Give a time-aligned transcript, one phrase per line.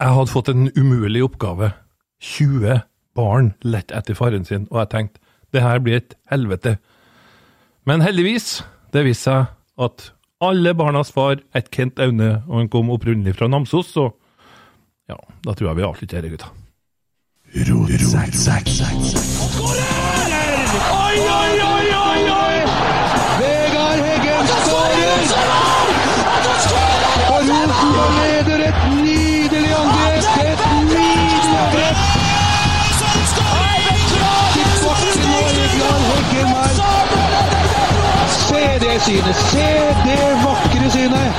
[0.00, 1.74] Jeg hadde fått en umulig oppgave.
[2.24, 2.80] 20
[3.16, 5.20] barn lett etter faren sin, og jeg tenkte
[5.52, 6.76] det her blir et helvete.
[7.84, 8.62] Men heldigvis,
[8.94, 9.50] det viste seg
[9.80, 10.10] at
[10.40, 14.08] alle barnas far het Kent Aune, og han kom opprinnelig fra Namsos, så
[15.10, 16.48] ja, da tror jeg vi avslutter dette, gutta.
[17.68, 18.08] Ro, ro,
[21.00, 22.56] Oi, oi, oi, oi, oi!
[23.40, 25.20] Vegard Heggen skårer!
[27.26, 28.99] Og Rosenborg leder 1-0!
[39.04, 39.96] Se det synet!
[40.12, 41.32] er det vakre synet!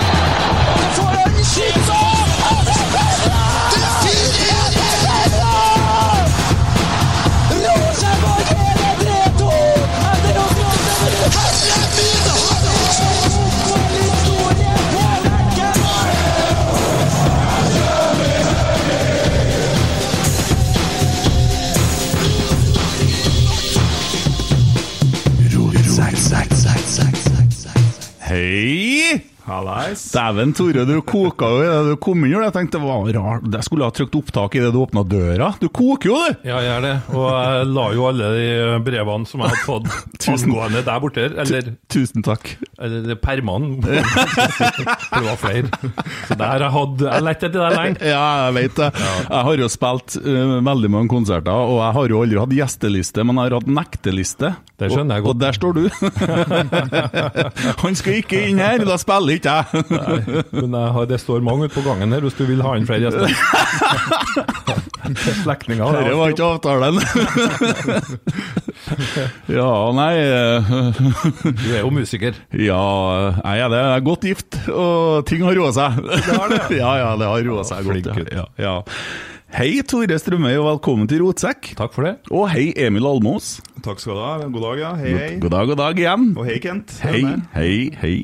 [28.32, 29.01] Hei!
[29.52, 30.04] Hallais.
[30.16, 32.32] Dæven, Tore, du koka jo i det du kom inn.
[32.34, 33.48] gjorde Jeg tenkte det var rart.
[33.56, 35.52] Jeg skulle ha trykt opptak i det du åpna døra.
[35.62, 36.48] Du koker jo, du!
[36.48, 36.94] Ja, jeg gjør det.
[37.16, 38.48] Og jeg la jo alle de
[38.88, 39.88] brevene som jeg hadde fått
[40.32, 42.54] angående der borte, eller, Tusen takk.
[42.80, 43.82] eller permene.
[45.12, 45.70] Det var flere.
[46.28, 47.98] Så der jeg hadde Jeg lette etter det lenge.
[48.12, 48.90] Ja, jeg vet det.
[49.02, 53.26] Jeg har jo spilt uh, veldig mange konserter, og jeg har jo aldri hatt gjesteliste,
[53.28, 54.54] men jeg har hatt nekteliste.
[54.82, 55.36] Det skjønner jeg Og, godt.
[55.36, 55.84] og der står du.
[57.84, 59.64] Han skal ikke inn her, da spiller ikke jeg.
[60.52, 62.88] Men jeg har, det står mange ute på gangen her hvis du vil ha inn
[62.90, 63.30] flere gjester.
[65.42, 65.92] Slektninger.
[65.98, 66.96] Dette var ikke avtalen.
[69.52, 70.70] ja, nei eh,
[71.42, 72.34] Du er jo musiker.
[72.56, 72.80] Ja,
[73.42, 73.82] jeg er det.
[73.82, 75.92] Jeg er godt gift, og ting har roa seg.
[76.06, 78.18] Det har det, ja, ja, det har roa seg Flink godt.
[78.24, 78.32] gutt.
[78.36, 78.76] Ja, ja.
[79.52, 81.74] Hei, Tore Strømøy, og velkommen til Rotsekk.
[81.76, 82.14] Takk for det.
[82.32, 83.58] Og hei, Emil Almås.
[83.84, 84.38] Takk skal du ha.
[84.48, 84.92] God dag, ja.
[85.02, 85.32] Hei, hei.
[85.44, 86.30] God dag, god dag igjen.
[86.40, 86.88] Og hei, Kent.
[87.04, 87.26] Hei,
[87.58, 88.16] hei, hei.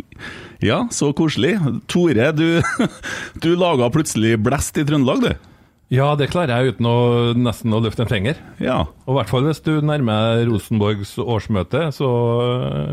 [0.63, 1.57] Ja, så koselig.
[1.91, 2.61] Tore, du,
[3.43, 5.53] du laga plutselig blest i Trøndelag, du.
[5.93, 6.95] Ja, det klarer jeg uten å
[7.39, 8.39] nesten å løfte en finger.
[8.59, 8.81] Ja.
[9.05, 12.09] Og i hvert fall hvis du nærmer Rosenborgs årsmøte, så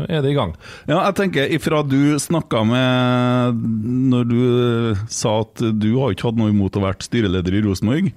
[0.07, 0.53] er det i gang.
[0.87, 3.59] ja, jeg tenker ifra du snakka med
[4.15, 4.39] Når du
[5.11, 8.13] sa at du har ikke hatt noe imot å være styreleder i Rosenborg.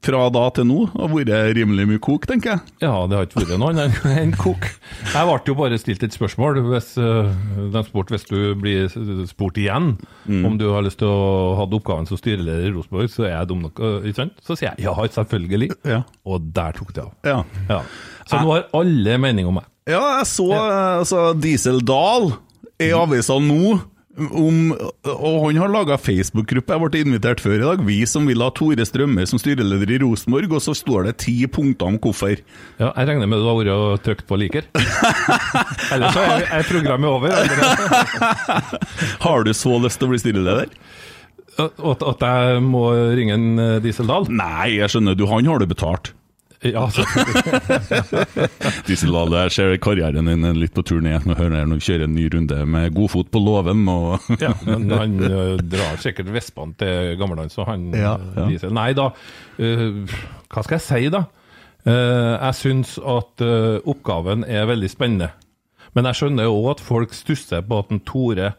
[0.00, 2.74] Fra da til nå har vært rimelig mye kok, tenker jeg.
[2.80, 4.64] Ja, det har ikke vært noe annet enn kok.
[5.12, 6.62] Jeg ble jo bare stilt et spørsmål.
[6.70, 7.28] Hvis, uh,
[7.74, 8.88] de spurte hvis du blir
[9.28, 9.92] spurt igjen
[10.24, 13.50] om du har lyst til å ha oppgaven som styreleder i Rosenborg, så er jeg
[13.52, 14.40] dum nok, uh, ikke sant?
[14.46, 15.72] Så sier jeg ja, selvfølgelig.
[15.84, 16.00] Ja.
[16.24, 17.12] Og der tok det av.
[17.28, 17.38] Ja.
[17.68, 17.82] Ja.
[18.24, 19.68] Så nå har alle mening om meg.
[19.90, 22.32] Ja, jeg så altså, Diesel Dahl
[22.80, 23.76] i avisa nå.
[24.18, 24.72] Om,
[25.06, 26.74] og han har laga Facebook-gruppe.
[26.74, 27.82] Jeg ble invitert før i dag.
[27.86, 30.50] Vi som vil ha Tore Strømme som styreleder i Rosenborg.
[30.58, 32.34] Og så står det ti punkter om hvorfor.
[32.80, 34.66] Ja, jeg regner med du har vært og trykt på liker.
[35.94, 37.38] Ellers så er, er programmet over.
[39.24, 40.74] Har du så lyst til å bli styreleder?
[41.60, 44.26] At, at jeg må ringe en Diesel Dieseldal?
[44.32, 46.14] Nei, jeg skjønner du, han har du betalt.
[46.60, 46.82] Ja,
[48.84, 51.24] Diesel Dahl, jeg ser karrieren din litt på tur ned.
[51.24, 53.80] Nå hører jeg når du kjører en ny runde med god fot på låven.
[53.88, 58.48] Og ja, men han eh, drar sikkert vespene til gammeldans, så han Ja, eh, ja.
[58.50, 59.08] viser Nei da,
[59.56, 59.86] eh,
[60.52, 61.22] hva skal jeg si da?
[61.88, 63.46] Eh, jeg syns at
[63.88, 65.30] oppgaven er veldig spennende.
[65.96, 68.52] Men jeg skjønner jo òg at folk stusser på at en Tore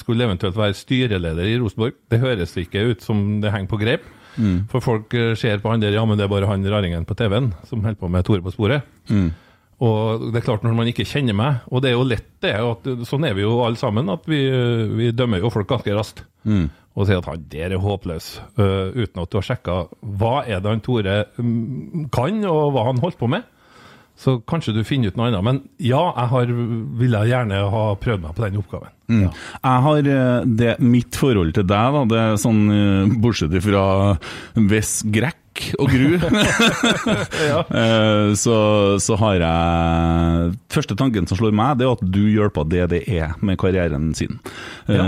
[0.00, 1.94] skulle eventuelt være styreleder i Rosenborg.
[2.10, 4.08] Det høres ikke ut som det henger på greip.
[4.36, 4.58] Mm.
[4.72, 7.16] For folk eh, ser på han der, ja, men det er bare han raringen på
[7.18, 8.86] TV-en som holder på med Tore på sporet.
[9.10, 9.32] Mm.
[9.82, 12.52] Og det er klart, når man ikke kjenner meg, og det er jo lett det,
[12.54, 14.38] at sånn er vi jo alle sammen, at vi,
[14.94, 16.22] vi dømmer jo folk ganske raskt.
[16.46, 16.68] Mm.
[16.92, 18.28] Og sier at han der er håpløs,
[18.60, 19.76] uh, uten at du har sjekka
[20.20, 23.48] hva er det han Tore mm, kan, og hva han holdt på med.
[24.18, 25.44] Så kanskje du finner ut noe annet.
[25.44, 26.54] Men ja, jeg har,
[27.00, 28.92] ville gjerne ha prøvd meg på den oppgaven.
[29.12, 29.28] Mm.
[29.28, 33.84] Jeg har eh, det, Mitt forhold til deg, da, det er sånn eh, bortsett fra
[34.56, 36.14] hvis Grekk og Gru,
[37.82, 38.56] eh, så,
[39.04, 43.58] så har jeg Første tanken som slår meg, det er at du hjelper DDE med
[43.60, 44.38] karrieren sin.
[44.86, 45.04] Ja.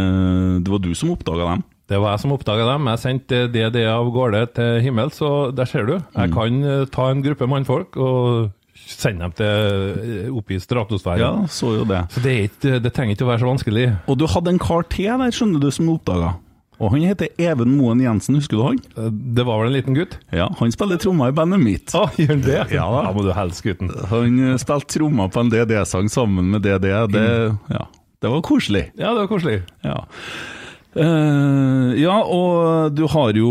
[0.60, 1.64] Det var du som oppdaga dem.
[1.90, 2.86] Det var jeg som oppdaga dem.
[2.88, 5.98] Jeg sendte DDE av gårde til himmels, og der ser du.
[6.16, 8.52] Jeg kan eh, ta en gruppe mannfolk og
[8.86, 11.22] sende dem til eh, opp i stratosfæren.
[11.24, 12.02] Ja, så jo det.
[12.14, 13.86] Så det, er ikke, det trenger ikke å være så vanskelig.
[14.10, 16.34] Og du hadde en kar til der, skjønner du, som oppdaga.
[16.82, 18.78] Og han heter Even Moen Jensen, husker du han?
[18.98, 20.16] Eh, Det var vel en liten gutt?
[20.34, 21.94] Ja, han spiller trommer i bandet mitt.
[21.94, 22.58] Å, gjør han det?
[22.74, 23.04] Ja da.
[23.06, 23.92] Da må du helst gutten.
[24.10, 26.90] Han eh, spilte trommer på en DD-sang sammen med DD.
[27.14, 27.24] Det,
[27.70, 27.84] ja,
[28.24, 28.88] det var koselig.
[28.98, 29.60] Ja, det var koselig.
[29.86, 30.00] Ja.
[30.94, 33.48] Eh, ja, og du har jo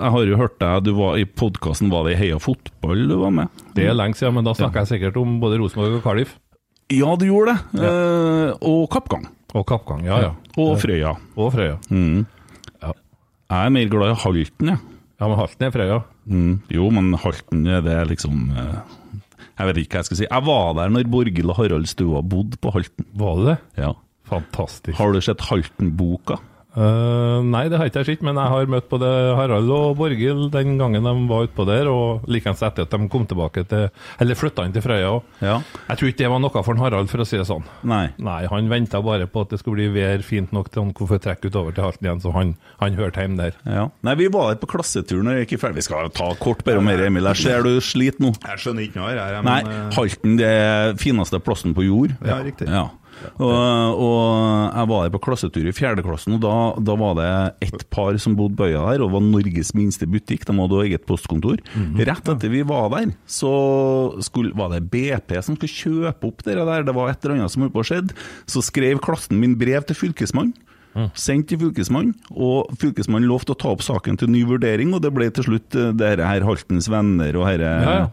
[0.00, 3.14] Jeg har jo hørt deg du var i podkasten Var det i Heia fotball du
[3.20, 3.60] var med?
[3.76, 6.32] Det er lenge siden, men da snakka jeg sikkert om både Rosenborg og Cardiff.
[6.90, 7.84] Ja, du gjorde det.
[7.86, 9.28] Eh, og Kappgang.
[9.54, 10.32] Og Kappgang, ja ja.
[10.58, 11.12] Og Frøya.
[11.38, 11.76] Og Frøya.
[11.94, 12.24] Mm.
[12.82, 12.90] Ja.
[12.90, 14.82] Jeg er mer glad i Halten, jeg.
[15.20, 16.00] Ja, men Halten er Frøya.
[16.26, 16.52] Mm.
[16.74, 18.76] Jo, men Halten er det liksom eh,
[19.60, 20.26] Jeg vet ikke hva jeg skal si.
[20.26, 23.06] Jeg var der når Borghild og Harald Stua bodde på Halten.
[23.22, 23.58] Var det?
[23.78, 23.94] Ja.
[24.30, 24.98] Fantastisk.
[24.98, 26.38] Har du sett Halten-boka?
[26.70, 30.52] Eh, nei, det har ikke jeg sett, men jeg har møtt både Harald og Borghild
[30.54, 33.88] den gangen de var utpå der, og likeens etter at de kom tilbake til
[34.22, 35.24] Eller flytta inn til Frøya òg.
[35.42, 35.56] Ja.
[35.88, 37.66] Jeg tror ikke det var noe for en Harald, for å si det sånn.
[37.82, 38.04] Nei.
[38.22, 41.10] Nei, han venta bare på at det skulle bli vær fint nok til han kunne
[41.14, 43.58] få trekke utover til Halten igjen, så han, han hørte hjemme der.
[43.66, 43.88] Ja.
[44.06, 45.80] Nei, vi var der på klassetur når jeg gikk i ferdig.
[45.80, 47.26] Vi skal ta kort bare om mer, Emil.
[47.32, 48.34] Jeg ser du sliter nå.
[48.46, 49.44] Jeg skjønner ikke noe her, jeg.
[49.46, 52.14] Nei, Men, eh, Halten det er fineste plassen på jord.
[52.26, 52.68] Ja, riktig.
[52.70, 52.86] Ja.
[53.40, 54.22] Og, og
[54.76, 56.54] jeg var der på klassetur i fjerdeklassen, og da,
[56.90, 57.30] da var det
[57.68, 60.46] ett par som bodde på øya der, og det var Norges minste butikk.
[60.48, 61.60] De hadde eget postkontor.
[62.00, 63.52] Rett etter vi var der, så
[64.24, 66.86] skulle, var det BP som skulle kjøpe opp det der.
[66.86, 68.02] Det var et eller annet som holdt på å skje.
[68.50, 70.56] Så skrev klassen min brev til fylkesmannen.
[71.14, 75.12] Sendt til fylkesmannen, og fylkesmannen lovte å ta opp saken til ny vurdering, og det
[75.14, 78.08] ble til slutt eh, det her Haltens venner og herre Ja, ja.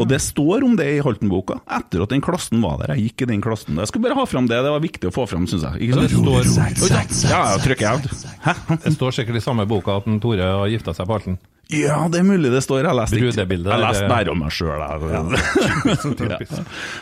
[0.00, 2.94] Og det står om det i Halten-boka, etter at den klassen var der.
[2.96, 3.76] Jeg gikk i den klassen.
[3.76, 5.90] Jeg skulle bare ha fram det, det var viktig å få fram, syns jeg.
[5.90, 6.08] Ikke sant?
[6.08, 8.20] det står, Ja, ja, trykker jeg.
[8.46, 8.56] Hæ?
[8.86, 11.36] det står sikkert i samme boka at Tore har gifta seg på Halten.
[11.72, 12.84] Ja, det er mulig det står.
[12.84, 13.18] Jeg leste.
[13.18, 14.82] Jeg leste bare om meg sjøl.
[16.22, 16.38] Ja.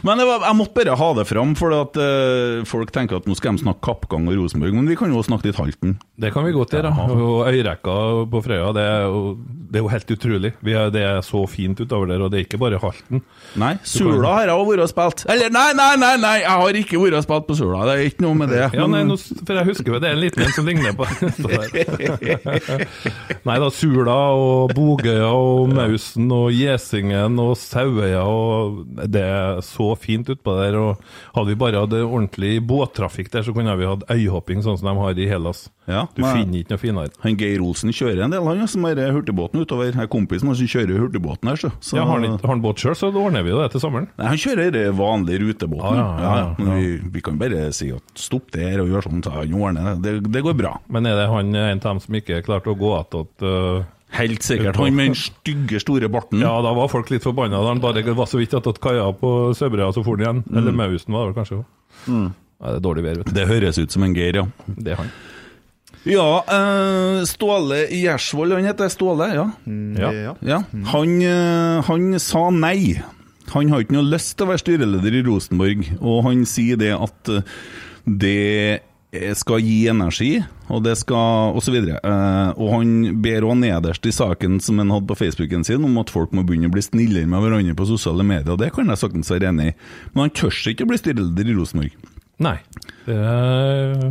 [0.06, 3.26] Men det var, jeg måtte bare ha det fram, for at uh, folk tenker at
[3.28, 5.96] nå skal de snakke Kappgang og Rosenborg, men vi kan jo snakke litt Halten.
[6.20, 6.92] Det kan vi godt gjøre.
[7.14, 7.96] Og Øyrekka
[8.32, 9.20] på Frøya, det er jo,
[9.70, 10.50] det er jo helt utrolig.
[10.66, 13.22] Vi er, det er så fint utover der, og det er ikke bare Halten.
[13.60, 15.24] Nei, Sula har jeg også vært og spilt.
[15.30, 17.84] Eller nei, nei, nei, nei, jeg har ikke vært og spilt på Sula.
[17.86, 18.64] Det er ikke noe med det.
[18.74, 21.06] Ja, nei, nå, for jeg husker jo det er en liten en som ligner på
[23.48, 29.92] Nei da, Sula og Bogøya og Mausen og Gjesingen og Sauøya og Det er så
[30.00, 30.78] fint utpå der.
[30.80, 34.90] Og hadde vi bare hatt ordentlig båttrafikk der, så kunne vi hatt øyhopping sånn som
[34.90, 35.68] de har i Hellas.
[35.90, 37.12] Ja, Du finner ikke noe finere.
[37.24, 39.90] Han Geir Olsen kjører en del, han som er hurtigbåten utover.
[39.92, 41.70] Jeg er kompisen hans som kjører hurtigbåten her, så.
[41.80, 44.08] så Ja, har han ikke- har han båt sjøl, så ordner vi det til sommeren.
[44.18, 45.96] Nei, han kjører den vanlige rutebåten.
[45.96, 46.74] Ja, ja, ja, ja.
[46.80, 50.22] Vi, vi kan bare si at stopp der og gjør sånn, så han ordner det.
[50.30, 50.42] det.
[50.42, 50.78] Går bra.
[50.88, 54.42] Men er det han en av dem som ikke klarte å gå attåt uh, Helt
[54.42, 54.74] sikkert.
[54.74, 56.40] Han med den stygge, store barten.
[56.42, 59.54] Ja, da var folk litt forbanna da han bare var så vidt attåt kaia på
[59.54, 60.56] Søbrea, så for han igjen.
[60.56, 61.64] Eller Mausen var det kanskje òg.
[62.10, 63.32] Nei, det er dårlig vær, vet du.
[63.38, 64.46] Det høres ut som en Geir, ja.
[64.66, 65.12] Det er han.
[66.08, 69.46] Ja, uh, Ståle Gjersvold, han heter Ståle, ja.
[70.00, 70.12] Ja.
[70.16, 70.34] ja.
[70.40, 70.60] ja.
[70.94, 73.00] Han, uh, han sa nei.
[73.50, 76.92] Han har ikke noe lyst til å være styreleder i Rosenborg, og han sier det
[76.94, 77.56] at eh,
[78.06, 80.28] det skal gi energi,
[80.70, 81.98] og det skal og så videre.
[81.98, 82.92] Eh, og han
[83.22, 86.44] ber òg nederst i saken som han hadde på Facebooken sin, om at folk må
[86.46, 89.50] begynne å bli snillere med hverandre på sosiale medier, og det kan jeg saktens være
[89.50, 89.76] enig i.
[90.14, 92.10] Men han tør ikke å bli styreleder i Rosenborg.
[92.40, 92.56] Nei.
[93.04, 94.04] Det er,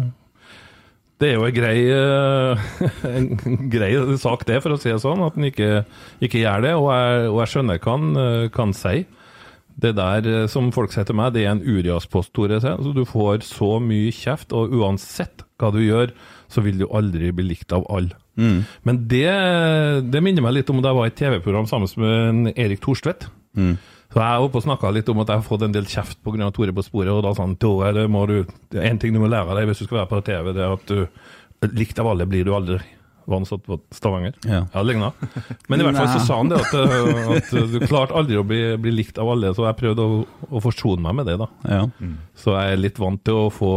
[1.20, 2.68] det er jo en grei, eh,
[3.20, 5.72] en grei sak, det, for å si det sånn, at han ikke,
[6.24, 6.76] ikke gjør det.
[6.80, 9.02] Og jeg, og jeg skjønner hva han eh, kan si.
[9.80, 12.62] Det der eh, som folk sier til meg, det er en Urias-post, Tore.
[12.62, 16.16] Altså, du får så mye kjeft, og uansett hva du gjør,
[16.50, 18.16] så vil du aldri bli likt av alle.
[18.88, 19.28] Men det,
[20.08, 22.80] det minner meg litt om da jeg var i et TV-program sammen med en Erik
[22.86, 23.28] Thorstvedt.
[24.10, 26.18] Så jeg er oppe og snakka litt om at jeg har fått en del kjeft
[26.26, 26.48] pga.
[26.54, 27.12] Tore på sporet.
[27.14, 28.40] Og da sa han er det må du,
[28.74, 30.90] en ting du må lære deg hvis du skal være på TV, det er at
[30.90, 32.80] du likt av alle blir du aldri.
[33.30, 34.34] Var han satt på Stavanger?
[34.50, 34.64] Ja.
[34.74, 35.12] ja ligna.
[35.70, 38.46] Men i hvert fall så sa han det at, uh, at du klarte aldri å
[38.48, 41.50] bli, bli likt av alle, så jeg prøvde å, å forsone meg med det, da.
[41.70, 41.84] Ja.
[42.34, 43.74] Så jeg er litt vant til å få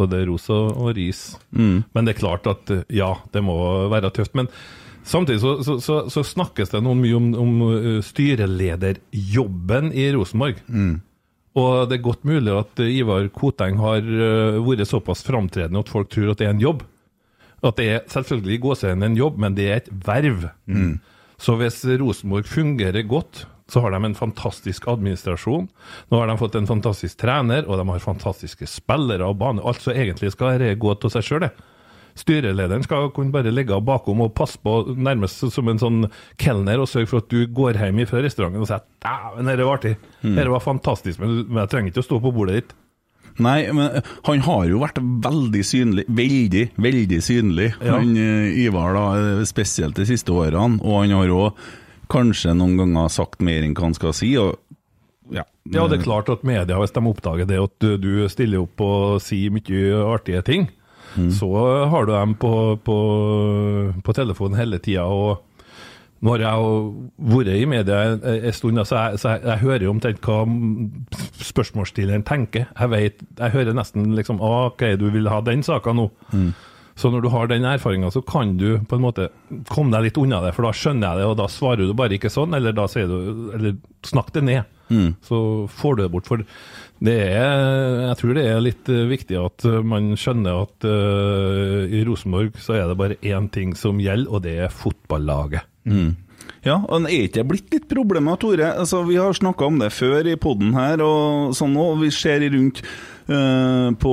[0.00, 1.22] både ros og, ris.
[1.54, 1.84] Mm.
[1.94, 3.54] Men det er klart at ja, det må
[3.92, 4.34] være tøft.
[4.38, 4.50] Men
[5.04, 10.60] samtidig så, så, så, så snakkes det noe mye om, om uh, styrelederjobben i Rosenborg.
[11.60, 15.92] Og det er godt mulig at uh, Ivar Koteng har uh, vært såpass framtredende at
[15.92, 16.84] folk tror at det er en jobb.
[17.60, 20.46] At det er selvfølgelig i gåsehudet en jobb, men det er et verv.
[21.40, 25.68] Så hvis Rosenborg fungerer godt, så har de en fantastisk administrasjon.
[26.10, 29.74] Nå har de fått en fantastisk trener, og de har fantastiske spillere og bane.
[29.78, 31.52] Som egentlig skal være gå til seg sjøl, det.
[32.18, 36.04] Styreleder skal kunne bare ligge bakom og passe på, nærmest som en sånn
[36.40, 39.78] kelner, og sørge for at du går hjem fra restauranten og sier 'dæven, dette var
[39.78, 39.96] artig'.
[40.22, 42.72] Dette var fantastisk, men jeg trenger ikke å stå på bordet ditt.
[43.40, 47.96] Nei, men eh, han har jo vært veldig synlig, veldig, veldig synlig, Ja.
[47.98, 49.04] han eh, Ivar, da,
[49.40, 50.80] eh, spesielt de siste årene.
[50.82, 51.54] Og han har òg
[52.10, 54.36] kanskje noen ganger sagt mer enn hva han skal si.
[54.36, 54.58] Og,
[55.30, 58.60] ja, Ja, det er klart at media, hvis de oppdager det at du, du stiller
[58.64, 60.68] opp og sier mye artige ting,
[61.34, 61.50] så
[61.90, 62.52] har du dem på,
[62.86, 62.98] på,
[64.04, 65.04] på telefonen hele tida.
[65.10, 65.42] Og
[66.20, 66.72] nå har jeg
[67.32, 70.42] vært i media en, stund, så, jeg, så jeg, jeg hører jo omtrent hva
[71.50, 72.66] spørsmålsstilleren tenker.
[72.76, 76.10] Jeg vet, jeg hører nesten liksom OK, du vil ha den saka nå.
[77.00, 79.30] Så når du har den erfaringa, så kan du på en måte
[79.70, 82.18] komme deg litt unna det, for da skjønner jeg det, og da svarer du bare
[82.18, 84.76] ikke sånn, eller da sier du Eller snakk det ned.
[85.24, 85.38] Så
[85.80, 86.28] får du det bort.
[86.28, 86.44] For
[87.00, 87.60] det er
[88.04, 92.58] Jeg tror det er litt eh, viktig at eh, man skjønner at uh, i Rosenborg
[92.60, 95.64] så er det bare én ting som gjelder, og det er fotballaget.
[96.60, 98.74] Ja, og det er ikke blitt litt problemer, Tore?
[98.82, 102.02] Altså, vi har snakka om det før i poden her, og sånn òg.
[102.04, 102.84] Vi ser rundt
[103.30, 104.12] Uh, på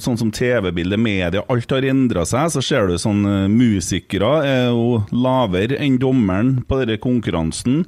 [0.00, 2.48] sånn som TV-bildet, media, alt har endra seg.
[2.54, 7.82] Så ser du sånn uh, musikere er jo lavere enn dommeren på denne konkurransen.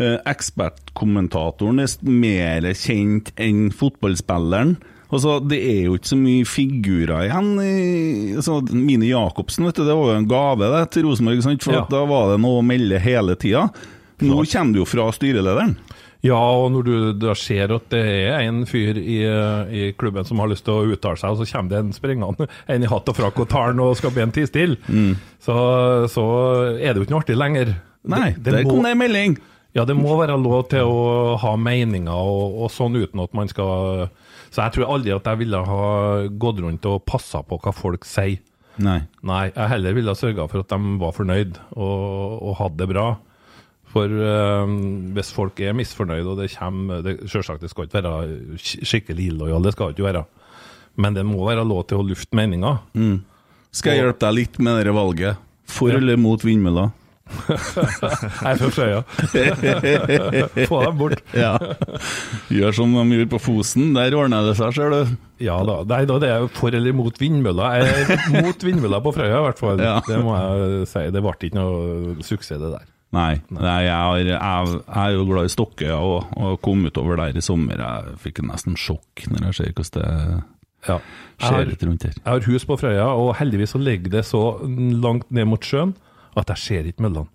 [0.00, 4.76] Eh, Ekspertkommentatoren er mer kjent enn fotballspilleren.
[5.10, 8.36] Altså, Det er jo ikke så mye figurer igjen.
[8.38, 11.86] Altså, Mini Jacobsen vet du, det var jo en gave det, til Rosenborg, for Ja.
[11.90, 13.68] da var det noe å melde hele tida.
[14.20, 15.76] Nå kommer det jo fra styrelederen.
[16.22, 19.22] Ja, og når du da ser at det er en fyr i,
[19.72, 22.46] i klubben som har lyst til å uttale seg, og så kommer det en springende,
[22.68, 24.76] en i hatt og frakk og tar den og skal be en tie stille,
[25.40, 25.56] så,
[26.12, 26.24] så
[26.78, 27.74] er det jo ikke noe artig lenger.
[28.04, 29.38] Nei, Det- det der må- kom det en melding!
[29.76, 33.46] Ja, det må være lov til å ha meninger og, og sånn uten at man
[33.52, 34.08] skal
[34.50, 35.82] Så jeg tror aldri at jeg ville ha
[36.42, 38.40] gått rundt og passa på hva folk sier.
[38.82, 39.00] Nei.
[39.22, 42.88] Nei, jeg heller ville ha sørga for at de var fornøyd og, og hadde det
[42.90, 43.04] bra.
[43.90, 44.74] For øh,
[45.14, 49.26] hvis folk er misfornøyd, og det kommer det, Selvsagt, det skal ikke være sk- skikkelig
[49.32, 50.24] illojal, det skal det ikke være.
[51.02, 52.78] Men det må være lov til å lufte meninger.
[53.74, 55.42] Skal jeg hjelpe deg litt med dette valget?
[55.70, 56.90] For eller mot vindmøller?
[57.30, 59.00] Jeg er fra Frøya.
[60.70, 61.22] Få dem bort.
[61.36, 61.54] Ja.
[62.52, 65.16] Gjør som de gjorde på Fosen, der ordner det seg, ser du.
[65.40, 65.80] Ja da.
[65.88, 67.80] Nei, da, det er jo for eller mot vindmøller.
[67.80, 69.82] Jeg er mot vindmøller på Frøya, i hvert fall.
[69.82, 69.98] Ja.
[70.06, 71.04] Det må jeg si.
[71.14, 72.88] Det ble ikke noe suksess, det der.
[73.10, 77.18] Nei, nei jeg, er, jeg, jeg er jo glad i Stokke og, og kom utover
[77.18, 77.80] der i sommer.
[77.82, 80.10] Jeg fikk nesten sjokk når jeg ser hvordan det
[80.86, 81.00] Ja.
[81.40, 82.14] Skjer har, litt rundt her.
[82.14, 85.96] jeg har hus på Frøya, og heldigvis så ligger det så langt ned mot sjøen
[86.36, 87.28] at jeg ser ikke møllene.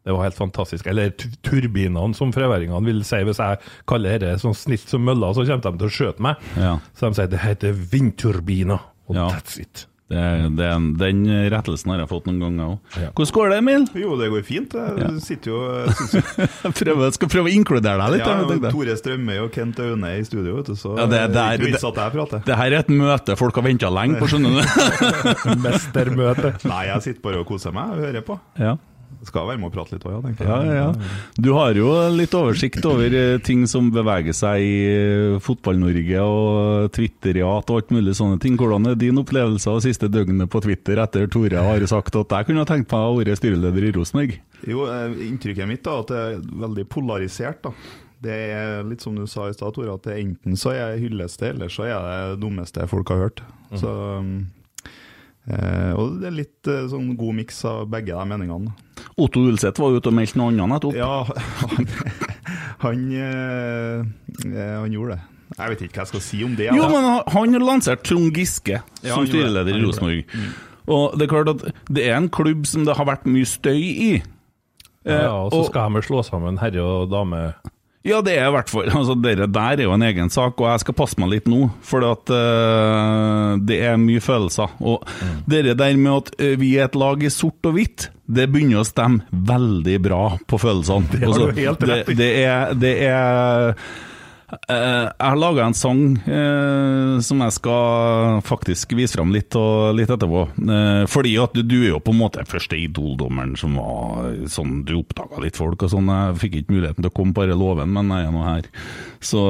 [0.00, 0.86] Det var helt fantastisk.
[0.88, 1.10] Eller
[1.44, 3.18] turbinene, som frøværingene vil si.
[3.26, 6.36] Hvis jeg kaller dette sånn snilt som møller, så kommer de til å skjøte meg.
[6.56, 6.78] Ja.
[6.96, 9.28] Så de sier det heter vindturbiner, og Ja.
[9.28, 9.86] that's it.
[10.10, 10.22] Det,
[10.58, 11.18] det, den
[11.54, 12.96] rettelsen har jeg fått noen ganger òg.
[12.98, 13.10] Ja.
[13.14, 13.84] Hvordan går det, Emil?
[13.94, 14.72] Jo, det går fint.
[14.74, 18.24] Jeg sitter jo jeg prøver, skal prøve å inkludere deg litt.
[18.26, 18.72] ja, jeg jeg.
[18.74, 21.70] Tore Strømøy og Kent Aune i studio, vet du, så Ja, det- det er- ikke
[21.70, 22.42] vits at jeg prater.
[22.50, 25.56] Det her er et møte folk har venta lenge på, skjønner du.
[25.64, 26.52] Mestermøte.
[26.66, 28.40] Nei, jeg sitter bare og koser meg og hører på.
[28.58, 28.74] Ja.
[29.28, 30.68] Skal være med og prate litt òg, ja, tenker jeg.
[30.70, 31.10] ja, ja.
[31.36, 36.90] Du har jo litt oversikt over eh, ting som beveger seg i eh, Fotball-Norge og
[36.96, 38.56] Twitter-jat og alt mulig sånne ting.
[38.60, 42.48] Hvordan er din opplevelse av siste døgnet på Twitter etter Tore har sagt at jeg
[42.48, 44.38] kunne ha tenkt meg å være styreleder i Rosenborg?
[44.68, 47.60] Jo, eh, Inntrykket mitt er at det er veldig polarisert.
[47.68, 47.74] da.
[48.20, 51.06] Det er litt som du sa i stad, Tore, at det enten så er jeg
[51.06, 53.40] hylleste, eller så er jeg det dummeste folk har hørt.
[53.80, 54.34] Så, um,
[55.48, 58.72] eh, og det er litt eh, sånn god miks av begge de meningene.
[59.16, 60.94] Otto Ulseth var ute og meldte noe annet nettopp.
[60.98, 61.24] Ja,
[61.62, 61.86] han,
[62.84, 65.20] han, eh, han gjorde det.
[65.58, 66.68] Jeg vet ikke hva jeg skal si om det.
[66.70, 66.88] Jo, da.
[66.92, 67.24] men han-
[67.56, 69.96] har lansert Trond Giske Ja, som styreleder i gjorde
[70.30, 70.50] Mm.
[70.90, 73.80] Og det er klart at det er en klubb som det har vært mye støy
[73.80, 74.12] i.
[74.20, 77.54] Ja, Eh, og så og- skal de slå sammen herre og dame.
[78.06, 80.70] Ja, det er i hvert fall altså, Dere der er jo en egen sak, og
[80.70, 81.66] jeg skal passe meg litt nå.
[81.84, 84.72] For at uh, det er mye følelser.
[84.80, 85.04] Og
[85.50, 88.80] dere der med at eh, vi er et lag i sort og hvitt, det begynner
[88.80, 91.10] å stemme veldig bra på følelsene.
[91.12, 93.74] Det Altså, det, det er, det er
[94.50, 100.10] jeg har laga en sang eh, som jeg skal faktisk vise fram litt, og, litt
[100.10, 100.42] etterpå.
[100.64, 104.82] Eh, fordi at du, du er jo på en måte første idoldommeren som var sånn
[104.88, 106.10] Du oppdaga litt folk og sånn.
[106.10, 108.70] Jeg fikk ikke muligheten til å komme på denne låven, men jeg er nå her.
[109.20, 109.40] Så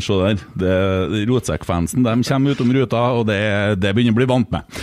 [0.00, 0.38] se der.
[0.56, 3.36] Det- Rotsekkfansen de kommer utom ruta, og det,
[3.82, 4.78] det begynner å bli vant med.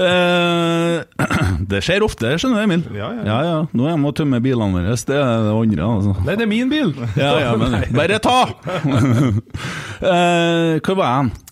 [0.00, 1.02] Eh,
[1.70, 2.84] det skjer ofte, skjønner du, Emil.
[2.96, 3.24] Ja, ja.
[3.28, 3.58] ja, ja.
[3.76, 4.96] Nå er jeg med å tømme bilene våre.
[4.96, 5.88] Det er det andre.
[5.98, 6.16] altså.
[6.24, 6.94] Nei, det er min bil!
[7.20, 8.38] Ja, ja, men bare ta!
[10.00, 11.44] eh, hvor var jeg?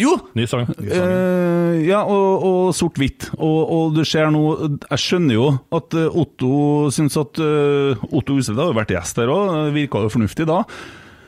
[0.00, 0.16] Jo!
[0.34, 0.66] Ny sang.
[0.82, 3.28] eh, ja, og, og sort-hvitt.
[3.36, 4.40] Og, og du ser nå
[4.88, 9.30] Jeg skjønner jo at eh, Otto syns at uh, Otto Ulseth har vært gjest her
[9.30, 10.64] òg, virka jo fornuftig da.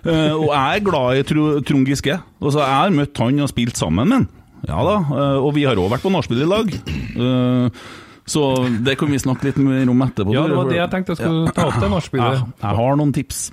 [0.07, 2.19] Eh, og jeg er glad i Tro- Trond Giske.
[2.41, 4.29] Altså, jeg har møtt han og spilt sammen med han.
[4.67, 4.97] Ja da.
[5.15, 6.75] eh, og vi har òg vært på nachspiel i lag.
[7.17, 7.71] Eh,
[8.27, 8.41] Så
[8.83, 10.33] det kan vi snakke litt mer om etterpå.
[10.35, 12.41] Ja, det var det jeg tenkte jeg skulle ta opp det Ja, nachspielet.
[12.59, 13.53] jeg har noen tips.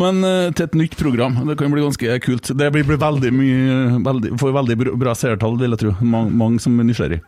[0.00, 0.22] Men
[0.56, 1.34] til et nytt program.
[1.46, 2.48] Det kan bli ganske kult.
[2.56, 5.92] Det blir, blir veldig mye veldig, Får veldig bra- seertall, vil jeg tro.
[6.00, 7.20] Mange, mange som er nysgjerrig.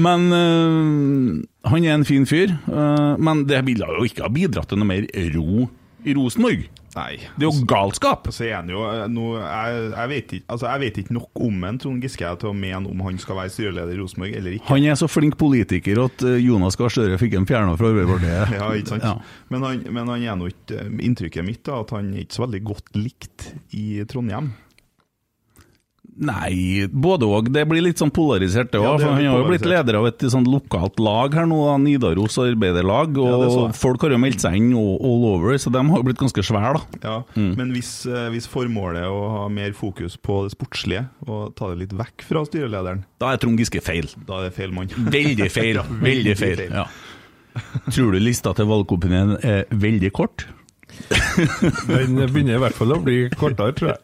[0.00, 2.48] Men eh, han er en fin fyr.
[2.64, 5.04] eh, men det ville jo ikke ha bidratt til noe mer
[5.36, 5.68] ro
[6.06, 6.64] i Rosenborg.
[6.92, 7.16] Nei.
[7.38, 8.26] Det er jo galskap!
[8.34, 11.42] Så er han jo eh, nå, jeg, jeg, vet ikke, altså, jeg vet ikke nok
[11.46, 14.56] om en Trond Giske til å mene om han skal være styreleder i Rosenborg eller
[14.58, 14.68] ikke.
[14.68, 18.52] Han er så flink politiker at eh, Jonas Gahr Støre fikk ham fjerna fra Arbeiderpartiet.
[18.62, 19.06] Ja, ikke sant?
[19.06, 19.14] Ja.
[19.52, 22.44] Men, han, men han er nå ikke Inntrykket mitt er at han er ikke så
[22.44, 24.52] veldig godt likt i Trondheim.
[26.12, 27.46] Nei, både òg.
[27.54, 29.00] Det blir litt sånn polarisert, det òg.
[29.00, 32.36] Ja, han har jo blitt leder av et sånn lokalt lag her nå, da, Nidaros
[32.42, 33.16] arbeiderlag.
[33.16, 36.20] Og ja, folk har jo meldt seg inn all over, så de har jo blitt
[36.20, 37.00] ganske svære, da.
[37.08, 41.56] Ja, Men hvis, eh, hvis formålet er å ha mer fokus på det sportslige, og
[41.56, 44.08] ta det litt vekk fra styrelederen, Da er Trond Giske feil.
[44.26, 44.88] da er det feil mann.
[45.18, 45.80] Veldig feil.
[46.10, 46.66] veldig feil.
[46.68, 46.86] Ja.
[47.90, 50.46] Tror du lista til valgkomiteen er veldig kort?
[51.88, 53.98] Den begynner i hvert fall å bli kortere, tror jeg.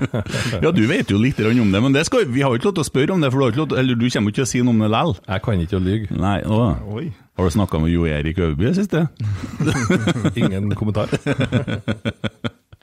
[0.64, 2.78] Ja, du vet jo litt om det, men det skal, vi har jo ikke lov
[2.78, 4.50] til å spørre om det, for du, lov eller du kommer jo ikke til å
[4.50, 5.16] si noe om det likevel.
[5.28, 6.18] Jeg kan ikke å lyge.
[6.26, 6.60] Nei, å.
[6.96, 7.06] Oi.
[7.36, 9.06] Har du snakka med Jo Erik Øverby i det siste?
[10.40, 11.12] Ingen kommentar.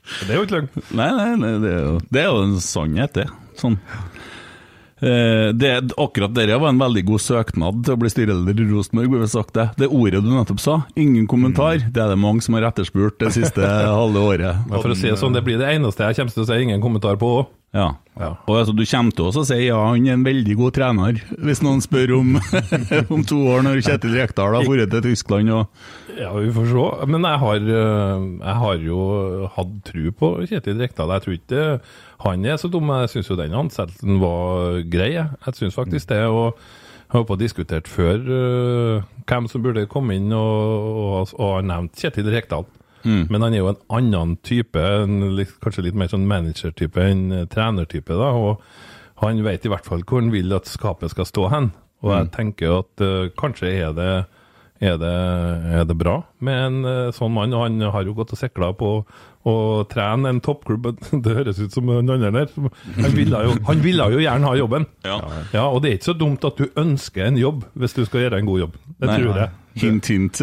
[0.04, 0.82] Det er jo ikke løgn.
[0.98, 3.24] Nei, nei, nei det, er jo, det er jo en sannhet, det.
[3.56, 3.78] Sånn.
[5.02, 9.10] Eh, det, akkurat dere var en veldig god søknad til å bli styreleder i Rosenborg.
[9.10, 12.54] burde sagt Det Det ordet du nettopp sa, ingen kommentar, det er det mange som
[12.54, 13.60] har etterspurt det siste
[14.00, 14.64] halve året.
[14.68, 16.62] Men for å si det sånn, det blir det eneste jeg kommer til å si
[16.62, 17.52] ingen kommentar på òg.
[17.74, 17.90] Ja.
[18.14, 18.28] Ja.
[18.46, 21.62] Og altså, Du kommer til å si ja, han er en veldig god trener, hvis
[21.66, 22.36] noen spør om,
[23.14, 26.84] om to år, når Kjetil Rekdal har vært til Tyskland og Ja, vi får se.
[27.10, 29.00] Men jeg har, øh, jeg har jo
[29.56, 31.10] hatt tru på Kjetil Rekdal.
[31.16, 31.66] Jeg tror ikke
[32.24, 32.94] han er så dum.
[33.02, 35.10] Jeg syns jo den ansettelsen var grei.
[35.18, 36.22] Jeg, syns faktisk det.
[36.30, 41.52] og jeg har på diskutert før øh, hvem som burde komme inn, og, og, og
[41.56, 42.70] har nevnt Kjetil Rekdal.
[43.04, 47.48] Men han er jo en annen type, en, kanskje litt mer sånn manager-type enn eh,
[47.52, 48.12] trener-type.
[48.12, 48.62] da, og
[49.22, 51.72] Han vet i hvert fall hvor han vil at skapet skal stå hen.
[52.04, 54.08] Og jeg tenker at uh, kanskje er det
[54.82, 55.12] er det,
[55.78, 57.54] er det bra med en uh, sånn mann?
[57.56, 58.90] Og han har jo gått og sikla på
[59.48, 59.54] å
[59.88, 60.90] trene en toppklubb.
[61.24, 62.52] Det høres ut som en annen der.
[62.98, 64.88] Han ville jo, han ville jo gjerne ha jobben.
[65.06, 65.18] Ja.
[65.54, 68.26] Ja, Og det er ikke så dumt at du ønsker en jobb hvis du skal
[68.26, 68.80] gjøre en god jobb.
[68.98, 69.52] Det Nei, tror jeg.
[69.74, 70.40] Hint, hint.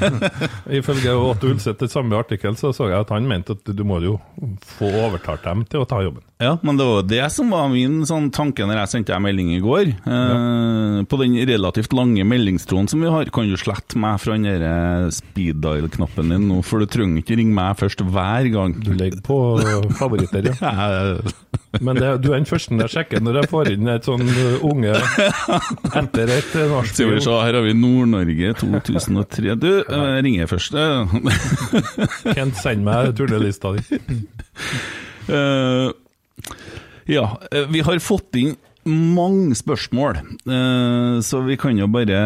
[0.80, 4.00] Ifølge Åtte Ulseth i samme artikkel så så jeg at han mente at du må
[4.04, 4.18] jo
[4.76, 6.24] få overtalt dem til å ta jobben.
[6.40, 9.50] Ja, men det var det som var min sånn tanke når jeg sendte deg melding
[9.52, 9.90] i går.
[10.08, 14.48] Eh, På den relativt lange meldingstroen som vi har, kan du slette meg fra den
[14.48, 18.76] der eh, speed dial-knappen din nå, for du trenger ikke ringe meg først hver gang.
[18.80, 19.36] Du legger på
[20.00, 21.20] favoritter, ja.
[21.80, 24.64] Men det, du er den første jeg sjekker når jeg får inn et sånn uh,
[24.66, 24.90] unge
[26.00, 27.20] etter et nachspiel.
[27.20, 29.54] her har vi Nord-Norge 2003.
[29.60, 30.74] Du, eh, jeg ringer først.
[30.74, 31.14] eh.
[32.36, 34.00] Kent, send meg tullelista di.
[35.30, 35.90] Uh,
[37.16, 38.56] ja, eh, vi har fått inn
[38.90, 42.20] mange spørsmål, uh, så vi kan jo bare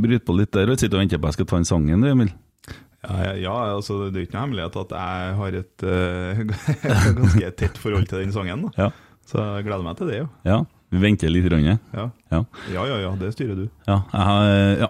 [0.00, 0.72] bryte på litt der.
[0.72, 2.32] Og sitte og vente på at jeg skal ta inn sangen, du, Emil.
[3.00, 6.42] Ja, ja, ja, altså det er ikke noe hemmelighet at jeg har et uh,
[7.20, 8.66] ganske tett forhold til den sangen.
[8.68, 8.88] Da.
[8.88, 8.90] Ja.
[9.30, 10.28] Så jeg gleder meg til det, jo.
[10.48, 10.60] ja.
[10.90, 11.46] Vi venter litt.
[11.50, 11.78] Rønne.
[11.94, 12.06] Ja.
[12.30, 12.42] Ja.
[12.74, 13.64] ja, ja, ja, det styrer du.
[13.86, 14.88] Ja, jeg ja.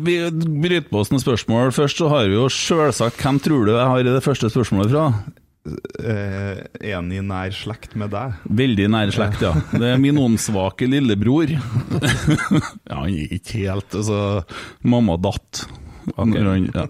[0.00, 0.18] Vi
[0.64, 1.72] bryter på oss noen spørsmål.
[1.76, 4.92] Først så har vi jo selvsagt Hvem tror du jeg har i det første spørsmålet
[4.94, 5.08] fra?
[5.64, 6.58] Eh,
[6.92, 8.34] en i nær slekt med deg?
[8.52, 9.54] Veldig nær slekt, ja.
[9.72, 11.54] Det er min åndssvake lillebror.
[12.90, 14.18] ja, han er ikke helt Altså,
[14.84, 15.64] mamma datt.
[16.12, 16.68] Okay.
[16.68, 16.84] Ja.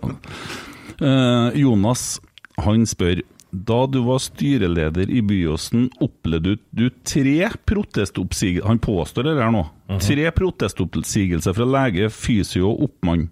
[0.99, 2.19] Eh, Jonas,
[2.59, 3.23] han spør
[3.55, 9.65] da du var styreleder i Byåsen, opplevde du tre protestoppsigelser Han påstår det her nå.
[10.03, 13.29] Tre protestoppsigelser fra lege, fysio og oppmann.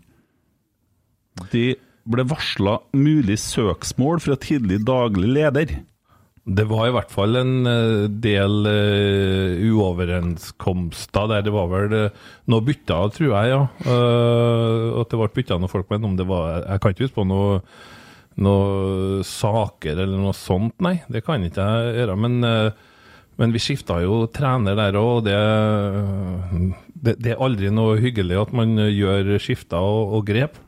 [1.52, 1.72] De
[2.08, 5.74] ble varsla mulig søksmål fra tidlig daglig leder.
[6.42, 11.44] Det var i hvert fall en eh, del uh, uoverenskomster der.
[11.46, 13.60] Det var vel uh, noe bytta, tror jeg, ja.
[13.86, 17.20] Uh, at det ble bytta noen folk, men om det var Jeg kan ikke huske
[17.20, 17.60] på noe,
[18.40, 21.00] noe saker eller noe sånt, nei.
[21.12, 22.16] Det kan ikke jeg gjøre.
[22.24, 22.90] Men, eh,
[23.40, 25.38] men vi skifta jo trener der òg, og det,
[26.94, 30.60] det, det er aldri noe hyggelig at man gjør skifter og, og grep.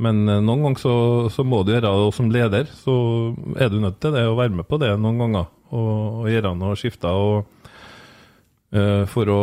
[0.00, 0.94] Men eh, noen ganger så,
[1.32, 2.94] så må du gjøre det, og som leder så
[3.60, 5.50] er du nødt til det å være med på det noen ganger.
[5.72, 7.16] Og, og gjøre noe skifter.
[7.16, 7.61] Og,
[9.10, 9.40] for å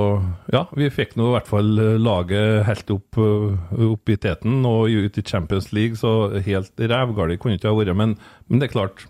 [0.50, 4.64] Ja, vi fikk nå i hvert fall eh, laget helt opp, eh, opp i teten
[4.66, 7.94] og ut i Champions League, så helt rævgale kunne ikke ha vært.
[7.98, 8.16] Men,
[8.50, 9.06] men det er klart,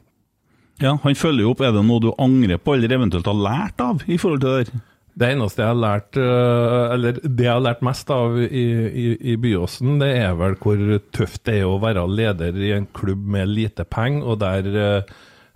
[0.80, 1.64] Ja, Han følger jo opp.
[1.64, 4.68] Er det noe du angrer på, eller eventuelt har lært av i forhold til det
[4.70, 4.86] der?
[5.20, 9.36] Det eneste jeg har lært, eller det jeg har lært mest av i, i, i
[9.36, 13.52] Byåsen, det er vel hvor tøft det er å være leder i en klubb med
[13.52, 15.04] lite penger, og der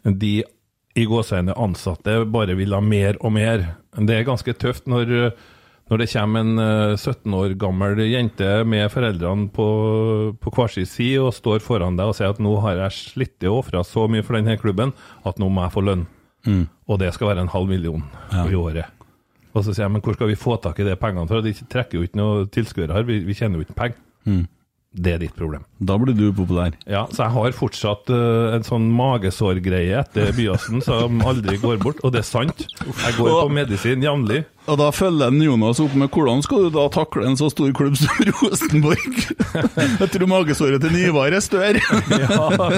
[0.04, 0.34] de
[1.00, 3.64] i gåseøyne ansatte bare vil ha mer og mer.
[3.98, 5.12] Det er ganske tøft når,
[5.92, 9.68] når det kommer en øh, 17 år gammel jente med foreldrene på,
[10.42, 13.46] på hver sin side og står foran deg og sier at nå har jeg slitt
[13.50, 14.94] og ofra så mye for denne klubben
[15.26, 16.06] at nå må jeg få lønn.
[16.90, 18.04] Og det skal være en halv million
[18.50, 18.86] i året.
[19.54, 21.40] Og så sier jeg, men hvor skal vi få tak i de pengene fra?
[21.46, 24.00] De trekker jo ikke noe tilskuere her, vi, vi tjener jo ikke penger.
[24.94, 25.64] Det er ditt problem.
[25.82, 26.76] Da blir du populær.
[26.86, 32.04] Ja, så jeg har fortsatt uh, en sånn magesårgreie etter Byåsen som aldri går bort,
[32.06, 32.68] og det er sant.
[32.78, 34.44] Jeg går på medisin jevnlig.
[34.70, 37.74] Og da følger en Jonas opp med hvordan skal du da takle en så stor
[37.76, 39.18] klubb som Rosenborg?
[39.76, 41.82] Jeg tror magesåret til Nyvar er større.
[42.14, 42.70] Ja,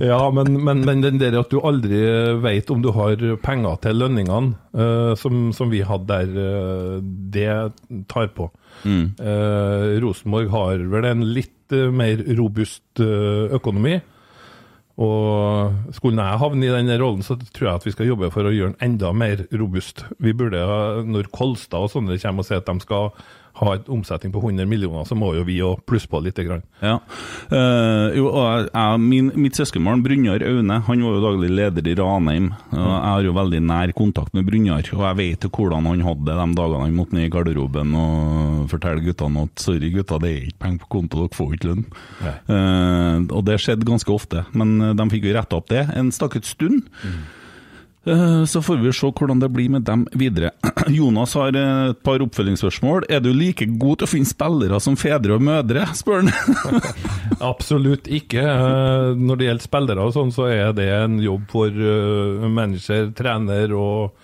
[0.00, 2.00] ja men, men, men den der at du aldri
[2.42, 6.98] vet om du har penger til lønningene, uh, som, som vi hadde der, uh,
[7.36, 7.50] det
[8.10, 8.48] tar på.
[8.86, 13.98] Eh, Rosenborg har vel en litt eh, mer robust eh, økonomi.
[14.96, 18.48] Og skulle jeg havne i den rollen, så tror jeg at vi skal jobbe for
[18.48, 20.06] å gjøre den enda mer robust.
[20.24, 20.62] Vi burde,
[21.04, 23.10] Når Kolstad og sånne kommer og sier at de skal
[23.56, 26.36] ha en omsetning på 100 millioner, så må jo vi jo plusse på litt.
[26.36, 26.60] Grann.
[26.84, 26.98] Ja.
[27.48, 31.94] Uh, jo, og jeg, min, mitt søskenbarn Brynjar Aune han var jo daglig leder i
[31.96, 32.50] Ranheim.
[32.74, 36.04] og Jeg har jo veldig nær kontakt med Brynjar, og jeg vet jo hvordan han
[36.04, 40.20] hadde det de dagene han måtte ned i garderoben og fortelle guttene at sorry gutta,
[40.22, 41.86] det er ikke penger på konto, dere får ikke lønn.
[42.26, 46.12] Eh, og det skjedde ganske ofte, men eh, de fikk jo retta opp det en
[46.14, 46.86] stakket stund.
[47.06, 47.16] Eh,
[48.46, 50.52] Så får vi se hvordan det blir med dem videre.
[50.94, 53.08] Jonas har eh, et par oppfølgingsspørsmål.
[53.10, 56.30] Er du like god til å finne spillere som fedre og mødre, spør han.
[57.50, 58.44] Absolutt ikke.
[58.46, 63.10] Eh, Når det gjelder spillere og sånn, så er det en jobb for eh, manager,
[63.18, 64.14] trener og,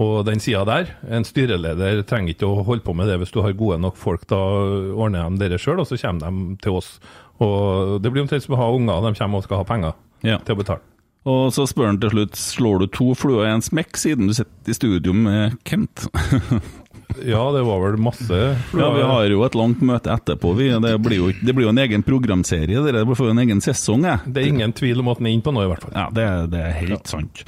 [0.00, 0.94] og den sida der.
[1.12, 4.24] En styreleder trenger ikke å holde på med det hvis du har gode nok folk.
[4.32, 4.40] Da
[4.96, 6.94] ordner de dere sjøl, og så kommer de til oss.
[7.40, 10.38] Og Det blir omtrent som å ha unger, de kommer og skal ha penger Ja.
[10.44, 10.86] til å betale.
[11.28, 14.34] Og så spør han til slutt slår du to fluer i en smekk siden du
[14.36, 16.06] sitter i studio med Kent.
[17.26, 18.36] Ja, det var vel masse
[18.70, 18.84] fluer.
[18.84, 20.52] Ja, Vi har jo et langt møte etterpå.
[20.56, 20.68] Vi.
[20.80, 22.84] Det, blir jo, det blir jo en egen programserie.
[22.86, 24.04] Det blir jo en egen sesong.
[24.06, 24.30] Jeg.
[24.30, 25.96] Det er ingen tvil om at den er inne på noe, i hvert fall.
[25.96, 27.42] Ja, det, det er helt sant.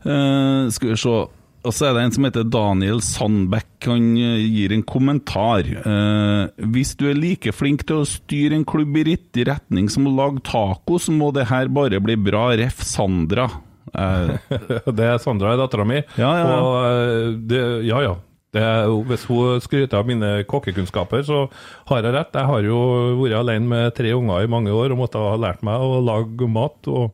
[0.00, 1.14] Eh, skal vi se
[1.60, 3.68] Og så er det en som heter Daniel Sandbekk.
[3.90, 5.66] Han eh, gir en kommentar.
[5.68, 10.08] Eh, hvis du er like flink til å styre en klubb i riktig retning som
[10.08, 12.46] å lage taco, så må det her bare bli bra.
[12.56, 12.80] Ref.
[12.88, 13.50] Sandra.
[13.92, 14.32] Eh,
[14.96, 16.00] Det er Sandra, dattera mi.
[16.16, 16.56] Ja, ja.
[16.56, 18.16] Og eh, det, ja, ja.
[18.50, 18.62] Det
[19.06, 21.44] hvis hun skryter av mine kokkekunnskaper, så
[21.90, 22.38] har jeg rett.
[22.40, 22.78] Jeg har jo
[23.20, 26.48] vært alene med tre unger i mange år og måtte ha lært meg å lage
[26.50, 26.88] mat.
[26.90, 27.12] Og,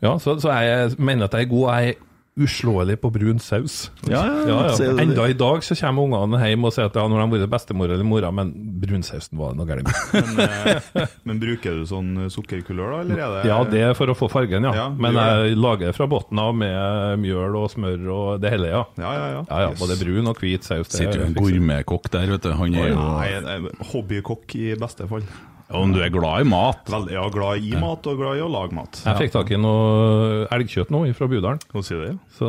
[0.00, 1.66] ja, så, så jeg mener at jeg er god.
[1.74, 2.06] Jeg er
[2.38, 3.90] uslåelig på brun saus.
[4.08, 4.58] Ja, ja, ja.
[4.78, 7.32] ja, Enda i dag så kommer ungene hjem og sier at ja, når de har
[7.34, 9.98] vært bestemor eller mora, men brunsausen var det noe galt med.
[10.30, 14.12] Men, eh, men bruker du sånn sukkerkulør, da, eller er det Ja, det er for
[14.12, 14.72] å få fargen, ja.
[14.76, 18.82] Ja, Men jeg lager fra bunnen av med mjøl og smør og det hele, ja.
[19.00, 19.44] Ja, ja, ja.
[19.50, 20.88] Ja, ja, både brun og hvit saus.
[20.88, 22.52] det sitter jo en gourmetkokk der, vet du.
[22.56, 25.26] Han er jo Nei, hobbykokk i beste fall.
[25.70, 26.80] Om du er glad i mat.
[26.90, 28.98] Veldig, ja, glad i mat og glad i å lage mat.
[29.06, 32.16] Jeg fikk tak i noe elgkjøtt nå fra Budalen, sier du det?
[32.38, 32.48] så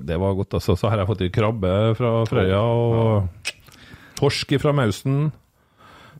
[0.00, 0.56] det var godt.
[0.56, 0.76] Altså.
[0.80, 3.52] Så har jeg fått i krabbe fra Frøya og
[4.18, 5.30] torsk fra Mausen.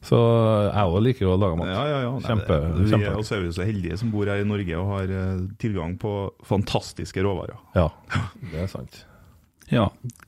[0.02, 1.68] Så jeg òg liker å lage mat.
[1.70, 2.10] Ja, ja, ja.
[2.16, 3.10] Nei, Kjempe, det, vi kjempe.
[3.12, 5.44] er, og så er vi så heldige som bor her i Norge og har eh,
[5.62, 6.14] tilgang på
[6.48, 7.54] fantastiske råvarer.
[7.78, 7.86] Ja,
[8.50, 9.04] det er sant.
[9.72, 9.86] Ja.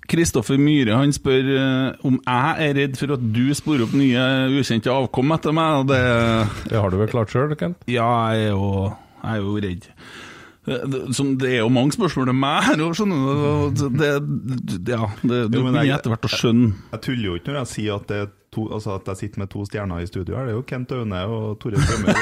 [0.09, 4.27] Kristoffer Myhre han spør uh, om jeg er redd for at du sporer opp nye
[4.57, 5.83] ukjente avkom etter meg.
[5.83, 6.03] og Det,
[6.73, 7.77] Det har du vel klart sjøl, Kent?
[7.91, 8.71] ja, jeg er jo,
[9.21, 9.91] jeg er jo redd.
[10.65, 13.29] Eh, Som, det er jo mange spørsmål til meg her òg, skjønner du.
[14.01, 14.13] Det,
[14.81, 16.73] det, ja, det, du Jo, begynner etter hvert å skjønne.
[16.97, 19.45] Jeg tuller jo ikke når jeg sier at, det er to, altså at jeg sitter
[19.45, 20.49] med to stjerner i studio her.
[20.49, 22.09] Det er jo Kent Aune og Tore Strømme.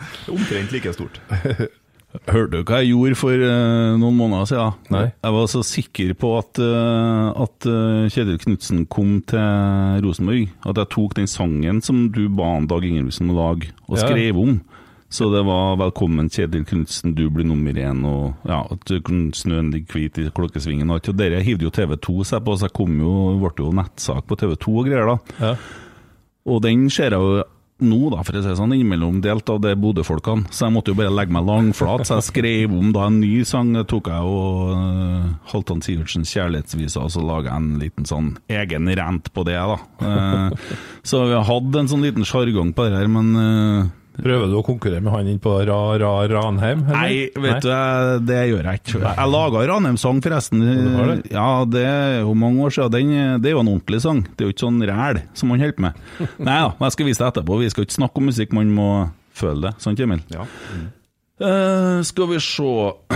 [0.00, 1.20] Er omtrent like stort.
[2.10, 4.78] Hørte du hva jeg gjorde for uh, noen måneder siden?
[4.90, 5.04] Nei.
[5.12, 10.80] Jeg var så sikker på at, uh, at eh, Kjetil Knutsen kom til Rosenborg, at
[10.82, 14.08] jeg tok den sangen som du ba Dag Ingebrigtsen å lage, og Ja.
[14.08, 14.60] skrev om.
[15.10, 18.86] Så det var 'Velkommen, Kjetil Knutsen, du blir nummer én', og ja, at
[19.34, 20.90] snøen ligger hvit i klokkesvingen.
[20.90, 21.08] Og alt.
[21.08, 24.36] Og dere hivde jo TV2 seg på, så jeg kom jo, ble jo nettsak på
[24.36, 25.18] TV2 og greier, da.
[25.40, 25.56] Ja.
[26.46, 27.42] Og den ser jeg jo
[27.84, 30.48] nå, da, for å si sånn, innimellom delt av det Bodø-folkene.
[30.54, 32.06] Så jeg måtte jo bare legge meg langflat.
[32.08, 33.72] Så jeg skrev om da en ny sang.
[33.90, 34.40] Tok jeg jo
[34.74, 39.58] uh, Halvdan Sivertsens 'Kjærlighetsvisa', og så laga jeg en liten sånn egen rent på det,
[39.58, 39.78] da.
[40.00, 43.90] Uh, så vi har hatt en sånn liten sjargong på det her, men eh,
[44.24, 46.84] Prøver du å konkurrere med han inn på Ra Ra Ranheim?
[46.86, 46.96] eller?
[46.96, 47.70] Nei, vet du,
[48.28, 49.00] det gjør jeg ikke.
[49.06, 50.64] Jeg laga Ranheim-sang, forresten.
[50.66, 51.16] det?
[51.32, 52.94] Ja, det er jo mange år siden.
[52.94, 54.22] Den, det er jo en ordentlig sang.
[54.28, 56.06] Det er jo ikke sånn ræl som man holder på med.
[56.50, 57.60] Nei da, jeg skal vise deg etterpå.
[57.64, 58.88] Vi skal ikke snakke om musikk, man må
[59.36, 59.76] føle det.
[59.82, 60.24] Sant, Emil?
[60.32, 60.46] Ja.
[61.40, 62.72] Uh, skal vi se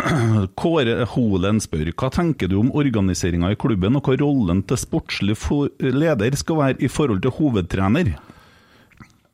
[0.61, 5.37] Kåre Holen spør hva tenker du om organiseringa i klubben, og hva rollen til sportslig
[5.85, 8.14] leder skal være i forhold til hovedtrener?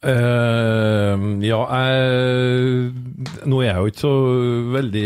[0.01, 2.93] Eh, ja, jeg
[3.45, 4.13] Nå er jeg jo ikke så
[4.73, 5.03] veldig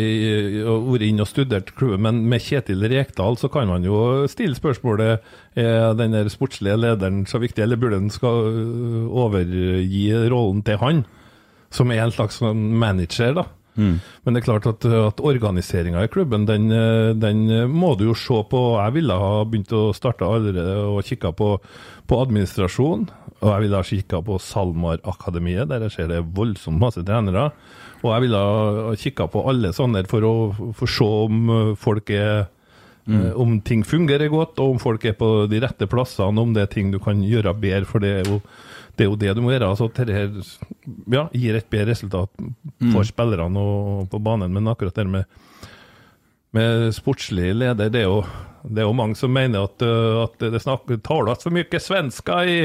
[0.69, 4.55] har vært inne og studert klubben, men med Kjetil Rekdal så kan man jo stille
[4.55, 5.25] spørsmålet
[5.59, 10.79] er den der sportslige lederen så viktig, eller burde den skal øh, overgi rollen til
[10.79, 11.03] han,
[11.75, 13.49] som er en slags sånn manager, da.
[14.23, 18.15] Men det er klart at, at organiseringa i klubben, den, eh, den må du jo
[18.15, 18.63] se på.
[18.79, 21.57] Jeg ville ha begynt å starte allerede og kikka på,
[22.07, 23.09] på administrasjon.
[23.45, 27.51] Og jeg ville ha kikka på SalMar-akademiet, der jeg ser det er voldsomt masse trenere.
[28.01, 30.35] Og jeg ville ha kikka på alle sånne for å
[30.77, 32.47] for se om eh, folk er
[33.05, 33.35] Mm.
[33.37, 36.71] Om ting fungerer godt, og om folk er på de rette plassene, om det er
[36.73, 37.85] ting du kan gjøre bedre.
[37.85, 38.39] For det er jo
[38.97, 39.69] det, er jo det du må gjøre.
[39.69, 40.25] altså Dette
[41.13, 42.31] ja, gir et bedre resultat
[42.95, 44.55] for spillerne og på banen.
[44.55, 45.39] Men akkurat det med,
[46.57, 48.23] med sportslig leder, det er, jo,
[48.65, 52.41] det er jo mange som mener at, uh, at det snakker, taler så mye svenska
[52.49, 52.59] i,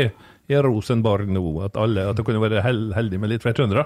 [0.49, 3.85] i Rosenborg nå, at, alle, at det kunne være hel, heldig med litt flere trøndere.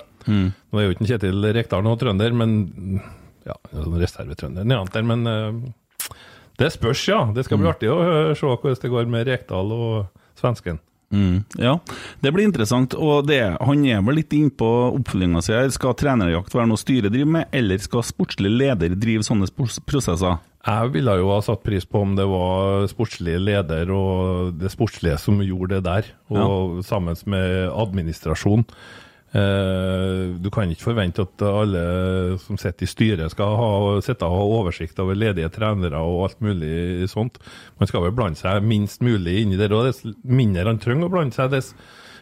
[0.72, 2.54] Nå er jo ikke Kjetil Rekdal noen trønder, men
[3.44, 6.16] ja, sånn reservetrønder neant der, men uh,
[6.62, 7.20] det spørs, ja.
[7.36, 10.80] Det skal bli artig å uh, se hvordan det går med Rekdal og svensken.
[11.14, 11.76] Mm, ja,
[12.24, 12.96] det blir interessant.
[12.98, 15.70] Og det, han er vel litt innpå oppfølginga si her.
[15.74, 19.50] Skal trenerjakt være noe styret driver med, eller skal sportslig leder drive sånne
[19.90, 20.42] prosesser?
[20.64, 25.18] Jeg ville jo ha satt pris på om det var sportslig leder og det sportslige
[25.20, 28.64] som gjorde det der, og sammen med administrasjon.
[29.34, 31.84] Eh, du kan ikke forvente at alle
[32.44, 33.70] som sitter i styret skal ha,
[34.06, 37.40] sitte og ha oversikt over ledige trenere og alt mulig sånt.
[37.82, 41.14] Man skal vel blande seg minst mulig inni det, og dess mindre han trenger å
[41.16, 41.74] blande seg, dess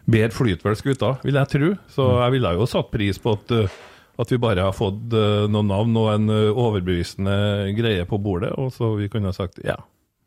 [0.08, 1.72] bedre flyter vel skuta, vil jeg tro.
[1.92, 3.80] Så jeg ville jo satt pris på at eh,
[4.22, 8.70] at vi bare har fått eh, noen navn og en overbevisende greie på bordet, og
[8.76, 9.80] så vi kunne ha sagt ja,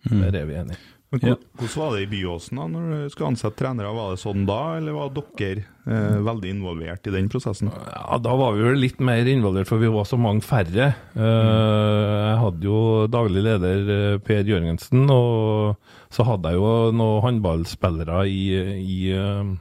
[0.09, 0.81] der er vi enige.
[1.15, 3.93] Men hvor- Hvordan var det i Byåsen da, når du skulle ansette trenere?
[3.95, 7.71] Var det sånn da, eller var dere eh, veldig involvert i den prosessen?
[7.71, 10.95] Ja, Da var vi vel litt mer involvert, for vi var så mange færre.
[11.15, 15.77] Eh, Jeg hadde jo daglig leder eh, Per Jørgensen, og
[16.11, 18.43] så hadde jeg jo noen håndballspillere i,
[18.83, 19.55] i, eh,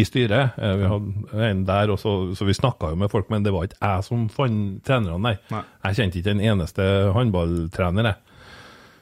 [0.00, 0.56] i styret.
[0.58, 3.66] Eh, Vi hadde en der, også, så vi snakka jo med folk, men det var
[3.68, 5.36] ikke jeg som fant trenerne, nei.
[5.50, 5.62] Nei.
[5.84, 8.16] Jeg kjente ikke en eneste håndballtrener, jeg.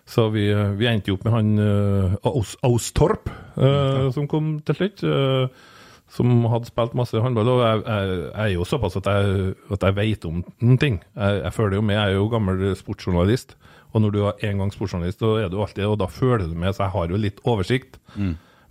[0.09, 4.11] Så vi, vi endte jo opp med han uh, Aus, Austorp, ja.
[4.15, 5.05] som kom til slutt.
[5.07, 5.69] Uh,
[6.13, 7.49] som hadde spilt masse håndball.
[7.49, 11.01] Og jeg, jeg, jeg er jo såpass at jeg, at jeg vet om noen ting.
[11.17, 13.57] Jeg, jeg føler jo med, jeg er jo gammel sportsjournalist.
[13.93, 16.57] Og når du er en gang sportsjournalist, så er du alltid, og da føler du
[16.57, 18.01] med, så jeg har jo litt oversikt.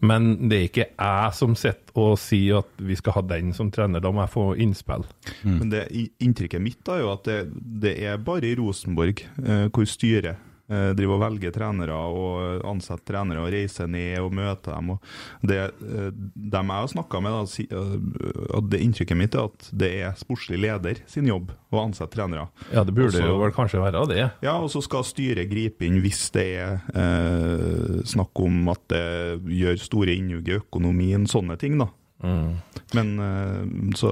[0.02, 3.70] Men det er ikke jeg som sitter og sier at vi skal ha den som
[3.74, 5.06] trener, da må jeg få innspill.
[5.46, 5.84] Men det,
[6.24, 7.42] inntrykket mitt da er jo at det,
[7.84, 13.12] det er bare i Rosenborg eh, hvor styret eh, driver og velger trenere og ansetter
[13.14, 14.94] trenere og reiser ned og møter dem.
[14.96, 16.10] Og det, eh,
[16.56, 20.62] dem jeg har snakka med, da, eh, det inntrykket mitt er at det er sportslig
[20.64, 22.48] leder sin jobb å ansette trenere.
[22.74, 24.32] Ja, det burde Også- jo vel kanskje være det.
[24.42, 29.42] Ja, og så skal styret gripe inn hvis det er eh, snakk om at det
[29.46, 31.88] gjør store innhugg i økonomien, sånne ting, da.
[32.94, 33.12] Men
[33.96, 34.10] så så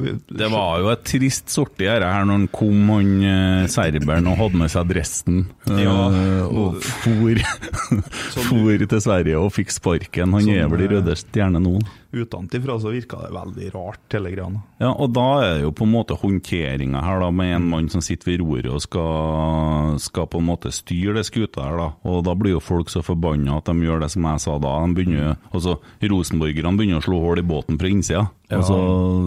[0.00, 4.26] vi, Det var jo et trist sorti her, her når han kom, han eh, serberen,
[4.32, 5.42] og hadde med seg dressen.
[5.68, 6.46] eh, Ja.
[6.48, 7.42] og for,
[8.48, 10.32] for til Sverige og fikk sparken.
[10.32, 11.76] Han Sånn, er vel i Røde Stjerne nå.
[12.12, 14.48] Utenfra så virka det veldig rart, hele greia.
[14.82, 17.88] Ja, og da er det jo på en måte håndteringa her, da, med en mann
[17.92, 21.88] som sitter ved roret og skal, skal på en måte styre det skuta her, da.
[22.08, 24.74] Og da blir jo folk så forbanna at de gjør det som jeg sa da.
[24.84, 28.26] De begynner, altså, Rosenborgerne begynner å slå hull i båten fra innsida.
[28.52, 28.76] Ja, Altså,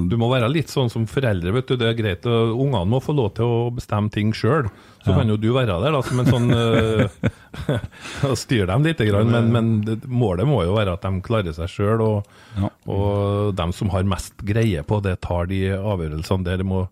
[0.06, 1.80] du må være litt sånn som foreldre, vet du.
[1.82, 2.28] Det er greit.
[2.30, 4.70] Ungene må få lov til å bestemme ting sjøl.
[5.06, 9.30] Så kan jo du være der da, som en sånn uh, styre dem litt, grann,
[9.32, 12.02] men, men målet må jo være at de klarer seg sjøl.
[12.02, 12.70] Og, Ja.
[12.90, 16.58] og dem som har mest greie på det, tar de avgjørelsene der.
[16.64, 16.86] Det, må,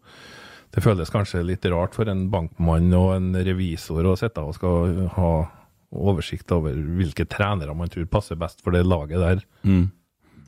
[0.76, 5.08] det føles kanskje litt rart for en bankmann og en revisor å sitte og skal
[5.18, 5.34] ha
[5.94, 9.44] oversikt over hvilke trenere man tror passer best for det laget der.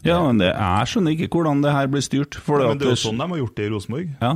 [0.05, 2.37] ja, men det, jeg skjønner ikke hvordan det her blir styrt.
[2.41, 4.11] For Men det er jo sånn de har gjort det i Rosenborg.
[4.21, 4.35] Ja.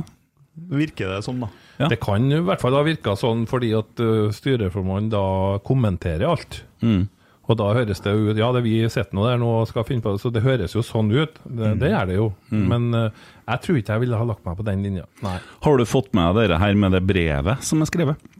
[0.70, 1.48] Virker det sånn, da?
[1.80, 1.88] Ja.
[1.88, 5.24] Det kan i hvert fall ha virka sånn fordi at uh, styreformannen da
[5.64, 6.60] kommenterer alt.
[6.84, 7.08] Mm.
[7.50, 10.04] Og da høres det ut Ja, det vi sitter nå der nå og skal finne
[10.04, 11.40] på det, så det høres jo sånn ut.
[11.42, 12.26] Det, det gjør det jo.
[12.52, 15.08] Men uh, jeg tror ikke jeg ville ha lagt meg på den linja.
[15.24, 15.38] Nei.
[15.66, 18.30] Har du fått med deg det her med det brevet som er skrevet?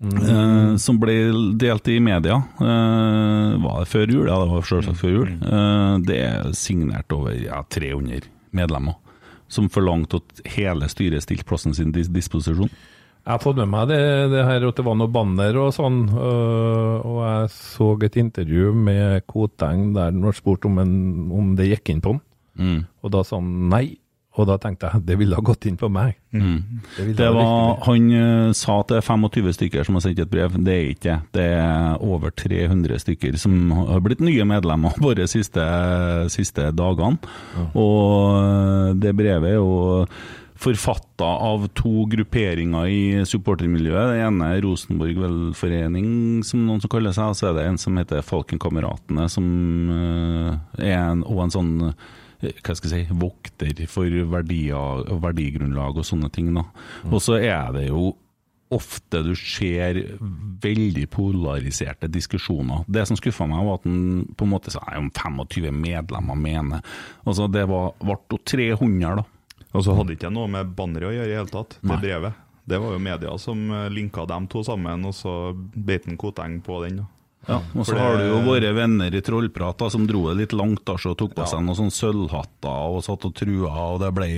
[0.00, 1.14] Uh, som ble
[1.60, 2.38] delt i media.
[2.56, 4.24] Uh, var det før jul?
[4.30, 5.30] Ja, det var selvsagt før jul.
[5.44, 8.96] Eh, det er signert over ja, 300 medlemmer,
[9.50, 12.70] som forlangte at hele styret stilte plassen sin til disposisjon.
[13.20, 14.00] Jeg har fått med meg det,
[14.32, 18.70] det her at det var noe banner og sånn, øh, og jeg så et intervju
[18.74, 20.94] med Koteng der han ble spurt om, en,
[21.36, 22.22] om det gikk inn på han,
[22.60, 22.80] Mm.
[23.06, 23.96] og da sa han nei.
[24.38, 26.14] Og da tenkte jeg det ville ha gått inn på meg.
[26.30, 27.14] Det, Mm.
[27.18, 30.30] Det ha var, han eh, sa at det er 25 stykker som har sendt et
[30.30, 30.54] brev.
[30.54, 31.16] Det er ikke det.
[31.34, 35.64] Det er over 300 stykker som har blitt nye medlemmer våre siste,
[36.30, 37.18] siste dagene.
[37.74, 40.06] Og eh, det brevet er jo
[40.60, 44.12] forfatta av to grupperinger i supportermiljøet.
[44.12, 46.08] Det ene er Rosenborg velforening,
[46.46, 49.46] som noen som kaller seg, og så er det en som heter Falkenkameratene, som
[49.96, 51.72] eh, er en, og en sånn
[52.40, 56.52] hva skal jeg si, vokter for verdier, verdigrunnlag og sånne ting.
[56.56, 56.64] da.
[57.10, 58.14] Og så er det jo
[58.70, 59.98] ofte du ser
[60.62, 62.84] veldig polariserte diskusjoner.
[62.86, 66.38] Det som skuffa meg, var at den på en måte sa «Nei, om 25 medlemmer
[66.38, 66.84] mener.
[67.26, 69.26] Altså, det var, ble jo 300, da.
[69.70, 71.98] Og så hadde ikke jeg noe med banneret å gjøre i hele tatt, det Nei.
[72.02, 72.46] brevet.
[72.70, 75.34] Det var jo media som eh, linka dem to sammen, og så
[75.74, 77.02] beit en Koteng på den.
[77.02, 77.08] da.
[77.48, 80.52] Ja, og så har du jo våre venner i Trollprat da, som dro det litt
[80.52, 84.10] langt da, så tok på seg noen sånne sølvhatter og satt og trua, og det
[84.16, 84.28] ble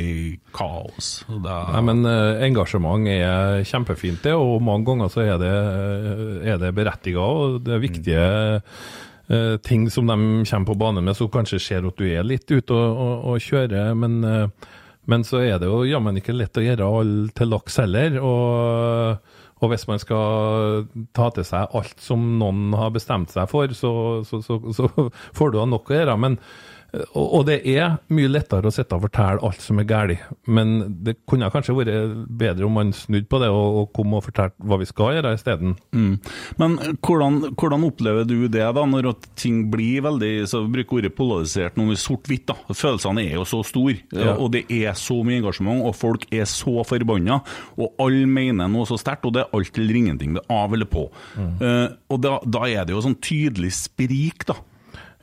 [0.55, 1.11] kaos.
[1.27, 5.55] Det det, Nei, men eh, engasjement er kjempefint, det, og mange ganger så er det,
[6.55, 7.27] er det berettiga.
[7.67, 8.23] Det er viktige
[8.63, 12.47] eh, ting som de kommer på bane med, som kanskje ser at du er litt
[12.47, 13.93] ute og, og, og kjører.
[13.99, 14.73] Men, eh,
[15.11, 18.21] men så er det jo jammen ikke lett å gjøre alle til laks heller.
[18.23, 19.33] Og,
[19.63, 23.93] og hvis man skal ta til seg alt som noen har bestemt seg for, så,
[24.27, 24.91] så, så, så
[25.39, 26.19] får du da nok å gjøre.
[26.19, 26.39] Men
[27.17, 30.75] og, det er mye lettere å sitte og fortelle alt som er galt, men
[31.07, 34.61] det kunne kanskje vært bedre om man snudde på det og, og kom og fortalte
[34.69, 35.77] hva vi skal gjøre isteden.
[35.97, 36.19] Mm.
[36.61, 41.15] Men hvordan, hvordan opplever du det da, når ting blir veldig så Vi bruker ordet
[41.17, 42.45] polarisert noe sort-hvitt.
[42.51, 42.57] da.
[42.77, 44.35] Følelsene er jo så store, Ja.
[44.37, 47.41] og det er så mye engasjement, og folk er så forbanna,
[47.79, 50.35] og alle mener noe så sterkt, og det er alt eller ingenting.
[50.37, 51.07] Det er av eller på.
[51.39, 54.59] Eh, og da, da er det jo sånn tydelig sprik, da.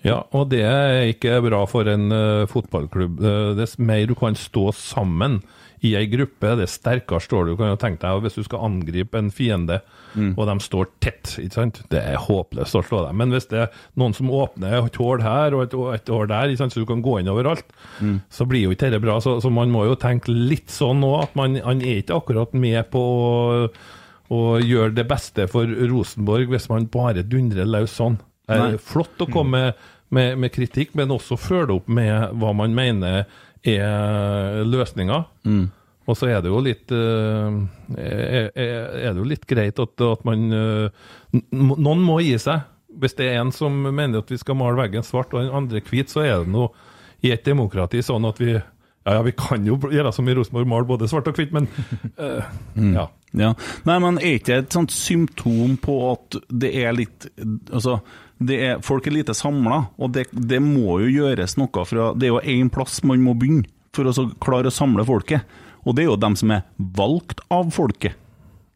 [0.05, 3.19] Ja, og det er ikke bra for en uh, fotballklubb.
[3.19, 5.41] Uh, dess mer du kan stå sammen
[5.85, 7.53] i ei gruppe, det sterkere står du.
[7.59, 9.79] Kan jo tenke deg hvis du skal angripe en fiende,
[10.35, 11.79] og de står tett, ikke sant?
[11.93, 13.15] det er håpløst å slå dem.
[13.21, 16.51] Men hvis det er noen som åpner et hull her og et, et hull der,
[16.51, 16.75] ikke sant?
[16.75, 17.71] så du kan gå inn overalt,
[18.33, 19.19] så blir jo ikke dette bra.
[19.23, 22.53] Så, så man må jo tenke litt sånn òg, at man man er ikke akkurat
[22.59, 23.69] med på å,
[24.35, 28.19] å gjøre det beste for Rosenborg hvis man bare dundrer løs sånn.
[28.49, 32.53] Det er flott å komme med, med, med kritikk, men også følge opp med hva
[32.57, 33.25] man mener
[33.67, 35.27] er løsninger.
[36.09, 37.57] Og så er det jo litt eh,
[37.99, 41.09] er, er det jo litt greit at, at man eh,
[41.53, 42.65] Noen må gi seg.
[42.99, 45.83] Hvis det er en som mener at vi skal male veggen svart og den andre
[45.85, 46.71] hvit, så er det noe
[47.21, 50.67] i et demokrati sånn at vi ja, ja, vi kan jo gjøre som i Rosenborg,
[50.69, 51.69] male både svart og hvitt, men
[52.19, 52.49] eh,
[52.97, 53.05] ja.
[53.37, 53.53] Ja.
[53.85, 57.27] Nei, men er ikke det et sånt symptom på at det er litt
[57.69, 57.99] Altså,
[58.41, 62.29] det er, folk er lite samla, og det, det må jo gjøres noe fra Det
[62.29, 65.45] er jo én plass man må begynne for å så klare å samle folket,
[65.85, 68.17] og det er jo dem som er valgt av folket,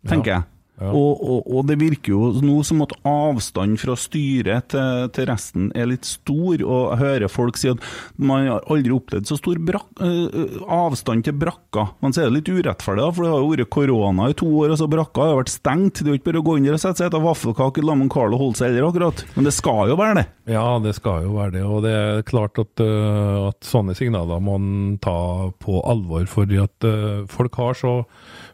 [0.10, 0.46] tenker jeg.
[0.82, 0.90] Ja.
[0.90, 5.70] Og, og, og det virker jo nå som at avstanden fra styret til, til resten
[5.78, 7.84] er litt stor, og jeg hører folk si at
[8.18, 11.86] man har aldri opplevd så stor brak, øh, avstand til brakka.
[12.02, 14.50] Men så er det litt urettferdig, da, for det har jo vært korona i to
[14.64, 16.02] år, og så brakka har vært stengt.
[16.02, 18.08] Det er jo ikke bare å gå inn der og sette seg et vaffelkake sammen
[18.08, 19.26] med Carl og holde seg heller, akkurat.
[19.38, 20.26] Men det skal jo være det.
[20.52, 21.64] Ja, det skal jo være det.
[21.70, 26.60] Og det er klart at, øh, at sånne signaler må en ta på alvor, fordi
[26.66, 27.96] at øh, folk har så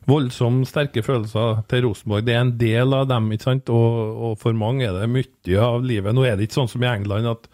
[0.09, 2.25] voldsomt sterke følelser til Rosenborg.
[2.27, 3.71] Det er en del av dem, ikke sant?
[3.73, 6.15] Og, og for mange er det mye av livet.
[6.15, 7.49] Nå er det ikke sånn som i England at,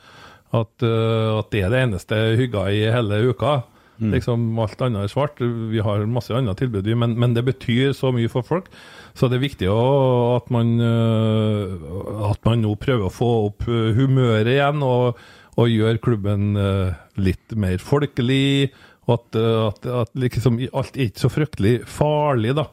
[0.56, 3.56] at, øh, at det er det eneste hygga i hele uka.
[3.96, 5.40] Liksom Alt annet er svart.
[5.40, 8.68] Vi har masse andre tilbud, men, men det betyr så mye for folk.
[9.16, 9.80] Så det er viktig å,
[10.36, 11.78] at, man, øh,
[12.32, 15.22] at man nå prøver å få opp øh, humøret igjen, og,
[15.56, 16.58] og gjøre klubben
[17.16, 18.74] litt mer folkelig.
[19.06, 22.70] Og at, øh, at, at liksom, alt er ikke så fryktelig farlig, da.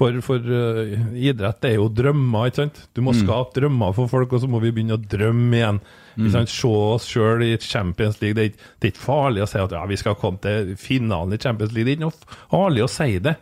[0.00, 2.78] For, for uh, idrett er jo drømmer, ikke sant?
[2.96, 5.80] Du må skape drømmer for folk, og så må vi begynne å drømme igjen.
[6.32, 6.52] Sant?
[6.52, 8.38] Se oss sjøl i Champions League.
[8.38, 10.72] Det er, ikke, det er ikke farlig å si at ja, vi skal komme til
[10.80, 11.88] finalen i Champions League.
[11.88, 13.36] Det er ikke noe farlig å si det.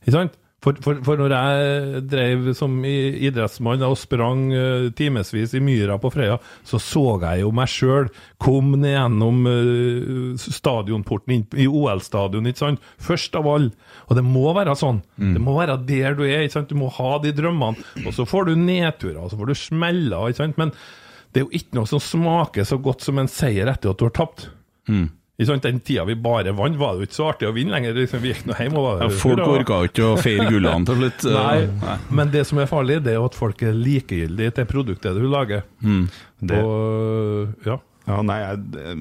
[0.00, 0.38] Ikke sant?
[0.60, 6.10] For, for, for når jeg drev som idrettsmann og sprang uh, timevis i myra på
[6.12, 6.36] Frøya,
[6.68, 8.10] så så jeg jo meg sjøl
[8.42, 12.90] komme ned gjennom uh, stadionporten inn i OL-stadion, ikke sant?
[13.00, 13.72] Først av alle.
[14.10, 15.00] Og det må være sånn.
[15.36, 16.72] Det må være der du er, ikke sant?
[16.72, 17.80] Du må ha de drømmene.
[18.04, 20.60] Og så får du nedturer, og så får du smeller, ikke sant?
[20.60, 20.74] Men
[21.32, 24.04] det er jo ikke noe som smaker så godt som en seier etter at du
[24.08, 24.48] har tapt.
[24.90, 25.16] Sant?
[25.40, 27.94] Den tida vi bare vant, var det jo ikke så artig å vinne lenger.
[27.96, 30.98] Liksom, vi gikk nå hjem og var Ja, folk orka ikke å feire gullene til
[31.00, 31.24] slutt.
[31.32, 35.14] Nei, men det som er farlig, det er jo at folk er likegyldige til produktet
[35.16, 35.62] du lager.
[35.80, 37.78] Det- Og ja.
[38.08, 38.96] Ja, nei, jeg er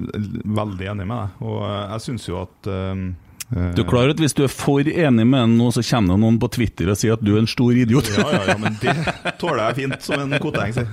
[0.60, 1.30] veldig enig med deg.
[1.42, 3.04] Og eh, jeg syns jo at eh,
[3.50, 6.22] Du er klar at hvis du er for enig med ham nå, så kommer det
[6.22, 8.12] noen på Twitter og sier at du er en stor idiot?
[8.14, 8.94] Ja, ja, ja, men det
[9.42, 10.86] tåler jeg fint, som en koteng sier.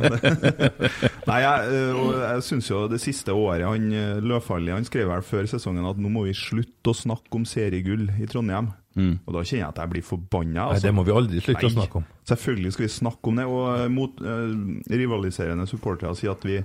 [1.28, 5.26] Nei, jeg, øh, jeg syns jo det siste året han øh, Løfaldli han skrev vel
[5.26, 8.72] før sesongen at nå må vi slutte å snakke om seriegull i Trondheim.
[8.96, 10.70] Og da kjenner jeg at jeg blir forbanna.
[10.72, 12.06] Nei, det må vi aldri slutte å snakke om.
[12.26, 13.44] Selvfølgelig skal vi snakke om det.
[13.52, 14.54] Og øh, mot uh,
[14.88, 16.62] rivaliserende supportere sier at vi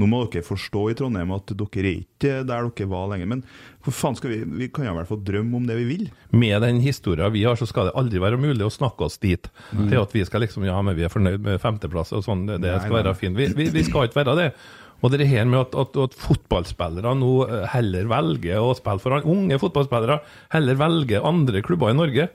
[0.00, 3.30] nå må dere forstå i Trondheim at dere er ikke der dere var lenger.
[3.30, 3.44] Men
[3.84, 6.04] for faen skal vi Vi kan jo i hvert fall drømme om det vi vil.
[6.36, 9.50] Med den historien vi har, så skal det aldri være mulig å snakke oss dit.
[9.72, 12.46] Til at vi skal liksom Ja, men vi er fornøyd med femteplass og sånn.
[12.48, 13.38] Det, Nei, skal nei, være fint.
[13.38, 14.50] Vi, vi, vi skal ikke være det.
[15.00, 19.24] Og det her med at, at, at fotballspillere nå eh, heller velger å spille for
[19.24, 20.18] unge fotballspillere,
[20.52, 22.28] heller velger andre klubber i Norge.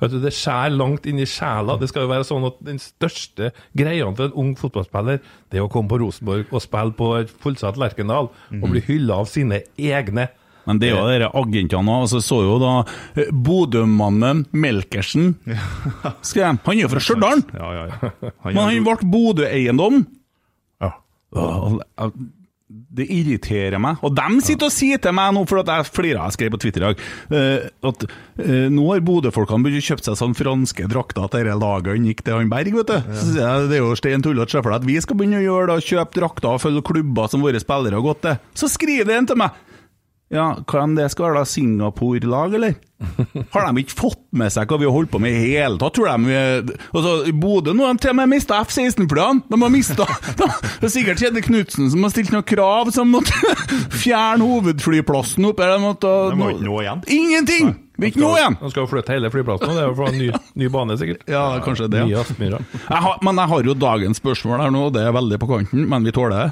[0.00, 1.76] Vet du, Det skjærer langt inn i sjela.
[1.80, 5.20] Det skal jo være sånn at Den største greia for en ung fotballspiller,
[5.52, 9.20] det er å komme på Rosenborg og spille på et fullsatt Lerkendal og bli hylla
[9.20, 10.28] av sine egne.
[10.68, 12.04] Men det er jo dere agentene òg.
[12.04, 12.72] Altså, så jo da
[13.18, 15.32] eh, Bodø-mannen Melkersen
[16.28, 18.10] skrev Han er jo fra Stjørdal, Ja, ja, ja.
[18.44, 20.04] Han men han ble Bodø-eiendom.
[20.84, 20.92] Ja.
[22.90, 24.00] Det irriterer meg.
[24.02, 26.60] Og de sitter og sier til meg nå, for at jeg flira jeg skrev på
[26.64, 27.04] Twitter i dag,
[27.38, 28.06] eh, at
[28.42, 32.10] eh, nå har Bodø-folkene begynt å kjøpe seg sånn franske drakter til dette laget han
[32.10, 33.14] gikk til han Berg, vet du.
[33.14, 35.46] Så jeg, det er jo stein tullete se for deg at vi skal begynne å
[35.46, 38.40] gjøre det, kjøpe drakter og følge klubber som våre spillere har gått til.
[38.58, 39.66] Så skriver en til meg
[40.30, 42.74] ja, kan det skal være da Singapore-lag, eller?
[43.54, 45.96] Har de ikke fått med seg hva vi har holdt på med i hele tatt?
[45.96, 49.42] Tror de altså, Bodø nå de til og med mista F-16-flyene!
[49.50, 50.06] De har mista
[50.38, 53.34] Det er sikkert Kjede Knutsen som har stilt noen krav, som måtte
[54.04, 55.74] fjerne hovedflyplassen opp her.
[55.74, 57.04] De måtte, Det var ikke noe igjen.
[57.18, 57.74] Ingenting!
[58.00, 58.60] Det er ikke noe igjen!
[58.62, 60.30] De skal jo flytte hele flyplassen, det er jo for en ny,
[60.62, 61.26] ny bane, sikkert.
[61.28, 62.06] Ja, kanskje det.
[62.06, 65.50] Jeg har, men jeg har jo dagens spørsmål her nå, og det er veldig på
[65.50, 66.50] kanten, men vi tåler det.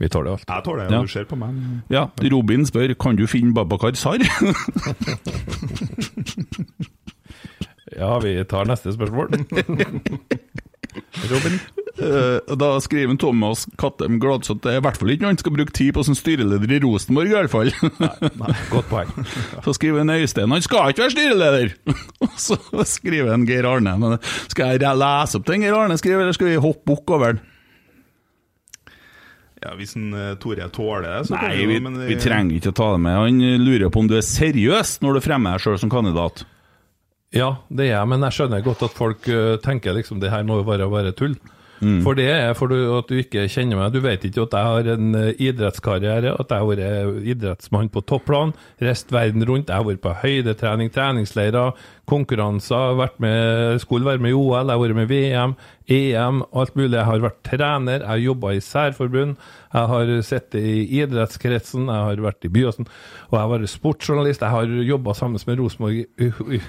[0.00, 0.44] Vi tåler alt.
[0.48, 1.02] Jeg tåler det, Ja.
[1.04, 1.54] du ser på meg.
[1.92, 4.16] Ja, Robin spør kan du finne Babakar Sar.
[7.98, 9.32] Ja, vi tar neste spørsmål.
[11.30, 11.56] Robin?
[11.98, 15.54] Eh, Da skriver Thomas Kattem Gladseth det er i hvert fall ikke noe han skal
[15.56, 17.70] bruke tid på som styreleder i Rosenborg, i hvert fall.
[17.98, 19.10] Nei, Godt poeng.
[19.66, 21.74] Så skriver en Øystein han skal ikke være styreleder!
[22.24, 22.56] Og så
[22.88, 23.96] skriver en Geir Arne.
[24.00, 24.16] Men
[24.48, 27.42] skal jeg lese opp den Geir Arne skriver, eller skal vi hoppe bukk over den?
[29.60, 32.56] Ja, Hvis en, uh, Tore tåler det, så Nei, vi vi, jo men, vi trenger
[32.56, 33.18] ikke å ta det med.
[33.20, 36.44] Han lurer på om du er seriøs når du fremmer deg sjøl som kandidat.
[37.36, 40.46] Ja, det er jeg, men jeg skjønner godt at folk uh, tenker liksom det her
[40.48, 41.36] må jo bare være tull.
[41.80, 43.94] For det er for du, at du ikke kjenner meg.
[43.94, 48.02] Du vet ikke at jeg har en uh, idrettskarriere, at jeg har vært idrettsmann på
[48.04, 48.52] topplan,
[48.84, 49.72] reist verden rundt.
[49.72, 51.72] Jeg har vært på høydetrening, treningsleirer,
[52.10, 55.54] konkurranser, vært med, skulle være med i OL, jeg har vært med i VM,
[55.90, 56.94] EM, alt mulig.
[56.94, 59.34] Jeg har vært trener, jeg har jobba i særforbund,
[59.70, 62.88] jeg har sittet i idrettskretsen, jeg har vært i Byåsen,
[63.28, 64.44] og jeg har vært sportsjournalist.
[64.44, 66.60] Jeg har jobba sammen med Rosenborg i,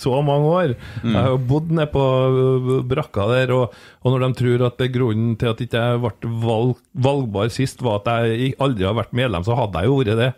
[0.00, 0.74] så mange år.
[1.04, 5.36] Jeg har bodd nede på uh, brakka der, og, og når de tror at grunnen
[5.40, 6.74] til at jeg ikke ble valg,
[7.08, 10.30] valgbar sist, var at jeg aldri har vært medlem, så hadde jeg jo vært det.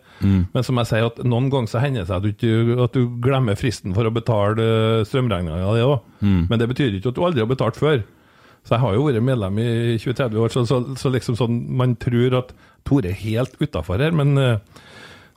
[0.55, 3.07] Men som jeg sier, at noen ganger så hender det seg at du, at du
[3.23, 5.95] glemmer fristen for å betale uh, strømregninga di òg.
[6.21, 8.03] Men det betyr ikke at du aldri har betalt før.
[8.63, 11.97] Så jeg har jo vært medlem i 20-30 år, så, så, så liksom sånn man
[11.99, 12.53] tror at
[12.87, 14.81] Tore er helt utafor her, men uh,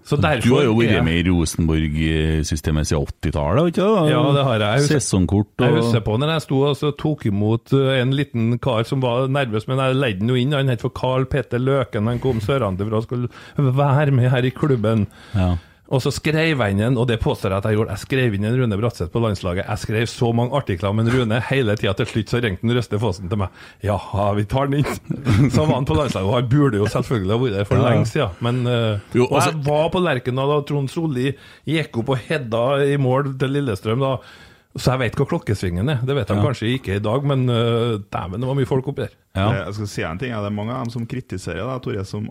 [0.07, 4.11] så derfor Du har jo vært med i Rosenborg-systemet siden 80-tallet, ikke sant?
[4.13, 4.85] Ja, det har jeg.
[4.85, 8.15] Jeg Sesongkort og Jeg husker på når jeg sto og så tok imot uh, en
[8.15, 10.55] liten kar som var nervøs, men jeg leide ham inn.
[10.55, 12.07] Han het for Carl Petter Løken.
[12.07, 15.09] Han kom sørenfra og skulle være med her i klubben.
[15.35, 15.57] Ja.
[15.89, 18.35] Og så skrev jeg inn en, og det påstår jeg at jeg gjorde, jeg skrev
[18.35, 19.69] inn en Rune Bratseth på landslaget.
[19.69, 21.93] Jeg skrev så mange artikler om en Rune hele tida.
[22.01, 23.61] Til slutt så ringte Røste Fossen til meg.
[23.87, 24.99] Jaha, vi tar den inn.
[25.55, 27.85] Så var han på landslaget, og han burde jo selvfølgelig ha vært der for Ja.
[27.93, 28.35] lenge siden.
[28.43, 31.29] Men uh, Jo, og altså- jeg var på Lerkendal da Trond Solli
[31.71, 34.01] gikk opp og hedda i mål til Lillestrøm.
[34.03, 34.17] da
[34.77, 36.03] så jeg vet hva klokkesvingen er.
[36.05, 36.43] Det vet de Ja.
[36.45, 39.15] kanskje ikke i dag, men uh, dæven, det var mye folk oppi der.
[39.39, 39.47] Ja.
[39.65, 42.27] Jeg skal si en ting, Det er mange av dem som kritiserer deg, Tore, som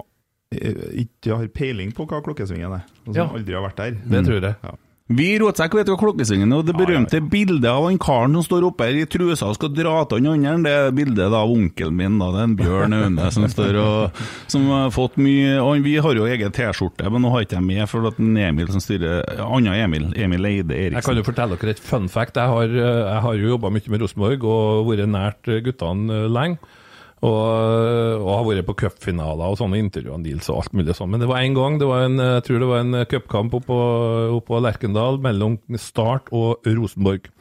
[1.05, 2.83] ikke har peiling på hva klokkesvingen er.
[3.07, 3.29] Og som Ja.
[3.33, 3.91] aldri har vært der.
[4.05, 4.55] Det tror jeg.
[4.63, 4.75] Ja.
[5.07, 8.63] Vi i Rotsekk vet hva klokkesvingen og det berømte bildet av han karen som står
[8.71, 11.51] oppe her i trusa og skal dra til han andre, det er bildet da av
[11.53, 12.31] onkelen min, da.
[12.33, 16.17] Det er en Bjørn Aune som står og Som har fått mye og Vi har
[16.17, 19.21] jo egen T-skjorte, men nå har ikke jeg med for at en Emil som styrer
[19.45, 22.33] Anna Emil, Emil Eide Jeg kan jo fortelle dere et fun fact.
[22.41, 26.09] Jeg har, eh, jeg har jo jobba mye med Rosenborg og vært nært eh, guttene
[26.25, 26.57] eh, lenge.
[27.23, 31.13] Og, og har vært på cupfinaler og sånne intervjuer Nils og alt mulig sånn.
[31.13, 33.77] Men det var en gang, det var en, jeg tror det var en cupkamp oppå,
[34.35, 37.31] oppå Lerkendal mellom Start og Rosenborg.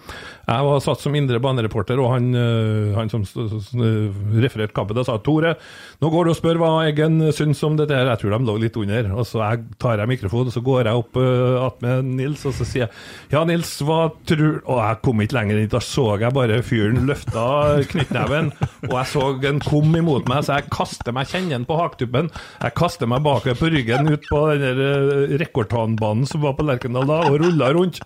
[0.45, 5.55] Jeg var satt som indre banereporter, og han, eh, han som refererte kampen, sa Tore,
[6.03, 8.11] nå går du og spør hva Eggen syns om dette her.
[8.13, 9.11] Jeg tror de lå litt under.
[9.15, 11.21] Og så jeg tar jeg mikrofonen, og så går jeg opp
[11.65, 15.37] attmed med Nils, og så sier jeg ja, Nils, hva tror Og jeg kom ikke
[15.39, 17.45] lenger inn, da så jeg bare fyren løfta
[17.91, 18.53] knyttneven,
[18.89, 22.31] og jeg så en kom imot meg, så jeg kaster meg kjennen på haktuppen.
[22.61, 27.09] Jeg kaster meg bakover på ryggen ut på den eh, rekordtanbanen som var på Lerkendal
[27.11, 28.03] da, og rulla rundt.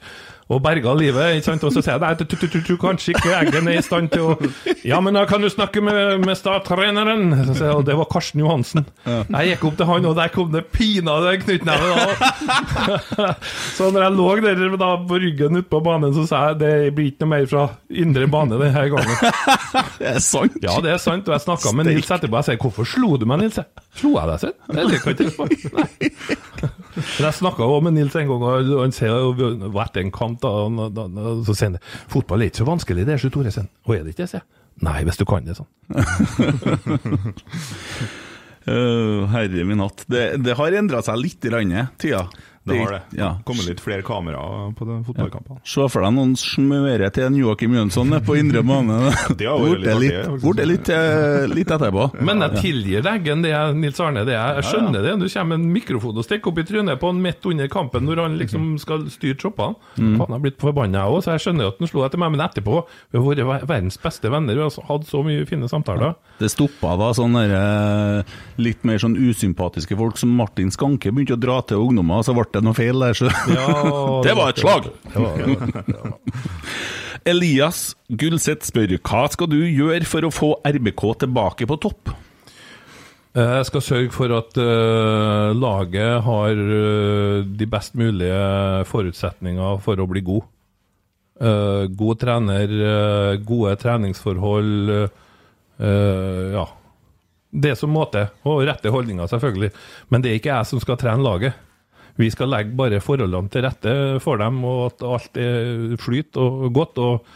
[0.48, 1.34] Og berga livet.
[1.36, 1.64] ikke sant?
[1.64, 2.22] Og så sier jeg at
[2.68, 4.36] du, kanskje ikke Eggen er i stand til å
[4.86, 8.86] Ja, men da kan du snakke med, med jeg, Og det var Karsten Johansen.
[9.04, 12.06] Jeg gikk opp til han, og der kom det pinadø knyttneve.
[13.76, 16.72] så når jeg lå der da, på ryggen ute på banen, så sa jeg det
[16.96, 19.16] blir ikke noe mer fra indre bane denne gangen.
[19.98, 20.56] Det er sant!
[20.62, 21.26] Ja, det er sant.
[21.28, 22.38] Og jeg snakka med Nils etterpå.
[22.38, 23.58] Jeg sier 'Hvorfor slo du meg, Nils?'
[23.98, 24.54] Slo jeg deg, sier.
[24.68, 26.68] Det kan jeg ikke
[27.18, 30.37] Men jeg snakka òg med Nils en gang, og han sier jo vært en kamp,
[30.42, 31.80] da, og da, da, så sier han
[32.10, 33.70] 'Fotball er ikke så vanskelig, det er Tore', sier han.
[33.94, 34.48] Er det ikke det?' sier jeg.
[34.86, 35.66] Nei, hvis du kan det, sånn.
[38.70, 40.04] uh, herre min hatt.
[40.06, 42.28] Det, det har endra seg litt, i landet, tida.
[42.72, 43.02] Det har det.
[43.18, 43.30] Ja.
[43.48, 45.60] Kommer litt flere kameraer på fotballkampene.
[45.68, 48.98] Se for deg noen smøre til en Joakim Jønsson på indre bane.
[49.38, 52.08] Det har vært Borte litt litt, litt, eh, litt etterpå.
[52.24, 54.24] Men jeg tilgir deg, Eggen, det er Nils Arne.
[54.26, 55.14] det er, Jeg skjønner det.
[55.18, 58.06] Du kommer med en mikrofon og stikker opp i trynet på han midt under kampen
[58.06, 59.78] når han liksom skal styre troppene.
[59.98, 60.16] Mm.
[60.20, 62.32] Han har blitt forbanna, jeg òg, så jeg skjønner at han slo etter meg.
[62.34, 66.14] Men etterpå, vi har vært verdens beste venner vi har hatt så mye fine samtaler.
[66.38, 71.42] Det stoppa da sånne eh, litt mer sånn usympatiske folk som Martin Skanke begynte å
[71.42, 73.66] dra til ungdommer, og så ble det noe feil der, så Ja,
[74.26, 74.88] Det var et slag!
[75.12, 76.14] Det var,
[77.28, 82.12] Elias Gulseth spør hva skal du gjøre for å få RBK tilbake på topp?
[83.36, 88.38] Eh, Jeg skal sørge for at uh, laget har uh, de best mulige
[88.88, 90.46] forutsetninger for å bli god.
[91.38, 92.72] Uh, god trener,
[93.46, 94.88] gode treningsforhold.
[95.78, 96.64] eh, ja.
[97.48, 98.26] Det som må til.
[98.44, 99.70] Og rette holdninger, selvfølgelig.
[100.10, 101.54] Men det er ikke jeg som skal trene laget.
[102.18, 103.92] Vi skal legge bare forholdene til rette
[104.24, 106.98] for dem, og at alt er flyt og godt.
[106.98, 107.28] og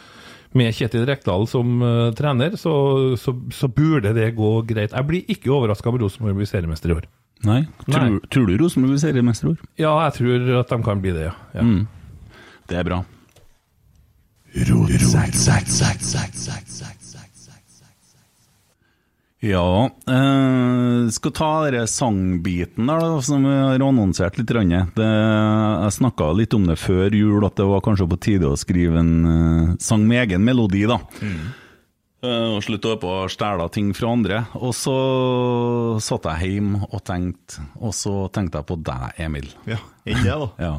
[0.59, 2.73] med Kjetil Rekdal som eh, trener, så,
[3.17, 4.93] så, så burde det gå greit.
[4.93, 7.09] Jeg blir ikke overraska om Rosenborg blir seriemester i år.
[7.49, 7.63] Nei.
[7.87, 8.21] Tror, Nei.
[8.29, 9.65] tror du Rosenborg blir seriemester i år?
[9.81, 11.35] Ja, jeg tror at de kan bli det, ja.
[11.57, 11.65] ja.
[12.69, 13.01] Det er bra.
[19.43, 24.53] Ja eh, Skal ta denne sangbiten der, da, som vi har annonsert litt.
[24.53, 28.59] Det, jeg snakka litt om det før jul, at det var kanskje på tide å
[28.61, 30.85] skrive en eh, sang med egen melodi.
[30.87, 31.01] da.
[31.27, 31.62] Eh,
[32.23, 34.37] og slutte å på å stjele ting fra andre.
[34.63, 34.95] Og så
[36.03, 39.49] satt jeg hjemme og tenkte, og så tenkte jeg på deg, Emil.
[39.67, 40.49] Ja, enn det, da.
[40.63, 40.73] Ja.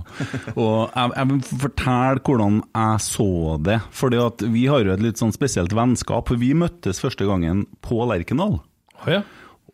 [0.56, 3.30] Og jeg, jeg vil fortelle hvordan jeg så
[3.60, 3.80] det.
[3.92, 6.32] Fordi at vi har jo et litt sånn spesielt vennskap.
[6.32, 8.62] For vi møttes første gangen på Lerkendal.
[9.02, 9.24] Oh, ja.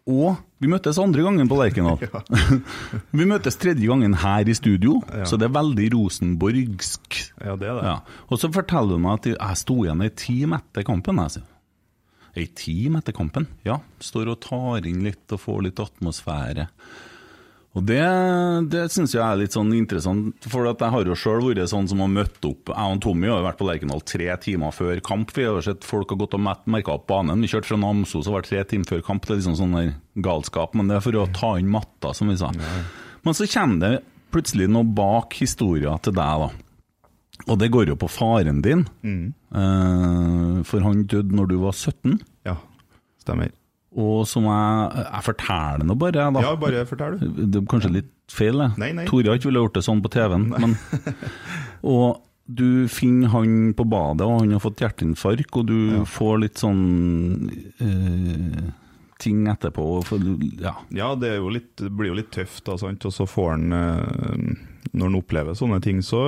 [0.09, 2.01] Og vi møttes andre gangen på Lerkendal.
[3.19, 7.21] vi møttes tredje gangen her i studio, så det er veldig rosenborgsk.
[7.45, 7.85] Ja, det er det.
[7.93, 8.25] Ja.
[8.25, 11.21] Og så forteller du meg at jeg sto igjen ei time etter kampen.
[11.27, 11.47] Jeg sier.
[12.39, 13.47] Ei time etter kampen?
[13.67, 13.79] Ja.
[14.03, 16.69] Står og tar inn litt og får litt atmosfære.
[17.77, 18.01] Og det,
[18.73, 21.85] det syns jeg er litt sånn interessant, for at jeg har jo sjøl vært sånn
[21.91, 25.01] som har møtt opp Jeg og Tommy har jo vært på Lerkendal tre timer før
[25.05, 25.33] kamp.
[25.35, 27.43] Vi har sett folk har gått og merka opp banen.
[27.45, 29.27] Vi kjørte fra Namsos og var tre timer før kamp.
[29.27, 29.91] Det er liksom sånn der
[30.25, 32.49] galskap, men det er for å ta inn matta, som vi sa.
[33.21, 33.93] Men så kommer det
[34.33, 36.49] plutselig noe bak historia til deg, da.
[37.47, 42.19] Og det går jo på faren din, eh, for han døde når du var 17.
[42.45, 42.57] Ja,
[43.23, 43.51] stemmer.
[43.97, 46.41] Og som jeg Jeg forteller nå bare, da.
[46.43, 47.45] Ja, bare fortell, du.
[47.47, 48.77] Det er kanskje litt feil, det.
[48.77, 49.05] Nei, nei.
[49.09, 50.49] Tore har ikke ville gjort det sånn på TV-en.
[50.53, 50.75] Men,
[51.95, 56.61] og du finner han på badet, og han har fått hjerteinfarkt, og du får litt
[56.61, 57.49] sånn
[57.81, 58.69] eh,
[59.19, 59.85] ting etterpå.
[60.07, 60.23] For,
[60.61, 60.75] ja.
[60.95, 63.05] Ja, det, litt, det blir jo litt tøft, da, sant?
[63.05, 64.49] og så får han eh,
[64.93, 66.21] Når han opplever sånne ting, så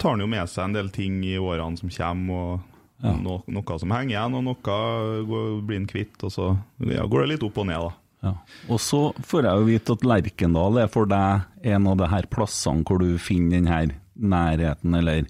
[0.00, 2.66] tar han jo med seg en del ting i årene som kommer, og
[3.00, 3.14] Ja.
[3.16, 6.50] no, noe som henger igjen, og noe går, blir han kvitt, og så
[6.84, 7.94] ja, går det litt opp og ned, da.
[8.20, 8.32] Ja.
[8.68, 12.28] Og så får jeg jo vite at Lerkendal er for deg en av de her
[12.28, 15.24] plassene hvor du finner den her nærheten, eller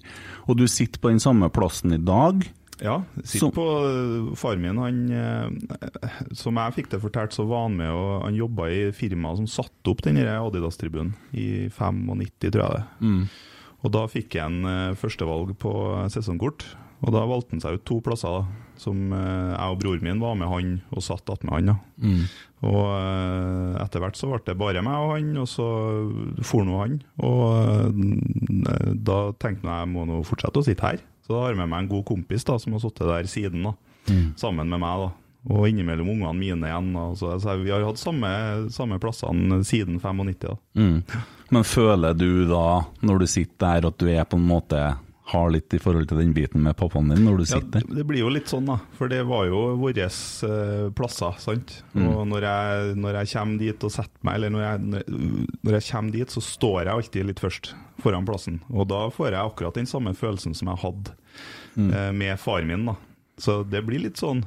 [0.51, 2.43] Og du sitter på den samme plassen i dag.
[2.81, 7.67] Ja, sitter på faren Far min, han eh, Som jeg fikk det fortalt, så var
[7.67, 12.63] han med og han jobba i firmaet som satte opp den Adidas-tribunen i 95, tror
[12.65, 12.85] jeg det.
[13.81, 15.71] Og da fikk en eh, førstevalg på
[16.13, 16.65] sesongkort.
[17.01, 20.19] Og da valgte han seg ut to plasser, da, som eh, jeg og broren min
[20.21, 21.71] var med han og satt attmed han.
[21.71, 21.77] da.
[22.61, 25.65] Og eh, etter hvert så ble det bare meg og han, og så
[26.45, 26.99] for nå han.
[27.25, 31.01] Og eh, da tenkte jeg jeg må nå fortsette å sitte her.
[31.25, 33.67] Så da har jeg med meg en god kompis da, som har sittet der siden,
[33.69, 33.75] da,
[34.41, 35.05] sammen med meg.
[35.05, 35.11] da.
[35.51, 36.91] Og innimellom ungene mine igjen.
[37.17, 38.29] Så, så vi har hatt samme,
[38.73, 40.35] samme plassene siden 95.
[40.43, 40.57] da.
[40.77, 40.99] Mm.
[41.51, 42.65] Men føler du da,
[43.01, 44.83] når du sitter der, at du er på en måte
[45.31, 47.95] har litt i forhold til den biten med pappaen din, når du Ja, sitter det
[48.01, 48.77] det blir jo litt sånn, da.
[48.97, 51.77] For det var jo våre eh, plasser, sant.
[51.95, 55.05] Og når jeg, når jeg kommer dit og setter meg, eller når jeg,
[55.61, 58.59] når jeg kommer dit, så står jeg alltid litt først foran plassen.
[58.73, 61.13] Og da får jeg akkurat den samme følelsen som jeg hadde
[61.77, 61.91] mm.
[62.17, 62.95] med far min, da.
[63.41, 64.43] Så det blir litt sånn.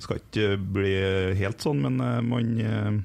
[0.00, 0.92] Skal ikke bli
[1.40, 3.00] helt sånn, men eh, man eh,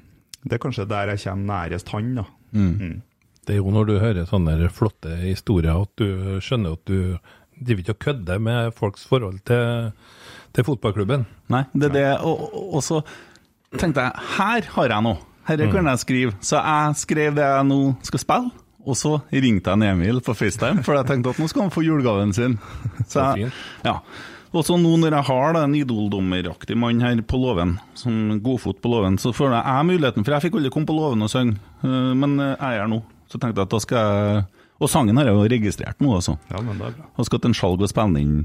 [0.46, 2.24] Det er kanskje der jeg kommer nærest han, da.
[2.56, 3.02] Mm.
[3.46, 7.18] Det er jo når du hører sånne flotte historier at du skjønner at du
[7.56, 9.92] driver ikke og kødder med folks forhold til,
[10.56, 11.26] til fotballklubben.
[11.52, 12.06] Nei, det er det.
[12.26, 13.02] Og, og- og så
[13.78, 15.18] tenkte jeg, her har jeg noe.
[15.46, 16.32] Dette kan jeg skrive.
[16.42, 18.50] Så jeg skrev det jeg nå skal spille.
[18.86, 21.82] Og så ringte jeg Emil på FaceTime, for jeg tenkte at nå skal han få
[21.82, 22.56] julegaven sin.
[23.10, 23.50] Så jeg,
[23.86, 23.98] ja.
[24.56, 28.78] Og så nå når jeg har da en idoldommeraktig mann her på låven, som godfot
[28.80, 31.32] på låven, så føler jeg jeg muligheten, for jeg fikk aldri komme på låven og
[31.32, 33.02] synge, øh, men øh, jeg er her nå.
[33.26, 34.44] Så tenkte jeg at da skal jeg
[34.78, 36.34] Og sangen har jeg jo registrert nå, altså.
[36.52, 37.06] Ja, men det er bra.
[37.16, 38.42] Og skal til en skjalg og spille inn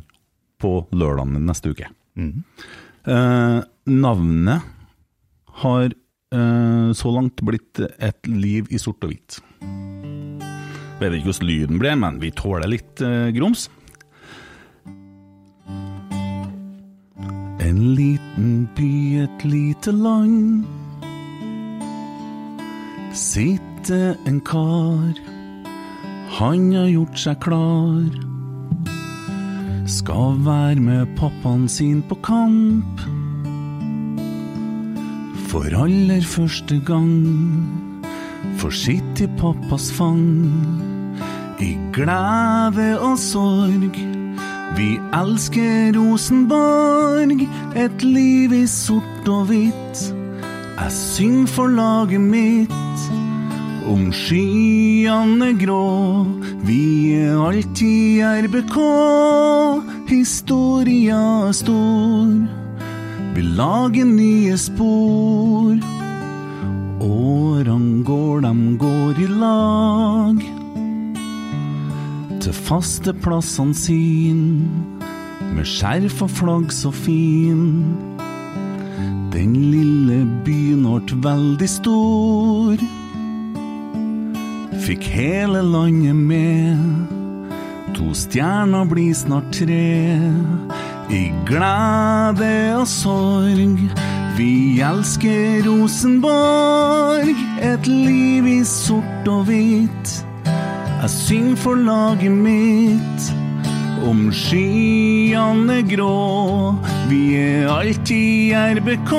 [0.64, 1.90] på lørdagen neste uke.
[2.16, 2.46] Mm.
[3.04, 3.58] Eh,
[3.92, 4.70] navnet
[5.64, 9.42] har eh, så langt blitt Et liv i sort og hvitt.
[11.02, 13.66] Vet ikke hvordan lyden ble, men vi tåler litt eh, grums.
[17.66, 18.92] En liten by,
[19.24, 20.68] et lite land.
[23.18, 25.18] Sitter en kar,
[26.38, 28.06] han har gjort seg klar.
[29.90, 33.02] Skal være med pappaen sin på kamp.
[35.50, 37.90] For aller første gang
[38.62, 40.91] får sitte i pappas fang.
[41.62, 43.98] I glede og sorg.
[44.78, 47.44] Vi elsker Rosenborg,
[47.78, 50.02] et liv i sort og hvitt.
[50.80, 53.04] Jeg syng for laget mitt.
[53.92, 56.26] Om skyene grå,
[56.66, 58.78] vi er alltid RBK.
[60.10, 62.32] Historia er stor,
[63.36, 65.78] vi lager nye spor.
[67.02, 70.61] Årene går, dem går i lag.
[72.42, 74.40] Til faste plassene sin,
[75.54, 77.68] med skjerf og flagg så fin.
[79.30, 82.82] Den lille byen ble veldig stor.
[84.88, 86.82] Fikk hele landet med.
[87.94, 90.18] To stjerner blir snart tre.
[91.14, 93.78] I glede og sorg.
[94.40, 97.38] Vi elsker Rosenborg.
[97.62, 100.31] Et liv i sort og hvitt.
[101.02, 103.24] Jeg synger for laget mitt.
[104.06, 106.76] Om skyene grå,
[107.10, 109.14] vi er alltid RBK.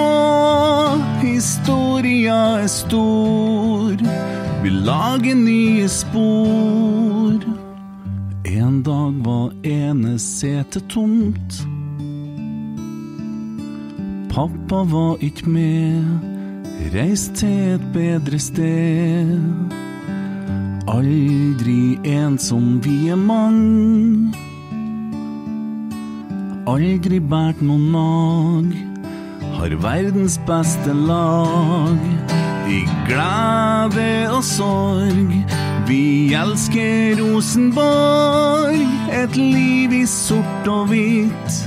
[1.22, 3.98] Historia er stor,
[4.62, 7.42] vi lager nye spor.
[8.46, 11.62] En dag var ene setet tomt.
[14.30, 16.04] Pappa var ikke med,
[16.94, 19.38] reist til et bedre sted.
[20.92, 24.36] Aldri ensom, vi er mange.
[26.68, 28.74] Aldri bært noen nag.
[29.54, 31.96] Har verdens beste lag.
[32.68, 35.32] I glede og sorg.
[35.88, 36.02] Vi
[36.36, 38.84] elsker Rosenborg.
[39.22, 41.58] Et liv i sort og hvitt.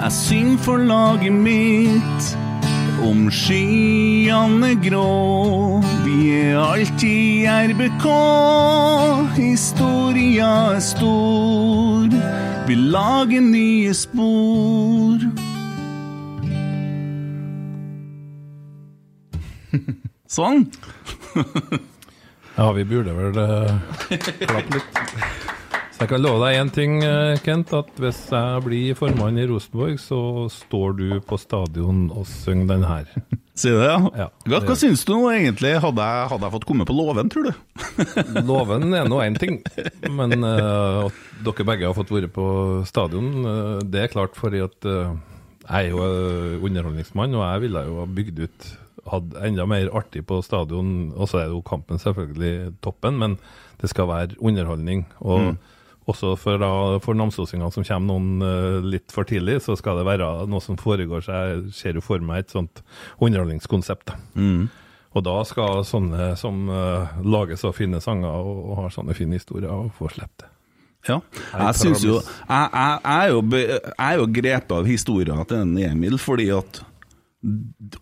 [0.00, 2.36] Jeg synger for laget mitt.
[3.06, 8.06] Om skyene grå, vi er alltid RBK.
[9.36, 12.10] Historia er stor,
[12.66, 15.22] vi lager nye spor.
[20.38, 20.66] Sånn.
[22.56, 23.70] Ja, vi burde vel uh,
[24.10, 24.90] klappe litt.
[25.96, 29.46] Så jeg kan love deg én ting, eh, Kent, at hvis jeg blir formann i
[29.48, 30.18] Rosenborg, så
[30.52, 33.06] står du på stadion og synger den her.
[33.56, 34.10] Sier det, ja?
[34.20, 35.70] Ja, hva, hva syns du nå egentlig?
[35.80, 37.78] Hadde jeg, hadde jeg fått komme på låven, tror du?
[38.50, 39.62] Låven er nå én ting,
[40.18, 42.44] men uh, at dere begge har fått være på
[42.84, 45.14] stadion, uh, det er klart fordi at uh,
[45.62, 48.68] jeg er jo underholdningsmann, og jeg ville jo ha bygd ut
[49.06, 51.14] hadde enda mer artig på stadion.
[51.14, 53.38] Og så er jo kampen selvfølgelig toppen, men
[53.80, 55.06] det skal være underholdning.
[55.24, 55.54] Og
[56.06, 56.70] også for, da,
[57.02, 60.78] for namsosingene som kommer noen uh, litt for tidlig, så skal det være noe som
[60.78, 61.24] foregår.
[61.26, 62.82] Så jeg ser jo for meg et sånt
[63.18, 64.14] underholdningskonsept.
[64.38, 64.68] Mm.
[65.16, 69.40] Og da skal sånne som uh, lager så fine sanger og, og har sånne fine
[69.40, 70.52] historier, få slippe det.
[71.06, 71.20] Ja.
[71.54, 75.60] Jeg synes jo jeg, jeg, jeg, er jo jeg er jo grepet av historien til
[75.62, 76.80] den Emil, fordi at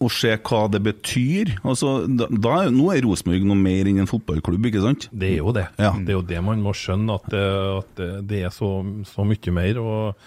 [0.00, 4.08] å se hva det betyr altså, da, da, Nå er Rosenborg noe mer enn en
[4.08, 5.08] fotballklubb, ikke sant?
[5.12, 5.66] Det er jo det.
[5.78, 5.90] Ja.
[5.98, 7.44] Det er jo det man må skjønne, at det,
[7.78, 8.70] at det- det er så,
[9.04, 9.78] så mye mer.
[9.84, 10.26] og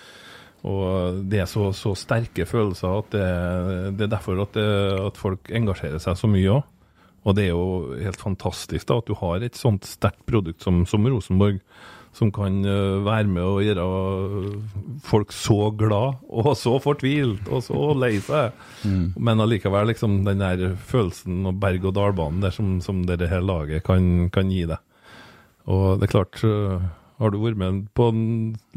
[0.68, 3.28] og det er så, så sterke følelser at det,
[3.95, 4.65] det er derfor at, det,
[5.05, 6.63] at folk engasjerer seg så mye òg.
[7.28, 10.82] Og det er jo helt fantastisk da, at du har et sånt sterkt produkt som,
[10.89, 11.61] som Rosenborg,
[12.18, 13.88] som kan eh, være med å gjøre
[15.05, 18.55] folk så glad og så fortvilt og så lei seg.
[19.15, 24.32] Men allikevel liksom den der følelsen og berg-og-dal-banen der som, som dette her laget kan,
[24.34, 24.82] kan gi deg.
[25.68, 26.82] Og det er klart, øh,
[27.20, 28.09] har du vært med på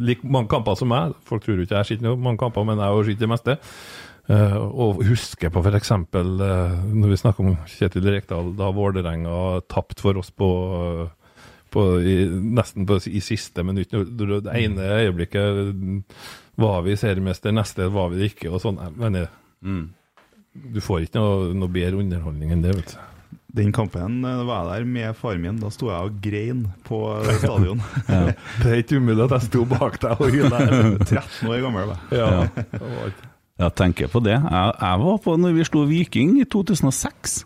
[0.00, 2.80] like mange kamper som meg, folk tror jo ikke jeg sett noe mange kamper, men
[2.82, 3.58] jeg har sett det meste,
[4.30, 5.90] Uh, og husker på f.eks.
[5.90, 6.20] Uh,
[6.94, 11.08] når vi snakker om Kjetil Rekdal, da Vålerenga tapte for oss på, øh,
[11.72, 13.92] på i, nesten på, i siste minutt.
[13.92, 16.02] Det ene øyeblikket
[16.60, 18.80] var vi seriemester, neste var vi det ikke, og sånn.
[19.00, 19.28] Jeg
[19.60, 19.84] mm.
[20.74, 23.06] du får ikke noe, noe bedre underholdning enn det, vet du.
[23.50, 25.58] Den kampen eh, var jeg der med faren min.
[25.58, 27.00] Da sto jeg og grein på
[27.40, 27.82] stadion.
[28.04, 28.32] stadion.
[28.62, 30.62] Det er ikke umulig at jeg sto bak deg og hyla.
[31.02, 31.90] 13 år gammel.
[31.90, 31.98] da.
[32.14, 33.10] Ja.
[33.60, 34.38] Jeg tenker på det.
[34.38, 37.40] Jeg, jeg var på når vi slo Viking i 2006.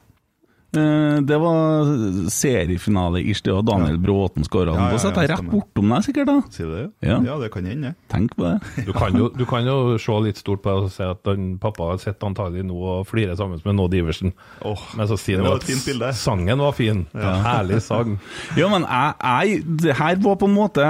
[0.76, 1.90] Eh, Det var
[2.32, 6.06] seriefinale ish, det var Daniel Bråten skåra den Ja, ja, ja, jeg rett bortom deg
[6.06, 6.36] sikkert, da.
[6.54, 6.86] Sier du det?
[7.08, 7.18] Ja.
[7.24, 7.94] ja, det kan hende.
[8.12, 8.54] Tenk på det.
[8.88, 11.54] Du kan, jo, du kan jo se litt stort på det og si at den,
[11.62, 14.34] pappa har sett antagelig nå og flirer sammen med Nåd Iversen.
[14.64, 17.04] Oh, Men så sier han at sangen var fin.
[17.14, 18.18] Herlig sang.
[18.58, 20.84] Ja, men jeg, jeg Det her var på en måte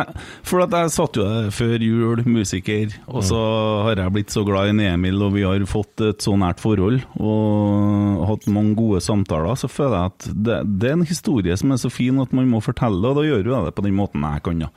[0.46, 3.38] For at jeg satt jo der før jul, musiker, og så
[3.86, 7.02] har jeg blitt så glad i Emil, og vi har fått et så nært forhold
[7.20, 11.74] og hatt mange gode samtaler, så føler jeg at det, det er en historie som
[11.74, 14.24] er så fin at man må fortelle, og da gjør jeg det på den måten
[14.26, 14.70] jeg kan, ja.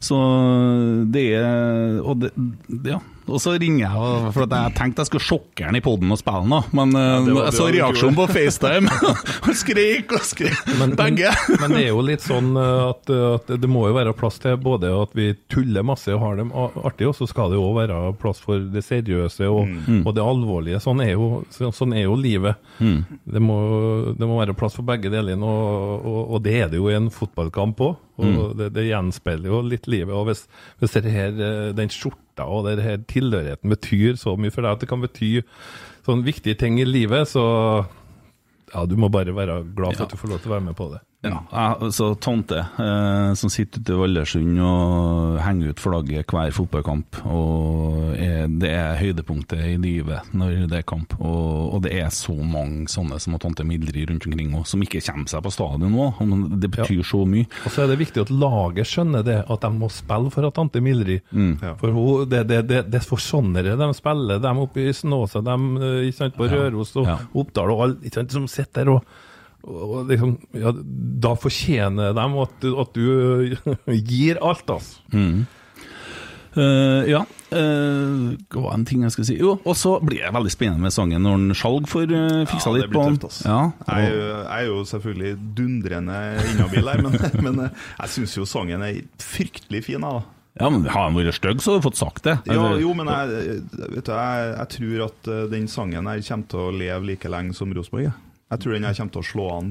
[0.00, 0.16] Så
[1.12, 2.30] det er Og det,
[2.88, 3.00] ja.
[3.28, 6.10] Og så ringer jeg, og- for at jeg tenkte jeg skulle sjokke han i poden
[6.10, 8.88] og spille han, men eh, jeg så reaksjonen på FaceTime.
[9.44, 10.56] Han skrek og skrek.
[10.78, 11.30] Men, men, Begge.
[11.60, 14.40] men det er jo litt sånn uh, at, uh, at det må jo være plass
[14.42, 17.68] til både at vi tuller masse og har det artig, og så skal det jo
[17.76, 19.70] være plass for det seriøse og,
[20.04, 20.80] og det alvorlige.
[20.82, 22.56] Sånn er jo, så- sånn er jo livet.
[22.80, 23.60] Det, må,
[24.18, 26.96] det må være plass for begge delene, og, og, og det er det jo i
[26.98, 27.98] en fotballkamp òg.
[28.20, 30.12] Og det, det gjenspeiler jo litt livet.
[30.12, 30.42] Og hvis,
[30.82, 34.76] hvis det her, eh, den skjorta og det her tilhørigheten betyr så mye for deg
[34.76, 35.32] at det kan bety
[36.06, 37.44] sånne viktige ting i livet, så
[38.70, 40.78] ja, du må bare være glad for at du får lov til å være med
[40.78, 41.02] på det.
[41.20, 41.42] Ja,
[41.76, 47.18] altså tante eh, som sitter ute i Vallersund og henger ut flagget hver fotballkamp.
[47.28, 51.12] Og er, Det er høydepunktet i livet når det er kamp.
[51.20, 54.80] Og, og det er så mange sånne som har tante Mildrid rundt omkring òg, som
[54.84, 56.08] ikke kommer seg på stadion nå.
[56.62, 57.48] Det betyr så mye.
[57.68, 60.56] Og så er det viktig at laget skjønner det, at de må spille for at
[60.56, 61.20] tante Mildrid.
[61.36, 61.74] Ja.
[61.80, 65.44] For hun, det, det, det, det er for sånnere de spiller, de oppe i Snåsa,
[65.44, 67.16] de eh, ikke sant, på Røros og Ja.
[67.36, 69.04] Oppdal og alle som sitter der og
[69.64, 70.72] og liksom, ja,
[71.20, 75.00] Da fortjener de at, du- at du gir alt, altså.
[76.50, 77.20] Eh, ja,
[77.54, 79.36] uh, hva var en ting jeg skulle si?
[79.38, 82.72] Jo, og så blir det veldig spennende med sangen når den Skjalg får uh, fiksa
[82.72, 83.18] Ja, litt på den.
[83.22, 83.44] tøft.
[83.46, 85.30] Ja, Jeg, er jo- jeg er jo selvfølgelig
[85.60, 86.18] dundrende
[86.50, 87.14] inhabil her, men,
[87.46, 90.02] men jeg syns jo sangen er fryktelig fin.
[90.02, 90.24] da.
[90.58, 92.34] ja, men Har den vært stygg, så har du fått sagt det.
[92.50, 93.60] Ja, jo, men jeg,
[93.94, 97.54] vet du, jeg, jeg tror at den sangen her kommer til å leve like lenge
[97.54, 98.08] som Rosenborg.
[98.10, 98.18] jeg.
[98.50, 99.68] Jeg tror den her kommer til å slå an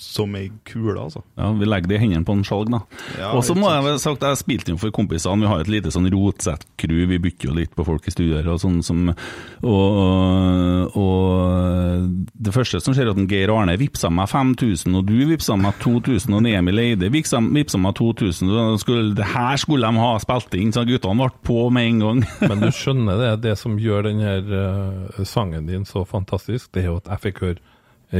[0.00, 1.20] som ei kule, altså.
[1.36, 2.80] Ja, Vi legger det i hendene på en skjalg, da.
[3.20, 5.68] Ja, og så må jeg vel sagt, jeg spilte inn for kompisene, vi har et
[5.68, 10.96] lite sånn rotsettcrew, vi bytter jo litt på folk i studier og sånn som og,
[10.96, 15.18] og det første som skjer er at en Geir Arne vippsa meg 5000, og du
[15.28, 18.48] vippsa meg 2000, og Emil Eide vippsa, meg 2000.
[18.48, 22.02] og Skulle, det her skulle de ha spilt inn, så guttene ble på med en
[22.06, 22.24] gang.
[22.48, 26.92] Men du skjønner det, det som gjør denne her sangen din så fantastisk, det er
[26.92, 27.60] jo at jeg fikk høre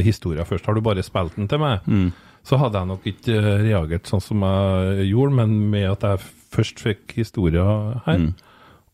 [0.01, 0.65] historien først.
[0.65, 1.81] Har du bare spilt den til meg,
[2.43, 6.19] så hadde jeg nok ikke eh, reagert sånn som jeg gjorde, men med at jeg
[6.53, 8.19] først fikk historien her,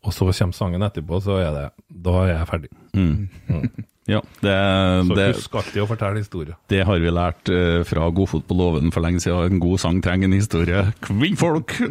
[0.04, 2.70] og så kommer sangen etterpå, så er det Da er jeg ferdig.
[4.10, 4.54] Ja, det,
[5.06, 6.56] Så det, husk alltid å fortelle historier.
[6.72, 9.54] det har vi lært uh, fra Godfot på låven for lenge siden.
[9.56, 10.82] En god sang trenger en historie.
[11.06, 11.76] Kvinnfolk!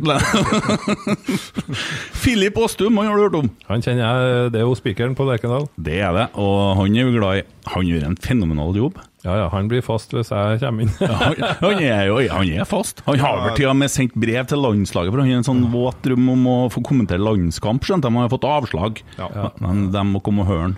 [2.24, 3.50] Filip Åstum, han har du hørt om?
[3.70, 5.70] Han kjenner jeg, det er jo spikeren på Lerkendal.
[5.80, 7.46] Det er det, og han er vi glad i.
[7.70, 9.00] Han gjør en fenomenal jobb.
[9.26, 10.92] Ja ja, han blir fast hvis jeg kommer inn.
[11.20, 13.02] Han, han er jo han er fast.
[13.04, 15.66] Han har vel til og med sendt brev til landslaget, for han har en sånn
[15.74, 17.84] våt drøm om å få kommentere landskamp.
[17.84, 19.02] Skjønte de, han har fått avslag.
[19.20, 19.50] Ja.
[19.60, 20.78] Men de må komme og høre han.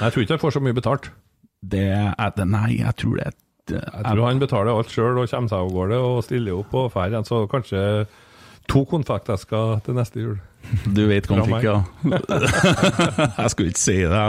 [0.00, 1.10] Jeg tror ikke jeg får så mye betalt.
[1.64, 3.32] Det er det Nei, jeg tror det,
[3.72, 6.92] Jeg tror han betaler alt sjøl og kommer seg av gårde og stiller opp og
[6.94, 7.26] drar igjen.
[7.26, 7.80] Så kanskje
[8.70, 10.36] to konfektesker til neste jul.
[10.90, 11.80] Du vet fikk, ja.
[13.40, 14.22] jeg skulle ikke si det.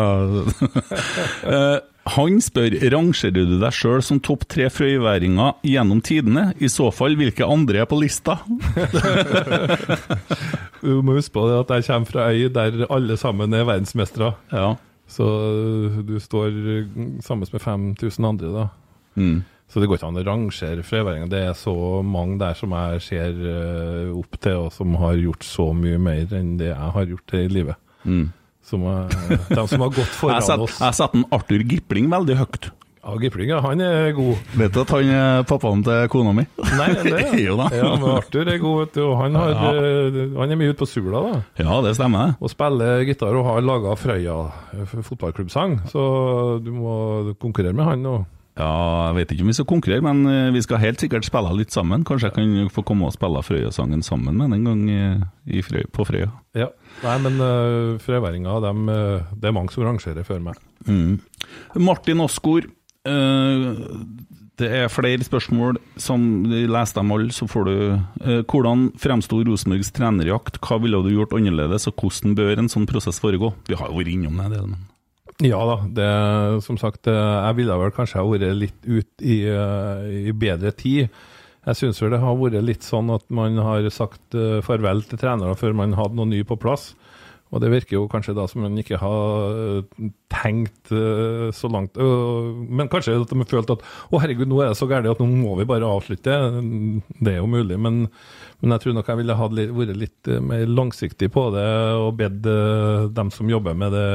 [1.47, 6.51] Eh, han spør rangerer du deg sjøl som topp tre frøyværinger gjennom tidene.
[6.63, 8.39] I så fall, hvilke andre er på lista?
[10.77, 14.35] Du må huske på at jeg kommer fra ei der alle sammen er verdensmestere.
[14.53, 14.75] Ja.
[15.07, 15.25] Så
[16.03, 16.51] du står
[17.23, 18.65] sammen med 5000 andre, da.
[19.17, 19.37] Mm.
[19.67, 21.29] Så det går ikke an å rangere frøyværinger.
[21.31, 21.73] Det er så
[22.05, 26.31] mange der som jeg ser øh, opp til, og som har gjort så mye mer
[26.37, 27.79] enn det jeg har gjort i livet.
[28.07, 28.29] Mm.
[28.67, 29.11] Som er,
[29.51, 30.79] de som har gått Jeg foran oss.
[30.83, 32.69] jeg setter en Arthur Gripling veldig høyt.
[33.07, 34.35] Ja, Giplinga, han er god.
[34.59, 36.43] Vet du at han er pappaen til kona mi?
[36.75, 37.69] Nei, det er Jo da.
[37.71, 39.03] Ja, men Arthur er god, vet du.
[39.15, 39.69] Han, har, Ja.
[39.79, 41.37] øh, han er mye ute på Sula, da.
[41.63, 42.33] Ja, det stemmer.
[42.43, 44.35] Og spiller gitar og har laga Frøya
[44.75, 45.77] øh, fotballklubbsang.
[45.87, 46.03] Så
[46.65, 46.97] du må
[47.39, 48.03] konkurrere med han.
[48.03, 48.17] nå.
[48.57, 51.51] Ja, Jeg vet ikke om vi skal konkurrere, men eh, vi skal helt sikkert spille
[51.55, 52.03] litt sammen.
[52.03, 55.61] Kanskje jeg kan få komme og spille Frøya-sangen sammen med en gang i, i
[55.93, 56.27] på Frøya.
[56.57, 56.67] Ja.
[57.05, 58.59] Nei, men uh, frøværinger,
[59.37, 60.57] det er mange som rangerer før meg.
[60.89, 61.19] Mm.
[61.77, 62.67] Martin Osgård.
[63.05, 63.83] Eh,
[64.57, 65.77] det er flere spørsmål.
[66.01, 70.57] Som Les dem alle, så får du uh, Hvordan fremsto Rosenborgs trenerjakt?
[70.63, 73.53] Hva ville du gjort annerledes, og hvordan bør en sånn prosess foregå?
[73.69, 74.63] Vi har jo vært innom det.
[74.63, 74.87] Men...
[75.45, 76.11] Ja da, det,
[76.65, 81.13] som sagt, eh, jeg ville vel kanskje ha vært litt ut i, i bedre tid.
[81.67, 84.33] Jeg syns vel det har vært litt sånn at man har sagt
[84.65, 86.95] farvel til trenere før man hadde noe ny på plass.
[87.51, 91.95] Og det virker jo kanskje da som man ikke har eh, tenkt eh, så langt.
[91.97, 95.21] Men kanskje at de har følt at å herregud, nå er det så galt at
[95.23, 96.39] nå må vi bare avslutte.
[97.21, 98.03] Det er jo mulig, men,
[98.59, 102.17] men jeg tror nok jeg ville ha vært litt eh, mer langsiktig på det og
[102.19, 102.43] bedt
[103.15, 104.07] dem som jobber med det,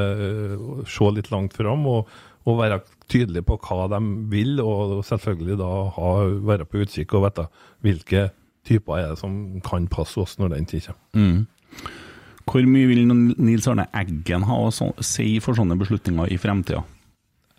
[0.89, 1.87] se litt langt fram.
[1.89, 2.13] Og,
[2.43, 3.99] og være tydelige på hva de
[4.31, 6.13] vil, og selvfølgelig da ha,
[6.51, 7.45] være på utkikk og vite
[7.85, 8.25] hvilke
[8.67, 10.99] typer er det som kan passe oss når den tid kommer.
[12.49, 16.83] Hvor mye vil Nils Arne Eggen ha å si for sånne beslutninger i fremtida?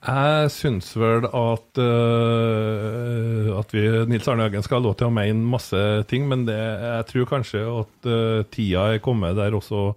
[0.04, 5.14] Jeg syns vel at, uh, at vi, Nils Arne Eggen skal ha lov til å
[5.16, 5.80] mene masse
[6.10, 9.94] ting, men det, jeg tror kanskje at uh, tida er kommet der også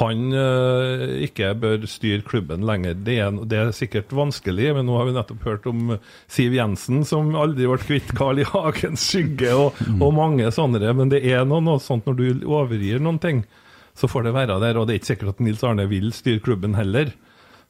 [0.00, 2.98] han uh, ikke bør styre klubben lenger.
[3.06, 7.06] Det er, det er sikkert vanskelig, men nå har vi nettopp hørt om Siv Jensen
[7.06, 8.50] som aldri ble kvitt Carl I.
[8.50, 10.82] Hagens skygge, og, og mange sånne.
[10.98, 13.46] Men det er noe, noe sånt når du overgir noen ting,
[13.94, 14.80] så får det være der.
[14.80, 17.14] Og det er ikke sikkert at Nils Arne vil styre klubben heller.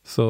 [0.04, 0.24] Så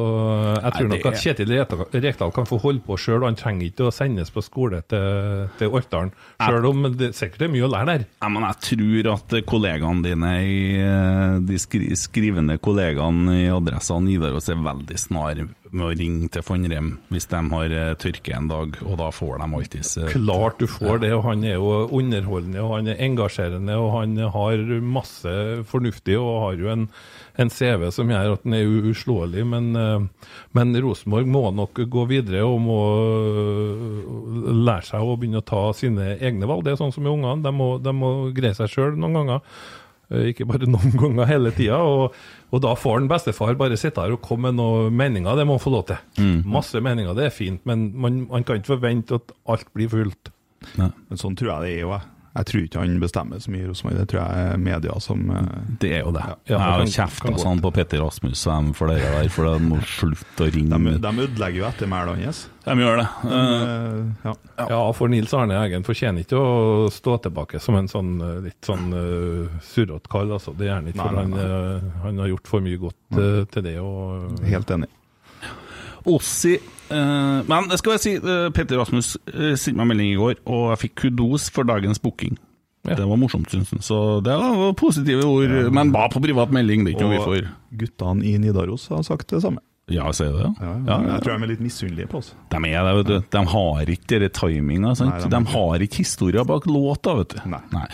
[0.63, 3.89] jeg tror nok at Kjetil Rekdal- kan få holde på sjøl, og han trenger ikke
[3.89, 6.13] å sendes på skole til, til Orkdalen.
[6.39, 8.05] Sjøl om det sikkert er mye å lære der.
[8.23, 13.99] Ja, men jeg tror at kollegaene dine, i, eh, de skri skrivende kollegaene i adressa
[13.99, 15.43] Nidaros er veldig snar
[15.75, 19.41] med å ringe til Fannrem hvis de har eh, tørke en dag, og da får
[19.41, 23.03] de alltid eh, Klart du får det, og han er jo underholdende og han er
[23.05, 25.35] engasjerende og han har masse
[25.69, 26.87] fornuftig og har jo en,
[27.41, 29.45] en CV som gjør at han er uslåelig.
[29.51, 32.81] Men, eh, men Rosenborg må nok gå videre og må
[34.65, 36.65] lære seg å begynne å ta sine egne valg.
[36.65, 39.57] Det er sånn som med ungene, de må, de må greie seg sjøl noen ganger.
[40.11, 41.79] Eh, Ikke bare noen ganger hele tida.
[41.81, 42.15] Og,
[42.51, 45.57] og da får en bestefar bare sitte her og komme med noen meninger, det må
[45.57, 46.01] han få lov til.
[46.45, 50.31] Masse meninger, det er fint, men man, man kan ikke forvente at alt blir fulgt.
[50.77, 52.11] Men sånn tror jeg det er jo, jeg.
[52.35, 53.99] Jeg tror ikke han bestemmer så mye i Rosenborg.
[54.01, 56.23] Det tror jeg er media som eh, Det er jo det.
[56.27, 59.69] Ja, jeg har kjefta sånn på Petter Rasmus og dem for det der, for de
[59.69, 60.75] må slutte å ringe.
[60.75, 62.41] De, De, de ødelegger jo ettermælet hans.
[62.65, 63.07] gjør det.
[63.23, 64.35] De, Eh, eh, ja.
[64.69, 68.13] Ja, for Nils Arne Eggen fortjener ikke å stå tilbake som en sånn
[68.43, 70.55] litt sånn uh, surrete kall, altså.
[70.57, 73.43] Det er han ikke, Nei, for nei, han, han har gjort for mye godt uh,
[73.51, 73.77] til det.
[73.83, 74.91] Og, Helt enig.
[76.05, 80.17] Ossi Uh, Men det skal jeg si, uh, Petter Rasmus uh, sendte meg melding i
[80.19, 82.37] går, og jeg fikk kudos for dagens booking.
[82.85, 82.93] Ja.
[82.99, 83.81] Det var morsomt, syns han.
[83.81, 85.55] Så det var positive ord.
[85.73, 87.47] Men bare på privat melding, det er ikke noe vi Og får
[87.81, 89.63] guttene i Nidaros har sagt det samme.
[89.89, 90.99] Ja, sier det, Ja, ja.
[91.15, 92.31] Jeg tror de er litt misunnelige på oss.
[92.53, 93.17] De er det, vet du.
[93.35, 94.93] De har ikke denne timinga.
[94.97, 96.01] de de, har ikke.
[96.05, 97.43] historia bak låta, vet du.
[97.49, 97.85] Nei.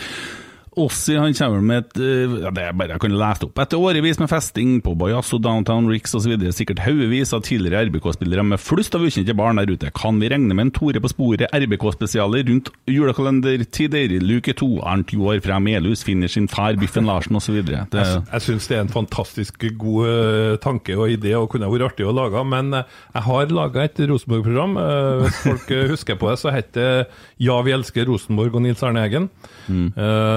[0.80, 3.58] Ossi han kommer med et eh, ja, det er bare jeg kan lese opp.
[3.60, 8.60] Etter årevis med festing på Bajasso, Downtown Ricks osv., sikkert haugevis av tidligere RBK-spillere med
[8.60, 12.46] flust av ukjente barn der ute, kan vi regne med en Tore på sporet RBK-spesialer
[12.48, 17.60] rundt julekalendertider, luke to, Arnt Joar fra Melhus finner sin far Biffen Larsen osv.
[17.60, 21.90] Jeg, jeg syns det er en fantastisk god eh, tanke og idé og kunne vært
[21.90, 24.80] artig å lage, men eh, jeg har laga et Rosenborg-program.
[25.26, 29.04] Hvis folk husker på det, så heter det Ja, vi elsker Rosenborg og Nils Arne
[29.04, 29.28] Eggen.
[29.68, 29.92] Mm.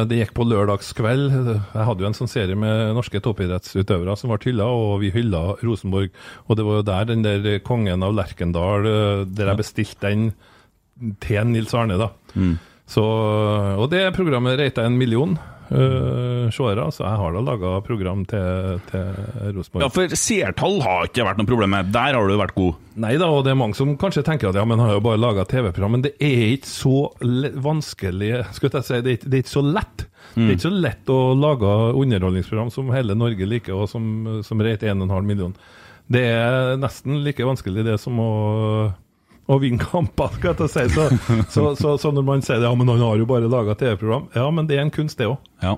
[0.10, 1.32] det gikk på lørdagskveld.
[1.48, 5.44] Jeg hadde jo en sånn serie med norske toppidrettsutøvere som ble hylla, og vi hylla
[5.64, 6.14] Rosenborg.
[6.50, 10.30] Og det var jo der den der kongen av Lerkendal, eh, der jeg bestilte den
[11.24, 12.12] til Nils Arne, da.
[12.86, 15.34] Så, og det programmet reita en million
[15.72, 19.86] uh, seere, så jeg har da laga program til, til Rosenborg.
[19.86, 21.92] Ja, for seertall har ikke vært noe problem med.
[21.96, 22.82] Der har du vært god.
[23.02, 25.22] Nei da, og det er mange som kanskje tenker at ja, men har jo bare
[25.22, 26.98] laga TV-program, men det er ikke så
[27.66, 30.06] vanskelig Skal jeg si, det er, ikke, det er ikke så lett.
[30.34, 31.72] Det er ikke så lett å lage
[32.02, 35.56] underholdningsprogram som hele Norge liker, og som, som reit 1,5 million.
[36.12, 38.32] Det er nesten like vanskelig det som å
[39.46, 40.86] å vinne kamper, skal jeg si.
[40.96, 41.04] Så,
[41.54, 44.30] så, så, så når man sier det, ja, men han har jo bare laga TV-program.
[44.34, 45.38] Ja, men det er en kunst, det òg.
[45.62, 45.76] Ja.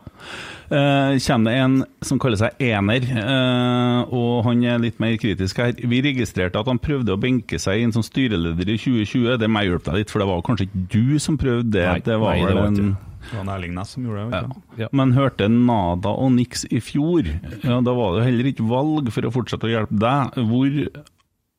[0.72, 5.60] Eh, kommer det en som kaller seg Ener, eh, og han er litt mer kritisk
[5.60, 5.76] her.
[5.76, 9.36] Vi registrerte at han prøvde å benke seg inn som styreleder i 2020.
[9.44, 11.86] Det må jeg hjelpe deg litt, for det var kanskje ikke du som prøvde det?
[11.92, 12.96] Nei, det var nei, det var en...
[13.28, 14.40] Det var Erling Næss som gjorde det.
[14.40, 14.86] Ja.
[14.86, 14.88] Ja.
[14.96, 17.28] Men hørte nada og niks i fjor.
[17.64, 20.38] Ja, Da var det jo heller ikke valg for å fortsette å hjelpe deg.
[20.48, 20.80] Hvor,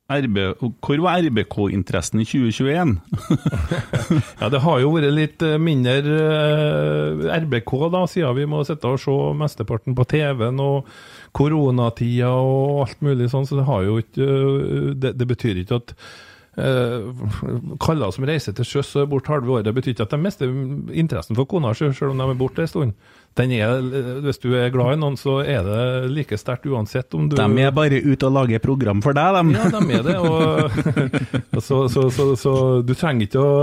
[0.09, 0.39] RB,
[0.81, 2.95] hvor var RBK-interessen i 2021?
[4.41, 8.89] Ja, det har jo vært litt eh, mindre eh, RBK, da, siden vi må sitte
[8.89, 10.89] og se mesteparten på TV-en og
[11.37, 15.83] koronatida og alt mulig sånn, så det har jo ikke eh, Det, det betyr ikke
[15.83, 15.93] at
[16.59, 20.51] kaller som reiser til sjøs og er borte halve året, betyr ikke at de mister
[20.93, 22.97] interessen for kona si, selv om de er borte en stund.
[23.39, 23.83] Den er,
[24.25, 27.47] hvis du er glad i noen, så er det like sterkt uansett om du De
[27.63, 29.55] er bare ute og lager program for deg, de.
[29.55, 30.17] Ja, de er det.
[30.19, 33.55] Og, så, så, så, så du trenger ikke å,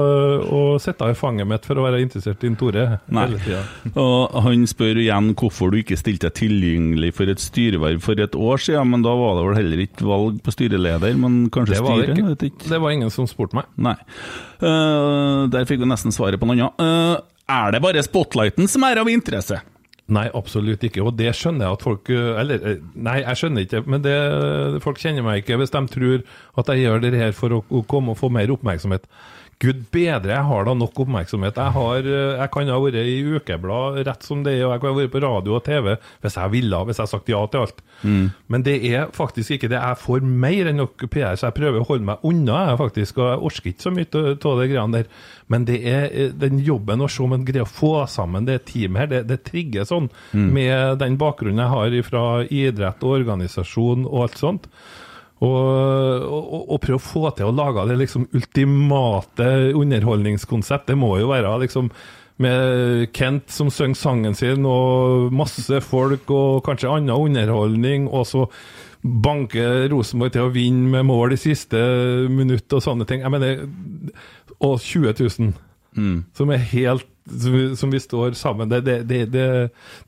[0.45, 3.25] å sitte i fanget mitt for å være interessert i Tore Nei.
[3.25, 3.63] hele tida.
[4.01, 8.35] Og han spør igjen hvorfor du ikke stilte deg tilgjengelig for et styreverv for et
[8.39, 12.01] år siden, men da var det vel heller ikke valg på styreleder, men kanskje var,
[12.07, 13.69] det, det var ingen som spurte meg.
[13.75, 13.97] Nei.
[14.63, 16.81] Uh, der fikk vi nesten svaret på noe annet.
[16.81, 19.61] Eh, er det bare spotlighten som er av interesse?
[20.05, 21.01] Nei, absolutt ikke.
[21.01, 24.13] Og det skjønner jeg at folk øh, Eller, øh, nei, jeg skjønner ikke, men det,
[24.83, 26.21] folk kjenner meg ikke hvis de tror
[26.61, 29.09] at jeg gjør det her for å, å komme og få mer oppmerksomhet.
[29.63, 31.55] Gud bedre, jeg har da nok oppmerksomhet.
[31.55, 34.81] Jeg, har, øh, jeg kan ha vært i ukeblad rett som det er, og jeg
[34.83, 37.39] kan ha vært på radio og TV hvis jeg ville, hvis jeg har sagt ja
[37.47, 37.79] til alt.
[38.51, 39.79] Men det er faktisk ikke det.
[39.79, 43.21] Jeg får mer enn nok PR, så jeg prøver å holde meg unna, jeg faktisk,
[43.21, 45.23] og jeg orker ikke så mye av de greiene der.
[45.47, 48.59] Men det er eh, den jobben å se om en greier å få sammen det
[48.73, 54.03] teamet her, det, det trigger sånn, med den bakgrunnen jeg har fra idrett og organisasjon
[54.09, 54.69] og alt sånt.
[55.45, 60.87] Og, og, prøve å få til å lage det liksom ultimate underholdningskonsept.
[60.89, 61.91] Det må jo være liksom
[62.43, 68.43] med Kent som synger sangen sin, og masse folk og kanskje annen underholdning, og så
[69.05, 71.79] banke Rosenborg til å vinne med mål i siste
[72.31, 73.23] minutt og sånne ting.
[73.23, 73.61] Jeg mener,
[74.59, 75.53] og 20 000
[76.35, 78.69] som er helt som vi, som vi står sammen.
[78.69, 79.45] Det, det, det, det,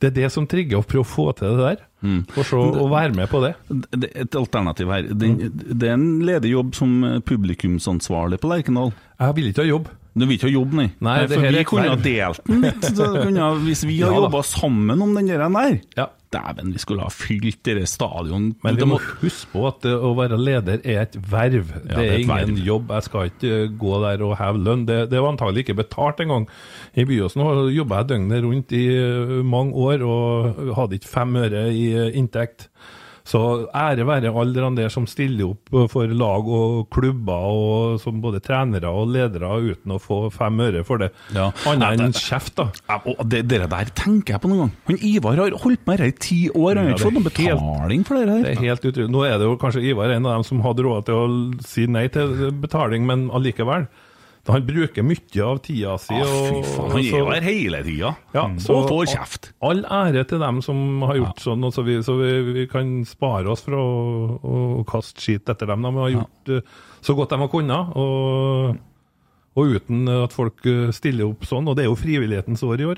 [0.01, 1.86] det er det som trigger å prøve å få til det der.
[2.05, 3.53] Og så å være med på det.
[3.89, 5.07] Det et alternativ her.
[5.17, 5.29] Det,
[5.73, 8.93] det er en ledig jobb som publikumsansvarlig på Lerkendal.
[9.17, 9.89] Jeg vil ikke ha jobb.
[10.17, 10.87] Du vil ikke ha jobb, nei?
[11.05, 12.87] Nei, for vi kunne ha delt den litt.
[13.65, 15.53] Hvis vi har Ja jobba sammen om den der, der
[15.97, 16.07] Ja.
[16.33, 18.49] Dæven, vi skulle ha fylt dere stadion.
[18.63, 21.71] Men vi må huske på at å være leder er et verv.
[21.71, 22.65] det, det er er ingen verv.
[22.67, 22.91] jobb.
[22.97, 24.85] Jeg skal ikke eh, gå der og heve lønn.
[24.89, 26.47] Det, det var antagelig ikke betalt engang.
[26.97, 31.67] I Byåsen jobba jeg døgnet rundt i eh, mange år og hadde ikke fem øre
[31.71, 32.69] i eh, inntekt.
[33.27, 33.39] Så
[33.75, 38.21] ære være alle de der som stiller opp eh, for lag og klubber, og som
[38.23, 41.11] både trenere og ledere, uten å få fem øre for det.
[41.35, 41.49] Ja.
[41.67, 42.69] Annet enn kjeft, da.
[42.87, 44.73] Ja, og det, dere der tenker jeg på noen gang.
[44.91, 48.07] Han Ivar har holdt med dette i ti år, han har ikke fått noen betaling
[48.07, 49.11] for det Det er helt utrolig.
[49.11, 51.27] Nå er det jo kanskje Ivar en av dem som hadde råd til å
[51.67, 53.89] si nei til betaling, men allikevel.
[54.47, 56.13] Han bruker mye av tida si.
[56.15, 58.11] Ah, fy og- faen, han er her hele tida.
[58.33, 58.57] Ja, Mm.
[58.59, 59.51] så- og får kjeft.
[59.61, 63.03] All ære til dem som har gjort sånn, og så, vi, så vi, vi kan
[63.05, 65.81] spare oss fra å, å kaste skit etter dem.
[65.81, 66.61] De har gjort eh,
[67.01, 68.77] så godt de har kunnet, og,
[69.57, 71.67] og uten at folk eh, stiller opp sånn.
[71.67, 72.97] Og det er jo frivillighetens år i år.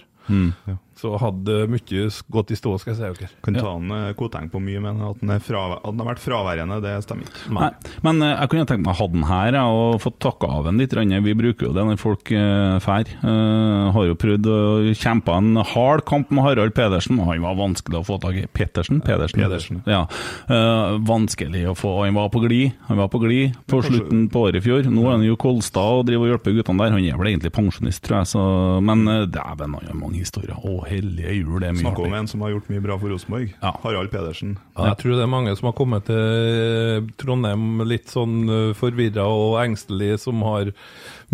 [1.00, 3.32] Så hadde mye gått i stå, skal jeg si dere.
[3.46, 6.10] Kan ta han eh, Koteng på mye, men at han, er frave- at han har
[6.12, 7.54] vært fraværende, det stemmer ikke.
[7.56, 7.70] Nei,
[8.06, 10.82] men eh, jeg kunne tenkt meg å ha den her og fått takka av den
[10.82, 10.96] litt.
[11.00, 13.08] Vi bruker jo det når folk uh, fær.
[13.08, 14.60] Eh, har jo prøvd å
[14.98, 17.22] kjempe en hard kamp med Harald Pedersen.
[17.24, 18.46] Han var vanskelig å få tak i.
[18.52, 19.00] Pettersen?
[19.06, 19.44] Pedersen.
[19.44, 19.82] Pedersen.
[19.90, 20.04] Ja.
[20.50, 22.76] Uh, vanskelig å få Han var på glid.
[22.90, 24.88] Han var på glid på slutten på året i fjor.
[24.90, 26.96] Nå er han jo Kolstad og driver og hjelper guttene der.
[26.98, 28.32] Han er vel egentlig pensjonist, tror jeg.
[28.34, 28.44] Så,
[28.86, 30.58] men uh, dæven, han har mange historier.
[30.58, 33.14] Å, hellige jul, det er mye Snakk om en som har gjort mye bra for
[33.14, 33.54] Rosenborg.
[33.62, 33.74] Ja.
[33.84, 34.58] Harald Pedersen.
[34.76, 39.60] Ja, jeg tror det er mange som har kommet til Trondheim litt sånn forvirra og
[39.64, 40.74] engstelig, som har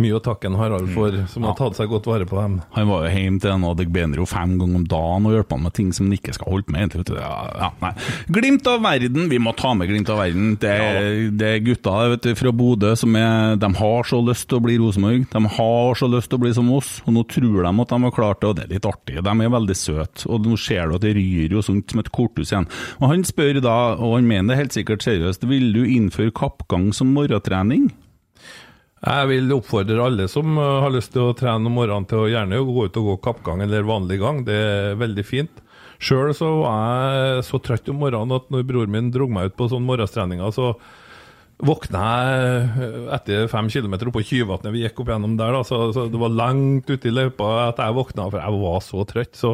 [0.01, 2.57] mye å takke en Harald for, som har tatt seg godt vare på dem.
[2.75, 5.73] Han var jo hjemme til en Adegbenro fem ganger om dagen og hjalp han med
[5.77, 6.95] ting som han ikke skal holde med.
[7.15, 7.91] Ja, ja.
[8.35, 10.55] Glimt av verden, vi må ta med Glimt av verden.
[10.61, 14.47] Det, er- det er gutta vet du, fra Bodø som er, de har så lyst
[14.51, 15.25] til å bli Rosenborg.
[15.31, 18.01] De har så lyst til å bli som oss, og nå tror de at de
[18.05, 19.19] har klart det, og det er litt artig.
[19.25, 22.11] De er veldig søte, og nå ser du at det ryr jo sånt som et
[22.15, 22.67] korthus igjen.
[22.99, 26.91] Og Han spør da, og han mener det helt sikkert seriøst, vil du innføre kappgang
[26.95, 27.91] som morgentrening?
[29.05, 32.29] Jeg vil oppfordre alle som uh, har lyst til å trene om morgenen, til å
[32.31, 34.41] gjerne gå ut og gå kappgang eller vanlig gang.
[34.47, 35.61] Det er veldig fint.
[36.01, 36.79] Sjøl så var
[37.13, 40.49] jeg så trøtt om morgenen at når broren min dro meg ut på sånn morgentreninger,
[40.55, 40.73] så
[41.65, 45.85] våkna jeg uh, etter fem kilometer oppå Kyvatnet vi gikk opp gjennom der, da, så,
[45.95, 49.37] så det var langt ute i løypa at jeg våkna, for jeg var så trøtt.
[49.37, 49.53] så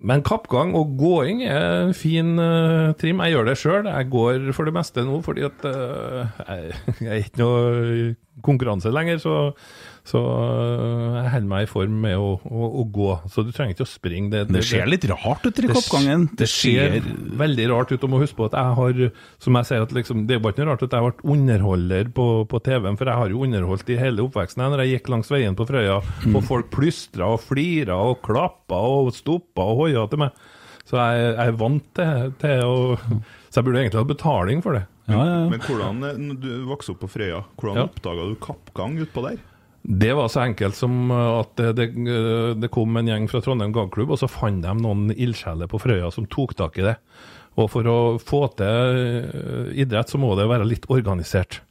[0.00, 3.20] Men kappgang og gåing er en fin uh, trim.
[3.20, 3.88] Jeg gjør det sjøl.
[3.90, 6.72] Jeg går for det meste nå fordi at uh, jeg,
[7.04, 9.34] jeg er ikke noe konkurranse lenger, så,
[10.06, 13.08] så eh, jeg holder meg i form med å, å, å gå.
[13.30, 14.30] Så du trenger ikke å springe.
[14.32, 17.00] Det, Det ser litt rart ut i det- Det ser
[17.40, 18.00] veldig rart ut.
[18.00, 20.52] Du må huske på at jeg har som jeg sier, at liksom, Det er bare
[20.54, 23.42] ikke noe rart at jeg har vært underholder på, på TV-en, for jeg har jo
[23.44, 24.64] underholdt i hele oppveksten.
[24.70, 26.00] Når jeg gikk langs veien på Frøya,
[26.34, 30.32] og folk plystra og flira og klappa og stoppa og hoia til meg.
[30.88, 32.78] Så jeg, jeg er vant til, til å
[33.50, 34.84] Så jeg burde egentlig hatt betaling for det.
[35.10, 35.46] Ja, ja, ja.
[35.50, 37.84] Men hvordan, eh, når du vokste opp på Frøya, hvordan Ja.
[37.88, 39.38] oppdaga du kappgang utpå der?
[39.82, 42.14] Det var så enkelt som uh, at det, det,
[42.60, 46.10] det kom en gjeng fra Trondheim Gangklubb, og så fant de noen ildsjeler på Frøya
[46.12, 46.98] som tok tak i det.
[47.58, 49.00] Og for å få til
[49.32, 51.62] uh, idrett, så må det være litt organisert.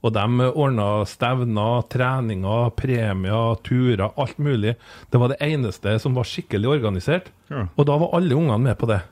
[0.00, 4.78] Og de ordna stevner, treninger, premier, turer, alt mulig.
[5.12, 7.28] Det var det eneste som var skikkelig organisert.
[7.52, 7.66] Ja.
[7.76, 9.02] Og da var alle ungene med på det.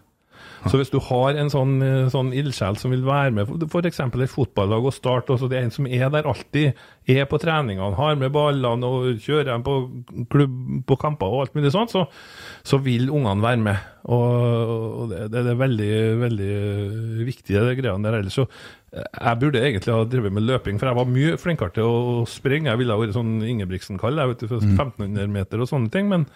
[0.66, 4.00] Så hvis du har en sånn, eh, sånn ildsjel som vil være med, f.eks.
[4.02, 7.38] et fotballag og starte, og så det er en som er der alltid, er på
[7.40, 9.76] treningene, har med ballene og kjører dem på
[10.32, 12.04] klubb på kamper og alt mulig sånt, så,
[12.66, 13.86] så vil ungene være med.
[14.08, 15.94] Og, og det, det er veldig,
[16.24, 16.52] veldig
[17.28, 18.18] viktig, det greiene der.
[18.20, 21.76] Ellers så eh, jeg burde egentlig ha drevet med løping, for jeg var mye flinkere
[21.78, 22.70] til å springe.
[22.72, 26.10] Jeg ville ha vært sånn Ingebrigtsen-kall, jeg vet du, 1500 meter og sånne ting.
[26.12, 26.28] Men,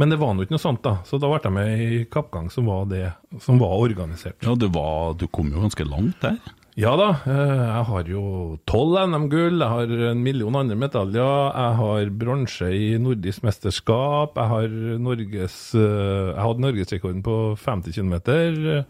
[0.00, 0.96] men det var nå ikke noe sånt, da.
[1.06, 3.04] Så da ble jeg med i kappgang som var det
[3.44, 4.40] som var organisert.
[4.44, 6.40] Ja, var, du kom jo ganske langt der.
[6.80, 8.22] Ja da, eh, jeg har jo
[8.64, 14.52] tolv NM-gull, jeg har en million andre medaljer, jeg har bronse i nordisk mesterskap, jeg
[14.54, 18.14] har Norges eh, Jeg hadde norgesrekorden på 50 km.
[18.24, 18.86] Jeg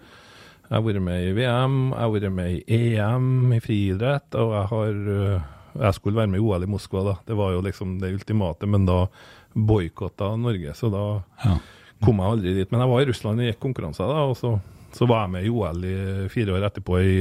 [0.70, 4.70] har vært med i VM, jeg har vært med i EM i friidrett, og jeg
[4.76, 5.50] har eh,
[5.82, 7.16] Jeg skulle være med i OL i Moskva, da.
[7.26, 9.08] Det var jo liksom det ultimate, men da
[9.54, 11.02] boikotta Norge, så da
[11.44, 11.56] Ja.
[12.04, 12.70] kom jeg aldri dit.
[12.72, 14.60] Men jeg var i Russland og gikk konkurranser, da, og så,
[14.92, 17.14] så var jeg med i OL i fire år etterpå i,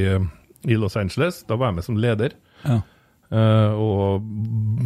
[0.71, 1.43] i Los Angeles.
[1.47, 2.31] Da var jeg med som leder.
[2.65, 2.81] Ja.
[3.31, 4.25] Eh, og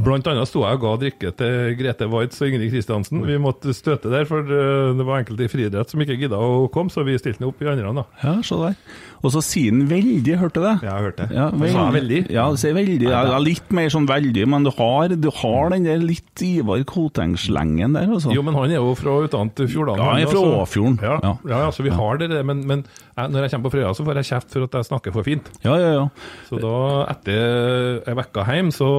[0.06, 3.24] blant annet sto jeg og ga drikke til Grete Waitz og Ingrid Kristiansen.
[3.26, 6.68] Vi måtte støte der, for eh, det var enkelte i friidrett som ikke gidda å
[6.74, 7.93] komme, så vi stilte den opp i andre.
[7.98, 8.04] da.
[8.22, 8.78] Ja, se der.
[9.26, 10.76] Og så sier han veldig, hørte du det?
[10.86, 11.34] Jeg hørte det.
[11.39, 12.20] Ja, Sa jeg veldig?
[12.36, 13.08] Ja, du sier veldig.
[13.10, 16.84] Ja, ja, litt mer sånn veldig, men du har, du har den der litt Ivar
[16.86, 18.30] Koteng-slengen der, altså.
[18.36, 19.98] Jo, men han er jo fra utenat Fjordane.
[20.04, 21.00] Ja, han er fra Åfjorden.
[21.02, 21.34] Ja, Ja.
[21.50, 21.64] ja.
[21.66, 22.86] ja, så vi har det, men, men
[23.16, 25.26] jeg, når jeg kommer på Frøya, så får jeg kjeft for at jeg snakker for
[25.26, 25.50] fint.
[25.66, 26.06] Ja, ja, ja.
[26.52, 26.76] Så da,
[27.16, 28.90] etter ei uke hjem, så,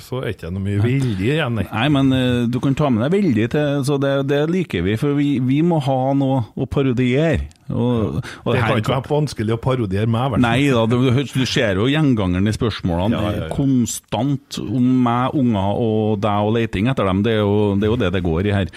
[0.00, 1.66] så er ikke noe mye vilje igjen, nei.
[1.68, 4.96] Nei, men eh, du kan ta med deg veldig til, så det, det liker vi,
[5.00, 7.48] for vi, vi må ha noe å parodiere.
[7.72, 10.42] Og, og Det kan ikke være vanskelig å parodiere meg, i.
[10.44, 13.16] Nei da, du, du ser jo gjengangeren i spørsmålene.
[13.16, 13.50] Ja, ja, ja.
[13.54, 17.24] Konstant om meg, unger og deg og leiting etter dem.
[17.24, 18.72] Det er jo det er jo det, det går i her.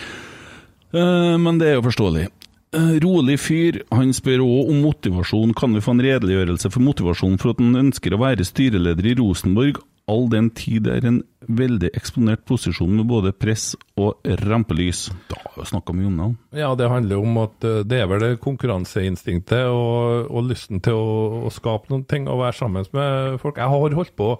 [0.96, 2.30] Eh, men det er jo forståelig.
[2.76, 5.54] Eh, rolig fyr, han spør òg om motivasjon.
[5.56, 9.16] Kan vi få en redegjørelse for motivasjon for at han ønsker å være styreleder i
[9.22, 11.18] Rosenborg, all den tid det er en
[11.52, 15.06] veldig eksponert posisjon med både press og rampelys?
[15.32, 16.36] Da har vi snakka mye om.
[16.56, 20.96] Ja, det handler om at eh, det er vel det konkurranseinstinktet og, og lysten til
[21.00, 23.60] å, å skape noen ting og være sammen med folk.
[23.64, 24.34] Jeg har holdt på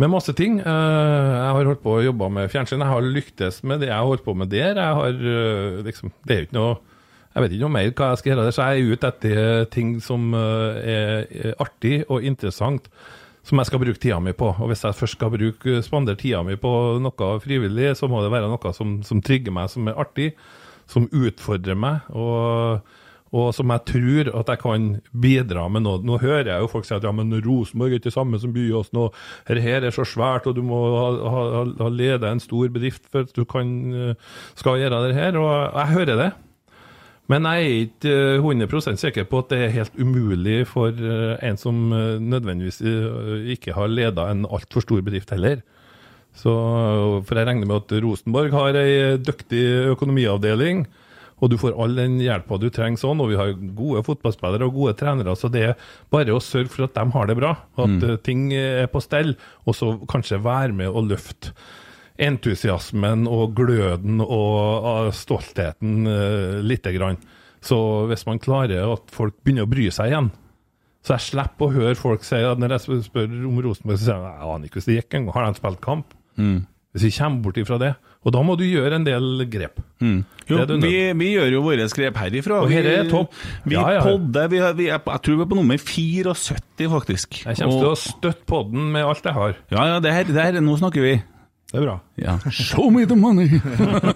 [0.00, 0.60] Med masse ting.
[0.60, 2.80] Eh, Jeg har holdt på å jobbe med fjernsyn.
[2.80, 4.72] Jeg har lyktes med det jeg har holdt på med der.
[4.80, 6.78] Jeg har liksom Det er jo ikke noe
[7.30, 9.90] Jeg vet ikke noe mer hva jeg skal gjøre så jeg er ute etter ting
[10.02, 12.90] som eh, er artig og interessant.
[13.46, 14.50] Som jeg skal bruke tida mi på.
[14.52, 18.32] Og hvis jeg først skal bruke spandere tida mi på noe frivillig, så må det
[18.34, 20.34] være noe som, som trigger meg, som er artig,
[20.90, 22.10] som utfordrer meg.
[22.12, 22.82] og
[23.30, 24.86] og som jeg tror at jeg kan
[25.22, 26.02] bidra med noe.
[26.02, 28.54] Nå hører jeg jo folk si at ja, men Rosenborg er ikke det samme som
[28.54, 29.14] Byåsen, og
[29.46, 33.06] her, her er så svært, og du må ha, ha, ha leda en stor bedrift
[33.06, 35.38] for at du kan, eh, skal gjøre det her.
[35.38, 36.30] Og jeg hører det.
[37.30, 41.36] Men jeg er ikke eh, 100 sikker på at det er helt umulig for eh,
[41.46, 45.60] en som eh, nødvendigvis eh, ikke har leda en altfor stor bedrift heller.
[46.34, 46.50] Så,
[47.26, 50.84] for jeg regner med at Rosenborg har ei dyktig økonomiavdeling,
[51.40, 54.76] og du får all den hjelpa du trenger sånn, og vi har gode fotballspillere og
[54.76, 57.96] gode trenere, så det er bare å sørge for at de har det bra, at
[57.96, 58.18] mm.
[58.26, 59.34] ting er på stell,
[59.66, 61.54] og så kanskje være med og løfte
[62.20, 67.20] entusiasmen og gløden og ah, stoltheten uh, lite grann.
[67.64, 67.78] Så
[68.08, 70.30] hvis man klarer at folk begynner å bry seg igjen,
[71.04, 74.20] så jeg slipper å høre folk si at når jeg spør om Rosenborg, så sier
[74.20, 76.14] de jeg aner ikke hvordan det gikk engang, har de spilt kamp?
[76.90, 77.90] Hvis vi kommer bort ifra det.
[78.20, 79.78] Og da må du gjøre en del grep.
[80.02, 82.58] Jo, er det vi, vi gjør jo våre grep herifra.
[82.66, 83.36] Og her er topp.
[83.64, 84.02] Vi Ja, ja.
[84.04, 87.38] podder, vi, vi er, jeg tror vi er på nummer 74, faktisk.
[87.46, 89.54] Jeg kommer til å støtte podden med alt jeg har.
[89.72, 91.14] Ja, ja, det her, det her, nå snakker vi.
[91.70, 91.92] Det er bra.
[92.18, 92.32] Ja.
[92.50, 93.60] Show me the money!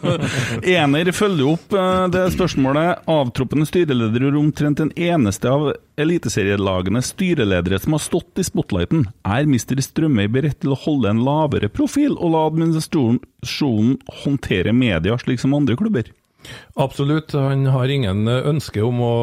[0.74, 3.05] Ener følger opp eh, det spørsmålet.
[3.10, 5.68] Avtroppende styreleder er omtrent den eneste av
[6.01, 9.06] eliteserielagenes styreledere som har stått i spotlighten.
[9.22, 9.78] Er Mr.
[9.86, 15.55] Strømøy beredt til å holde en lavere profil og la administrasjonen håndtere media slik som
[15.55, 16.10] andre klubber?
[16.74, 17.36] Absolutt.
[17.39, 19.14] Han har ingen ønske om å,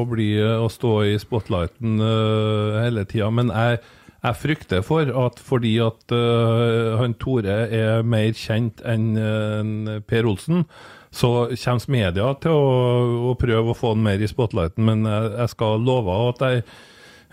[0.00, 3.80] å, bli, å stå i spotlighten uh, hele tida, men jeg,
[4.20, 10.28] jeg frykter for at fordi at uh, han Tore er mer kjent enn uh, Per
[10.28, 10.66] Olsen,
[11.10, 15.32] så kommer media til å, å prøve å få han mer i spotlighten, men jeg,
[15.38, 16.64] jeg skal love at jeg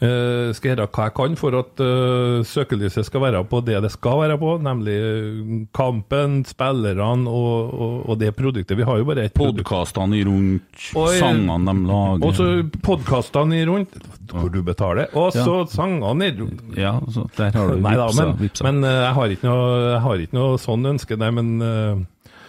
[0.03, 3.91] eh, skal gjøre hva jeg kan for at uh, søkelyset skal være på det det
[3.93, 8.77] skal være på, nemlig eh, kampen, spillerne og, og, og det produktet.
[8.77, 9.63] Vi har jo bare ett produkt.
[9.67, 12.47] Podkastene rundt, Og, sangene de lager Og så
[12.85, 13.97] podkastene i rundt,
[14.31, 15.09] hvor du betaler.
[15.17, 16.77] Og så sangene i rundt.
[16.77, 18.25] Ja, så der har du Nei da, vipsa.
[18.25, 18.67] men, vipsa.
[18.69, 21.57] men uh, jeg, har noe, jeg har ikke noe sånn ønske, nei, men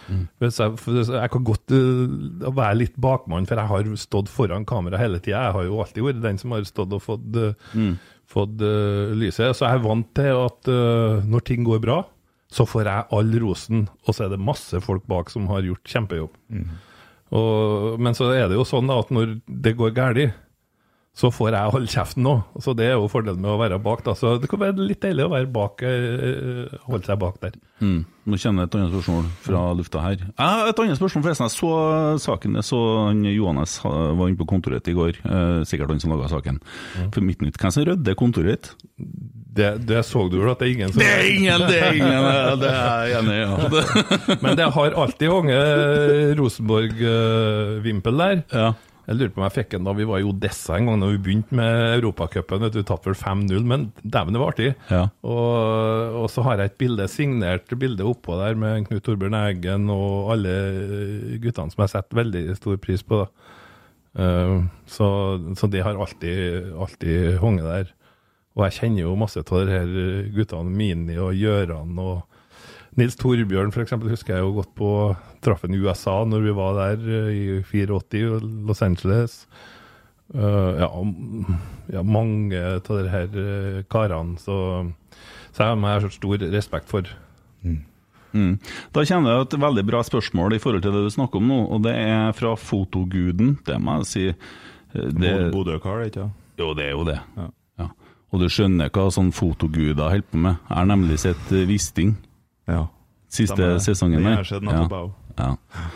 [0.09, 0.25] Mm.
[0.41, 0.75] hvis jeg,
[1.13, 5.43] jeg kan godt uh, være litt bakmann, for jeg har stått foran kamera hele tida.
[5.47, 7.95] Jeg har jo alltid vært den som har stått og fått, uh, Mm.
[8.29, 9.55] fått uh, lyset.
[9.57, 10.69] Så jeg er vant til at
[11.29, 12.01] når ting går bra,
[12.49, 15.85] så får jeg all rosen, og så er det masse folk bak som har gjort
[15.85, 16.37] kjempejobb.
[17.29, 20.33] Og, men så er det jo sånn da, at når det går galt,
[21.19, 22.33] så får jeg holde kjeften nå.
[22.63, 24.05] Så det er jo fordelen med å være bak.
[24.05, 24.13] da.
[24.15, 27.57] Så det kan være litt deilig å være bak, eh, holde seg bak der.
[27.83, 28.05] Mm.
[28.29, 30.21] Nå kjenner jeg et annet spørsmål fra lufta her.
[30.21, 31.49] Jeg har et annet spørsmål, forresten.
[31.49, 31.71] Jeg så
[32.23, 32.55] saken.
[32.59, 32.79] Jeg så
[33.09, 35.19] han Johannes var inne på kontoret i går.
[35.25, 36.61] Eh, sikkert han som laga saken.
[37.11, 38.71] For mitt nytt, Hvem som rydder kontoret ditt?
[39.59, 41.97] Det, det så du vel at det er ingen som Det er ingen, det er
[41.97, 42.27] ingen!
[42.63, 43.41] Det er jeg enig i.
[43.43, 44.37] Ja.
[44.43, 48.43] Men det har alltid hanget Rosenborg-vimpel der.
[48.53, 48.69] Ja.
[49.09, 51.07] Jeg lurer på om jeg fikk den da vi var i Odessa en gang da
[51.09, 52.67] vi begynte med Europacupen.
[52.75, 54.67] Vi tapte vel 5-0, men dæven, det var artig.
[54.91, 55.07] Ja.
[55.25, 59.89] Og, og så har jeg et bilde, signert bilde oppå der med Knut Torbjørn Eggen
[59.89, 60.53] og alle
[61.41, 63.23] guttene som jeg setter veldig stor pris på.
[64.13, 64.55] Eh,
[64.93, 65.09] så,
[65.57, 67.93] så det har alltid, alltid hanget der.
[68.53, 69.93] Og jeg kjenner jo masse av de her
[70.37, 72.28] guttene, Mini og Gjøran og
[72.99, 74.91] Nils Torbjørn for eksempel, husker jeg jo godt på
[75.45, 79.43] traffen i USA når vi var der eh, i 84 Los Angeles.
[80.29, 80.87] Uh, ja,
[81.89, 84.37] ja, mange av de her uh, karene.
[84.37, 84.57] Så,
[85.55, 87.09] så jeg har så stor respekt for.
[87.63, 88.59] Mm.
[88.93, 91.57] Da kommer det et veldig bra spørsmål i forhold til det du snakker om nå,
[91.73, 93.55] og det er fra fotoguden.
[93.65, 94.27] Det må jeg si.
[94.93, 96.45] Det, Bodø Car, ikke sant?
[96.59, 97.17] jo, det er jo det.
[97.39, 97.49] Ja.
[97.79, 97.89] Ja.
[98.29, 100.61] Og du skjønner hva sånn fotoguder holder på med.
[100.67, 101.69] Jeg har nemlig sett Wisting.
[101.69, 102.28] Wisting
[102.69, 102.85] Ja.
[103.29, 104.23] siste Stemmer sesongen.
[104.23, 104.39] Der.
[104.39, 105.11] har skjedd nettopp, jeg.
[105.39, 105.89] Ja.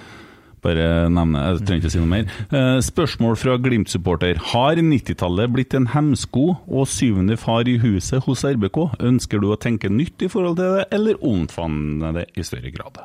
[0.63, 2.29] Bare nevne, jeg trenger ikke si noe mer.
[2.55, 4.39] Eh, spørsmål fra Glimt-supporter.
[4.53, 8.79] Har 90-tallet blitt en hemsko og syvende far i huset hos RBK?
[9.03, 13.03] Ønsker du å tenke nytt i forhold til det, eller omfavne det i større grad?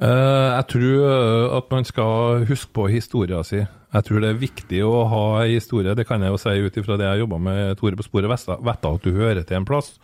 [0.00, 3.68] Eh, jeg tror eh, at man skal huske på historien sin.
[3.90, 5.96] Jeg tror det er viktig å ha en historie.
[5.98, 8.92] Det kan jeg jo si ut ifra det jeg jobba med Tore på sporet, vite
[8.94, 9.96] at du hører til en plass,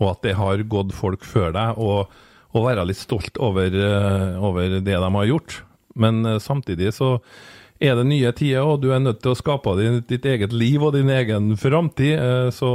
[0.00, 2.08] og at det har gått folk før deg, og,
[2.56, 5.60] og være litt stolt over, eh, over det de har gjort.
[5.94, 7.20] Men samtidig så
[7.82, 10.82] er det nye tider, og du er nødt til å skape din, ditt eget liv
[10.86, 12.14] og din egen framtid.
[12.14, 12.70] eh, Så,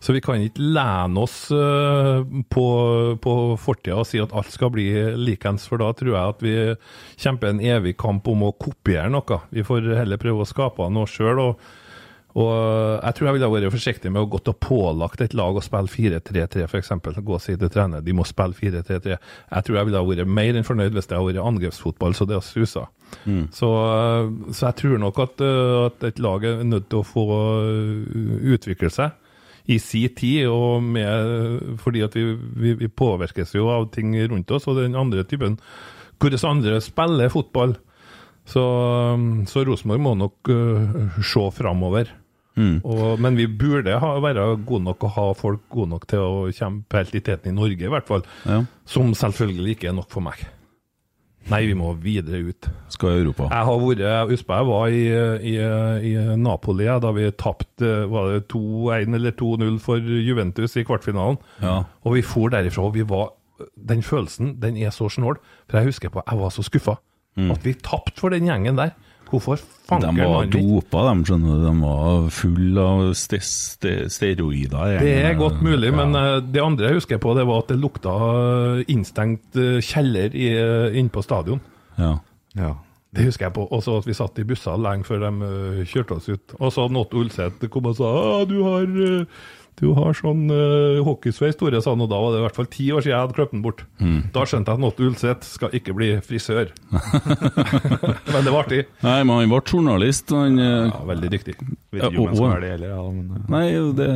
[0.00, 2.66] så vi kan ikke lene oss eh, på,
[3.20, 4.86] på fortida og si at alt skal bli
[5.18, 6.54] likens, for da tror jeg at vi
[7.18, 9.40] kjemper en evig kamp om å kopiere noe.
[9.50, 11.42] Vi får heller prøve å skape noe sjøl.
[12.36, 12.50] Og
[13.00, 15.88] jeg tror jeg ville vært forsiktig med å gått og pålagt et lag å spille
[15.88, 16.92] 4-3-3, f.eks.
[17.16, 19.16] Gå og si til trener de må spille 4-3-3.
[19.16, 22.36] Jeg tror jeg ville vært mer enn fornøyd hvis det hadde vært angrepsfotball, så det
[22.36, 22.84] har susa.
[23.54, 23.70] Så,
[24.54, 27.26] så jeg tror nok at, eh, at et lag er nødt til å få
[27.62, 29.14] eh, utvikle seg
[29.66, 34.52] i si tid, og med, fordi at vi, vi, vi påvirkes jo av ting rundt
[34.54, 35.58] oss, og den andre typen
[36.16, 37.74] Hvordan andre spiller fotball.
[38.48, 38.62] Så,
[39.50, 42.08] så Rosenborg må nok uh, se framover.
[42.88, 46.46] Og, men vi burde ha, være gode nok og ha folk gode nok til å
[46.56, 48.24] kjempe helt i teten i Norge, i hvert fall.
[48.48, 48.62] Ja.
[48.88, 50.40] Som selvfølgelig ikke er nok for meg.
[51.46, 52.68] Nei, vi må videre ut.
[52.90, 53.46] Skal Europa.
[53.52, 55.02] Jeg har vært, jeg husker jeg var i,
[55.52, 55.54] i,
[56.10, 61.38] i Napoli da vi tapte var det 2-1 eller 2-0 for Juventus i kvartfinalen.
[61.62, 61.76] Ja.
[62.02, 63.34] Og vi for derifra, og vi var
[63.88, 65.38] Den følelsen, den er så snål.
[65.64, 66.98] For jeg husker på, jeg var så skuffa.
[67.52, 68.90] At vi tapte for den gjengen der.
[69.26, 74.96] Hvorfor De fankeren var dopa, de, skjønner dopa, De var full av ste ste steroider.
[75.02, 75.96] Det er godt mulig, Ja.
[75.98, 78.14] men eh, det andre jeg husker på, det var at det lukta
[78.78, 80.34] eh, innstengt eh, kjeller
[80.94, 81.60] inne på stadion.
[81.98, 82.16] Ja.
[82.54, 82.72] Ja.
[83.16, 83.66] Det husker jeg på.
[83.72, 86.54] Og så at vi satt i busser lenge før de kjørte oss ut.
[86.60, 88.84] Og så Nått Ulseth kom og sa «Ah, du har,
[89.76, 92.68] du har sånn uh, hockeysveis, Tore, sa han, og da var det i hvert fall
[92.72, 93.82] ti år siden jeg hadde klippet den bort.
[94.00, 94.18] Mm.
[94.32, 96.70] Da skjønte jeg at Nått Ulseth skal ikke bli frisør.
[98.32, 98.82] men det var artig.
[99.04, 100.32] Nei, men han ble journalist.
[100.32, 101.54] Han, eh, Ja, veldig dyktig.
[101.92, 103.66] Vet ikke om han skal være det heller, ja, men eh, Nei,
[104.00, 104.08] det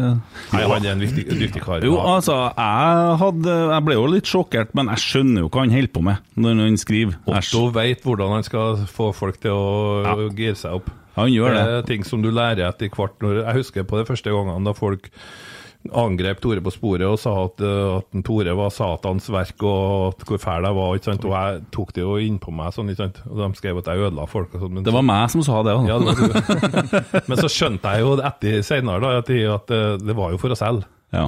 [0.54, 1.84] Nei, han er en viktig, dyktig kar.
[1.86, 2.06] Jo, Ja.
[2.16, 5.92] altså, jeg, hadde, jeg ble jo litt sjokkert, men jeg skjønner jo hva han holder
[5.96, 7.20] på med når han skriver.
[7.30, 10.90] Otto vet hvordan han skal få folk til å gire seg opp.
[11.18, 11.76] han gjør Det det.
[11.78, 13.16] er ting som du lærer etter hvert.
[13.20, 15.10] Når, jeg husker på de første gangene da folk
[15.88, 20.24] angrep Tore på sporet og sa at, uh, at Tore var Satans verk og at
[20.28, 20.94] hvor fæl jeg var.
[20.94, 21.24] ikke sant?
[21.24, 23.20] Og jeg tok det jo innpå meg sånn, ikke sant?
[23.30, 24.74] Og de skrev at jeg ødela folk og sånn.
[24.76, 25.76] men Det var meg som sa det.
[25.88, 27.24] ja, det.
[27.30, 29.20] Men så skjønte jeg jo etter senere da,
[29.56, 30.88] at, uh, det var jo for å selge.
[31.10, 31.24] Ja.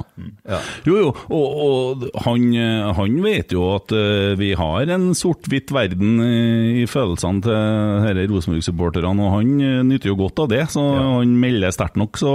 [0.47, 0.59] Ja.
[0.87, 5.73] Jo, jo, og, og han, eh, han vet jo at eh, vi har en sort-hvitt
[5.75, 10.61] verden i, i følelsene til disse Rosenborg-supporterne, og han eh, nyter jo godt av det.
[10.71, 11.01] Så Ja.
[11.17, 12.31] han melder sterkt nok, så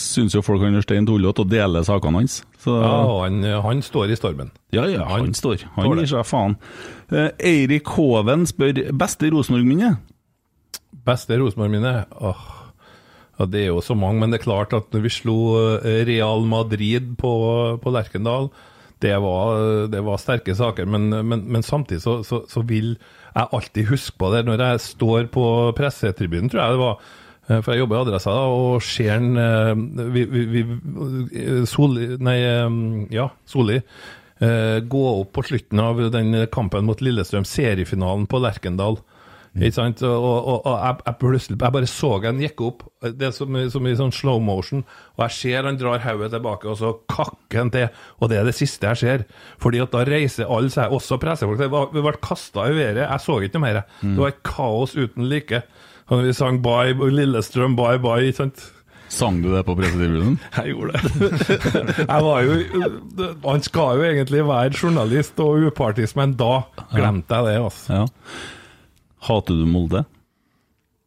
[0.00, 2.38] syns jo folk han er stein tullete og deler sakene hans.
[2.62, 4.48] Så, Ja, han, han står i stormen.
[4.72, 5.66] ja, ja, han, han står.
[5.76, 6.56] Han gir seg faen.
[7.12, 9.96] Eh, Eirik Hoven spør beste Rosenborg-minne.
[11.04, 12.06] Beste Rosenborg-minne?
[12.22, 12.42] Åh,
[13.42, 15.36] ja, det er jo så mange, men det er klart at når vi slo
[15.82, 17.32] eh, Real Madrid på,
[17.82, 18.46] på Lerkendal,
[19.02, 20.86] det var, det var sterke saker.
[20.86, 22.92] Men, men, men samtidig så, så, så vil
[23.34, 25.42] jeg alltid huske på det når jeg står på
[25.74, 26.94] pressetribunen, tror jeg det var.
[27.48, 29.74] eh, For jeg jobber i Adressa da, og ser en eh,
[31.66, 32.38] Soli, Nei,
[33.10, 33.82] ja, Soli.
[34.42, 38.96] Gå opp på slutten av den kampen mot Lillestrøm, seriefinalen på Lerkendal.
[39.52, 40.00] Ikke sant?
[40.08, 43.56] Og, og, og jeg, jeg, plutselig, jeg bare så han gikk opp, det er som,
[43.74, 44.84] som i sånn slow motion,
[45.18, 47.88] og jeg ser han drar hodet tilbake, og så kakker han til.
[48.22, 49.24] Og det er det siste jeg ser.
[49.60, 51.60] Fordi at da reiser alle seg, også pressefolk.
[51.60, 53.04] Det var, vi ble kasta i været.
[53.04, 53.82] Jeg så ikke noe mer.
[54.00, 55.64] Det var et kaos uten like.
[56.12, 58.64] Og vi sang Bye, Lillestrøm, bye, bye, ikke sant?
[59.12, 60.38] Sang du det på pressetribunen?
[60.56, 61.58] Jeg gjorde det.
[62.12, 62.54] jeg var jo
[63.44, 66.62] Han skal jo egentlig være journalist og upartisk, men da
[66.94, 68.00] glemte jeg det, altså.
[68.00, 68.06] Ja.
[69.28, 70.04] Hater du Molde?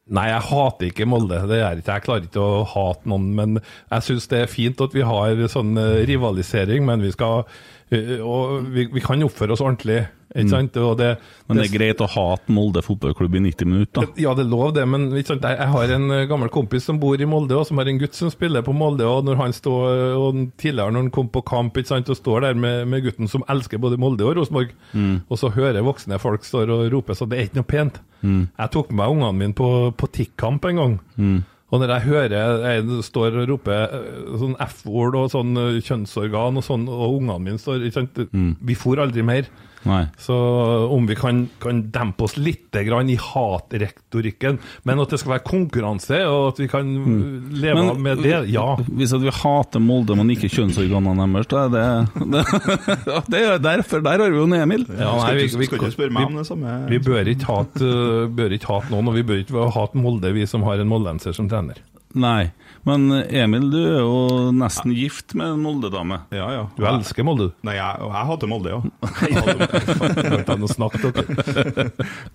[0.06, 1.40] Nei, jeg hater ikke Molde.
[1.50, 1.94] Det gjør ikke.
[1.96, 3.32] Jeg klarer ikke å hate noen.
[3.38, 7.42] Men jeg syns det er fint at vi har sånn eh, rivalisering, men vi skal
[7.90, 10.04] eh, Og vi, vi kan oppføre oss ordentlig,
[10.36, 10.76] ikke sant?
[11.00, 11.10] Det,
[11.48, 14.22] Men det er greit å hate Molde fotballklubb i 90 minutter, da.
[14.22, 15.48] Ja, det er lov det, men ikke sant?
[15.48, 18.02] Jeg, jeg har en eh, gammel kompis som bor i Molde, og som har en
[18.02, 19.08] gutt som spiller på Molde.
[19.08, 22.42] og når han står, og Tidligere når han kom på kamp ikke sant, og står
[22.50, 24.76] der med, med gutten som elsker både Molde og Rosenborg,
[25.30, 28.00] og så hører voksne folk står og roper, så det er ikke noe pent.
[28.26, 30.96] Jeg tok med meg ungene mine på, på TIK-kamp en gang.
[31.74, 36.60] Og når jeg hører en står og roper eh, sånn F-ord og sånn eh, kjønnsorgan
[36.62, 38.20] og sånn, og ungene mine står ikke sant?
[38.70, 39.50] Vi for aldri mer.
[39.86, 40.02] Nei.
[40.22, 40.36] Så
[40.92, 45.46] om vi kan, kan dempe oss litt grann i hatretorikken, men at det skal være
[45.46, 46.90] konkurranse, og at vi kan
[47.54, 48.76] leve Men- med det, ja.
[48.90, 51.86] Hvis at vi hater Molde, men ikke kjønnsorganene deres, da er det,
[52.34, 52.46] det,
[53.32, 54.86] det er derfor, Der har vi jo Emil.
[54.90, 56.78] ja nei, skal, vi, vi, vi, det samme.
[56.90, 60.34] vi bør ikke hate, uh, bør ikke hate noen, og vi bør ikke hate Molde,
[60.36, 61.82] vi som har en moldenser som trener.
[62.16, 62.52] Nei.
[62.88, 66.20] Men Emil, du er jo nesten gift med en Molde-dame.
[66.32, 66.64] Ja, ja.
[66.78, 67.50] Du elsker Molde.
[67.66, 68.80] Nei, jeg, og jeg hater Molde, ja.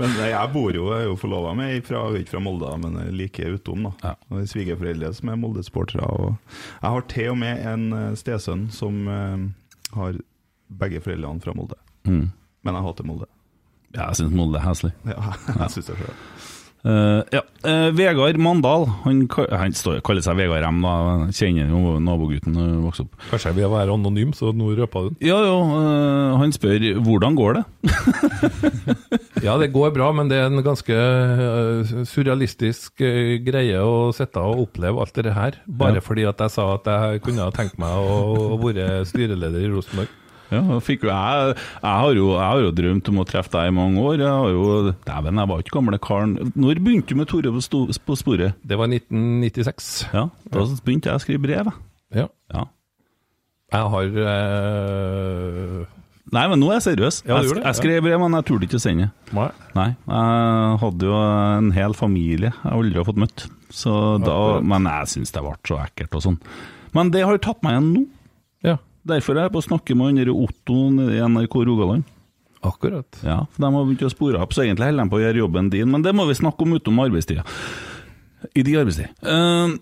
[0.01, 2.99] Men jeg bor jo, jeg er jo forlova med ei fra, ikke fra Molde, men
[3.17, 3.89] like utom.
[3.89, 3.93] da.
[4.05, 4.15] Ja.
[4.29, 6.05] Og Svigerforeldre som er Molde-sportere.
[6.83, 9.49] Jeg har til og med en eh, stesønn som eh,
[9.97, 10.21] har
[10.83, 11.79] begge foreldrene fra Molde.
[12.05, 12.27] Mm.
[12.67, 13.31] Men jeg hater Molde.
[13.95, 14.93] Ja, jeg syns Molde er heslig.
[15.09, 15.21] Ja,
[15.63, 16.17] jeg synes det selv.
[16.81, 17.43] Eh, ja.
[17.61, 20.93] Uh, Vegard Mandal, han, han står, kaller seg Vegard M, da.
[21.37, 23.19] Kjenner jo nabogutten uh, vokste opp.
[23.29, 25.19] Kanskje jeg vil være anonym, så nå røpa du den.
[25.29, 27.65] Ja, jo, uh, han spør hvordan går det?
[29.41, 30.93] Ja, det går bra, men det er en ganske
[32.11, 33.01] surrealistisk
[33.47, 35.57] greie å sitte og oppleve alt det her.
[35.65, 36.05] Bare Ja.
[36.05, 38.19] fordi at jeg sa at jeg kunne tenkt meg å,
[38.53, 40.13] å være styreleder i Rosenborg.
[40.51, 44.03] Ja, jeg, jeg, har jo, jeg har jo drømt om å treffe deg i mange
[44.03, 44.17] år.
[44.19, 46.35] Jeg har jo, Dæven, jeg var ikke gamle karen.
[46.59, 48.59] Når begynte du med Tore på, sto, på sporet?
[48.67, 49.93] Det var 1996.
[50.15, 51.71] Ja, Da begynte jeg å skrive brev.
[51.71, 52.25] jeg.
[52.25, 52.27] Ja.
[52.55, 52.67] Ja.
[53.71, 55.87] Jeg har øh...
[56.31, 57.23] Nei, men nå er jeg seriøs.
[57.27, 59.09] Ja, jeg, jeg skrev brev, men jeg turte ikke å sende.
[59.35, 59.49] Nei.
[59.75, 63.47] Nei, jeg hadde jo en hel familie jeg aldri har fått møtt.
[63.75, 66.39] Så da, men jeg syns det ble så ekkelt og sånn.
[66.95, 68.05] Men det har jo tatt meg igjen nå.
[68.67, 68.77] Ja,
[69.11, 70.81] Derfor er jeg på å snakke med han Otto
[71.11, 72.09] i NRK Rogaland.
[72.63, 73.21] akkurat.
[73.25, 75.41] Ja, for De har begynt å spore opp, så egentlig holder de på å gjøre
[75.41, 75.89] jobben din.
[75.91, 77.45] Men det må vi snakke om utom arbeidstida.
[78.55, 79.09] I de arbeidstid.
[79.25, 79.79] Uh,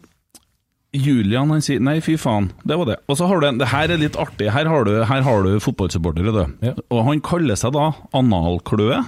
[0.94, 2.50] Julian han sier nei, fy faen.
[2.64, 2.98] Det var det.
[3.10, 4.48] Og så har du en, det her er litt artig.
[4.54, 6.68] Her har du, her har du fotballsupportere, du.
[6.70, 6.74] Ja.
[6.94, 9.02] Og han kaller seg da Analkløe,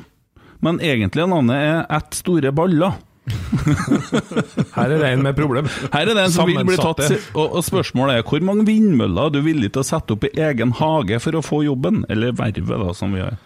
[0.60, 2.98] men egentlig navnet er Ett store baller.
[4.76, 5.68] Her er det en med problem.
[5.92, 9.30] Her er det en som vil bli tatt og, og spørsmålet er hvor mange vindmøller
[9.30, 12.04] er du villig til å sette opp i egen hage for å få jobben?
[12.12, 13.38] Eller vervet, da, som vi har.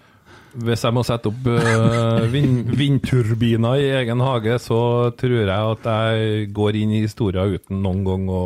[0.54, 4.78] Hvis jeg må sette opp øh, vind, vindturbiner i egen hage, så
[5.18, 8.44] tror jeg at jeg går inn i historien uten noen gang å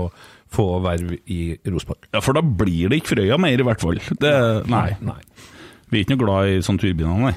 [0.49, 2.09] få verv i Rosenborg.
[2.15, 4.01] Ja, for da blir det ikke Frøya mer, i hvert fall.
[4.21, 4.33] Det,
[4.73, 4.89] nei.
[5.05, 5.21] Nei.
[5.89, 7.35] Vi er ikke noe glad i sånne turbiner, nei.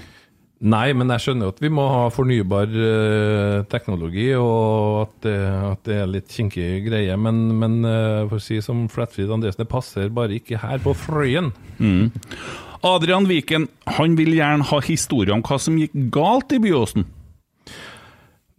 [0.61, 5.37] Nei, men jeg skjønner at vi må ha fornybar øh, teknologi, og at, det-
[5.71, 7.15] at det er litt kinkig greie.
[7.17, 10.93] Men, men øh, for å si som Flatfrid Andresen, det passer bare ikke her på
[10.93, 11.49] Frøyen.
[12.85, 13.67] Adrian Viken
[13.97, 17.05] han vil gjerne ha historie om hva som gikk galt i Byåsen.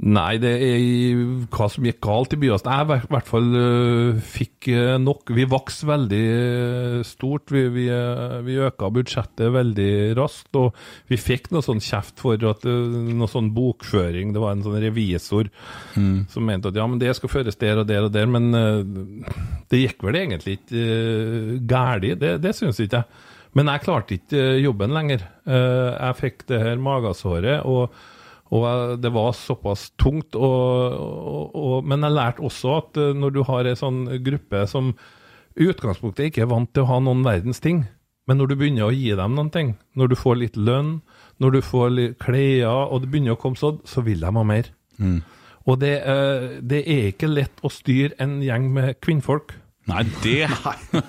[0.02, 1.18] Nei, det er
[1.54, 2.66] hva som gikk galt i Byåsen.
[2.74, 5.30] Jeg i hvert- fall øh, fikk øh, nok.
[5.30, 7.52] Vi vokste veldig øh, stort.
[7.54, 7.84] Vi, vi,
[8.42, 10.50] vi øka budsjettet veldig raskt.
[10.58, 10.74] Og
[11.06, 14.32] vi fikk noe sånn kjeft for at noe sånn bokføring.
[14.34, 15.52] Det var en sånn revisor
[15.94, 18.26] som mente at ja, men det skal føres der og der og der.
[18.26, 18.50] Men
[19.70, 22.08] det gikk vel egentlig ikke galt.
[22.18, 23.22] Det, det syns ikke jeg.
[23.54, 25.22] Men jeg klarte ikke jobben lenger.
[25.46, 27.62] Jeg fikk det her magesåret.
[27.62, 27.92] og
[28.52, 33.34] og det var såpass tungt, og, og, og, men jeg lærte også at eh, når
[33.34, 34.92] du har en sånn gruppe som
[35.56, 37.86] i utgangspunktet ikke er vant til å ha noen verdens ting,
[38.28, 40.98] men når du begynner å gi dem noen ting, når du får litt lønn,
[41.42, 44.44] når du får litt klær, og det begynner å komme sånn, så vil de ha
[44.46, 44.70] mer.
[45.66, 49.56] Og det, eh, det er ikke lett å styre en gjeng med kvinnfolk.
[49.90, 50.46] Nei, det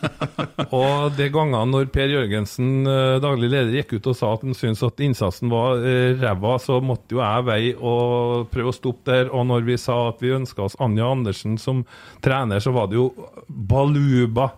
[0.73, 4.57] Og de gangene når Per Jørgensen, eh, daglig leder, gikk ut og sa at han
[4.57, 9.11] syntes at innsatsen var eh, ræva, så måtte jo jeg veie og prøve å stoppe
[9.11, 9.29] der.
[9.29, 11.83] Og når vi sa at vi ønska oss Anja Andersen som
[12.25, 13.11] trener, så var det jo
[13.47, 14.49] baluba.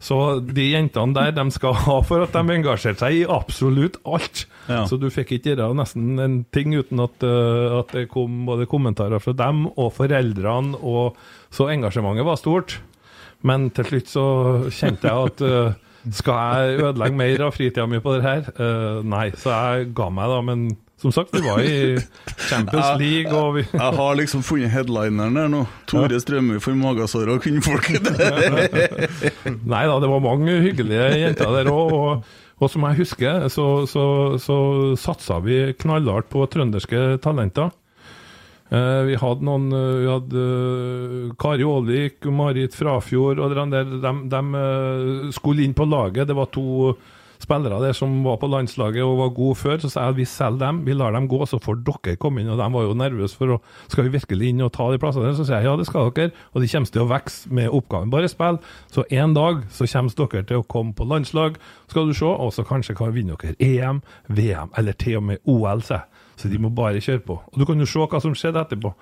[0.00, 4.46] Så de jentene der, de skal ha for at de engasjerte seg i absolutt alt.
[4.70, 4.86] Ja.
[4.88, 8.68] Så du fikk ikke gjøre nesten en ting uten at, eh, at det kom både
[8.70, 11.20] kommentarer fra dem og foreldrene, og
[11.52, 12.78] så engasjementet var stort.
[13.48, 14.26] Men til slutt så
[14.70, 15.74] kjente jeg at uh,
[16.14, 18.48] skal jeg ødelegge mer av fritida mi på det her?
[18.58, 20.40] Uh, nei, så jeg ga meg da.
[20.46, 20.64] Men
[21.02, 21.98] som sagt, vi var i
[22.48, 25.64] Champions League, og vi Jeg har liksom funnet headlineren der nå.
[25.90, 27.90] Tore Strømøy for magesår og kvinnfolk.
[29.72, 31.96] Nei da, det var mange hyggelige jenter der òg.
[31.98, 32.32] Og,
[32.62, 34.04] og som jeg husker, så, så,
[34.38, 34.56] så
[35.00, 37.74] satsa vi knallhardt på trønderske talenter.
[38.72, 43.90] Eh, vi hadde noen eh, Vi hadde eh, Kari Aavik, Marit Frafjord og de der.
[44.00, 46.28] De, de skulle inn på laget.
[46.30, 46.94] Det var to
[47.42, 49.80] spillere der som var på landslaget og var gode før.
[49.82, 52.40] Så sa jeg at vi selger dem, vi lar dem gå, så får dere komme
[52.40, 52.52] inn.
[52.54, 53.60] Og de var jo nervøse for å
[53.92, 55.36] Skal vi virkelig inn og ta de plassene der?
[55.36, 56.32] Så sier jeg ja, det skal dere.
[56.54, 58.14] Og de kommer til å vokse med oppgaven.
[58.14, 58.62] Bare spill.
[58.94, 61.60] Så en dag så kommer dere til å komme på landslag,
[61.92, 64.00] skal du se, og så kanskje kan vi vinne dere EM,
[64.32, 66.11] VM eller til og med OL, sier jeg.
[66.36, 67.38] Så de må bare kjøre på.
[67.52, 68.94] Og du kan jo se hva som skjedde etterpå.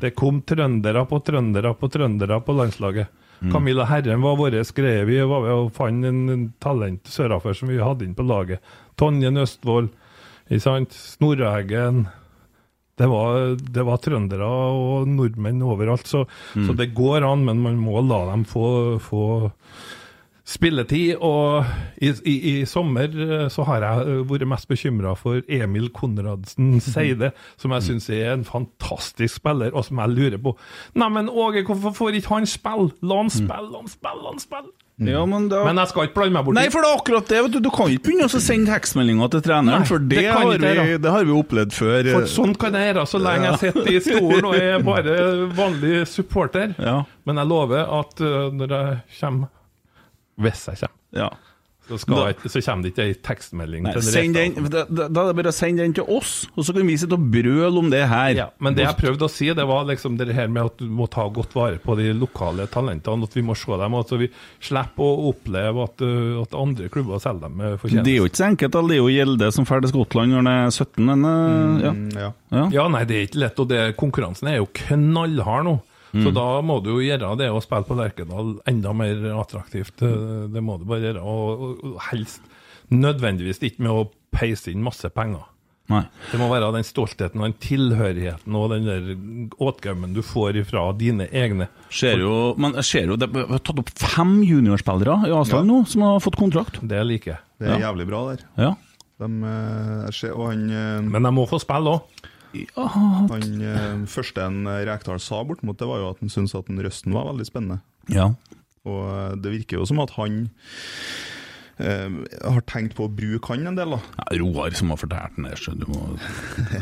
[0.00, 3.08] Det kom trøndere på trøndere på trøndere på landslaget.
[3.52, 5.04] Camilla Herren var vår greie.
[5.06, 8.58] Vi var ved og fant en en talent sørafor som vi hadde inn på laget.
[8.98, 9.90] Tonje Nøstvold,
[10.50, 10.92] ikke sant?
[10.92, 11.52] Snorre
[12.98, 17.76] Det var, det var trøndere og nordmenn overalt, så, så det går an, men man
[17.78, 19.52] må la dem få, få
[20.48, 21.16] spilletid.
[21.24, 21.64] Og
[22.00, 26.78] i, i, i sommer eh, så har jeg eh, vært mest bekymra for Emil Konradsen
[26.84, 30.56] Seide, som jeg syns er en fantastisk spiller, og som jeg lurer på
[30.98, 32.92] Neimen, Åge, hvorfor får ikke han spille?
[33.02, 34.76] La han spille, la han spille, la han spille!
[34.98, 37.28] Ja, men da Men jeg skal ikke blande meg borti Nei, for det er akkurat
[37.30, 37.42] det.
[37.54, 40.48] Du Du kan ikke begynne å sende tekstmeldinger til treneren, Nei, for det, det har
[40.50, 42.08] vi, det har vi opplevd før.
[42.16, 45.14] For sånn kan jeg gjøre så lenge jeg sitter i stolen og er bare
[45.60, 46.74] vanlig supporter.
[46.82, 46.96] Ja.
[47.30, 48.26] Men jeg lover at
[48.58, 49.54] når jeg kommer
[50.38, 51.28] Hvis jeg kommer, Ja.
[51.88, 54.82] så, skal Da- jeg, så kommer det ikke ei tekstmelding Nei, til send den, da,
[54.84, 57.16] da da er det bare å sende den til oss, og så kan vi sitte
[57.16, 58.34] og brøle om det her.
[58.36, 60.84] Ja, men det jeg prøvde å si, det var liksom det her med at du
[60.84, 63.24] må ta godt vare på de lokale talentene.
[63.24, 64.28] At vi må se dem, at vi
[64.60, 68.42] slipper å oppleve at, uh, at andre klubber selger dem med Det er jo ikke
[68.44, 68.76] så enkelt.
[68.76, 71.06] Det er jo Gjelde som drar til Skottland når han er 17.
[71.08, 71.92] Denne, eh, ja.
[71.96, 72.32] Mm, ja.
[72.52, 72.68] Ja.
[72.82, 75.80] Ja, nei, det er ikke lett, og det, konkurransen er jo knallhard nå.
[76.12, 76.24] Mm.
[76.24, 79.98] Så da må du jo gjøre det å spille på Lerkendal enda mer attraktivt.
[80.00, 80.14] Det,
[80.54, 81.22] det må du bare gjøre.
[81.24, 82.44] Og, helst
[82.94, 85.44] nødvendigvis ikke med å peise inn masse penger.
[85.88, 86.02] Nei.
[86.28, 89.06] Det må være den stoltheten og den tilhørigheten og den der
[89.64, 91.70] åtgaumen du får ifra dine egne.
[91.88, 95.64] Ser jo, men jeg ser jo, det vi har tatt opp fem juniorspillere i Asdal
[95.68, 96.82] nå som har fått kontrakt.
[96.84, 97.40] Det liker jeg.
[97.58, 98.44] Det er jævlig bra der.
[98.60, 98.74] Ja.
[99.18, 102.28] De, eh, jeg ser, og han, eh, Men de må få spille òg.
[102.76, 106.68] Han eh, første en Rekdal sa bort mot det, var jo at han syntes at
[106.70, 107.82] den Røsten var veldig spennende.
[108.12, 108.32] ja.
[108.88, 110.46] Og eh, det virker jo som at han
[111.82, 114.00] eh, har tenkt på å bruke han en del, da.
[114.22, 116.04] ja Roar som har fortalt den der, så du må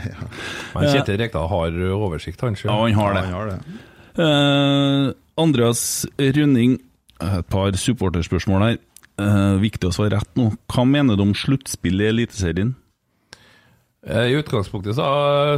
[0.77, 3.27] Men Kjetil Rekdal har oversikt, han Ja, han har Ja, det.
[3.27, 3.61] han har det.
[4.17, 6.79] Uh, Andreas Rønning,
[7.21, 8.79] et par supporterspørsmål her.
[9.21, 10.51] Uh, viktig å svare rett nå.
[10.73, 12.75] Hva mener du om sluttspill i Eliteserien?
[14.07, 15.07] Eh, I utgangspunktet så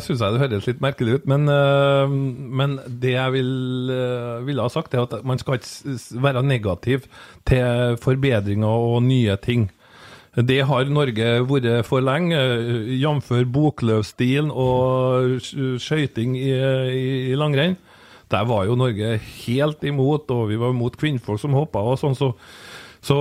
[0.01, 3.51] syns jeg det høres litt merkelig ut, men, eh, men det jeg vil,
[3.93, 7.05] eh, ville ha sagt, er at man skal ikke være negativ
[7.45, 8.65] til forbedringer
[8.95, 9.69] og nye ting.
[10.39, 12.39] Det har Norge vært for lenge,
[13.01, 13.29] jf.
[13.53, 17.77] bokløvstilen og sk- skøyting i, i, i langrenn.
[18.31, 22.15] Der var jo Norge helt imot, og vi var imot kvinnfolk som hoppa og sånn,
[22.15, 22.35] så,
[23.03, 23.17] så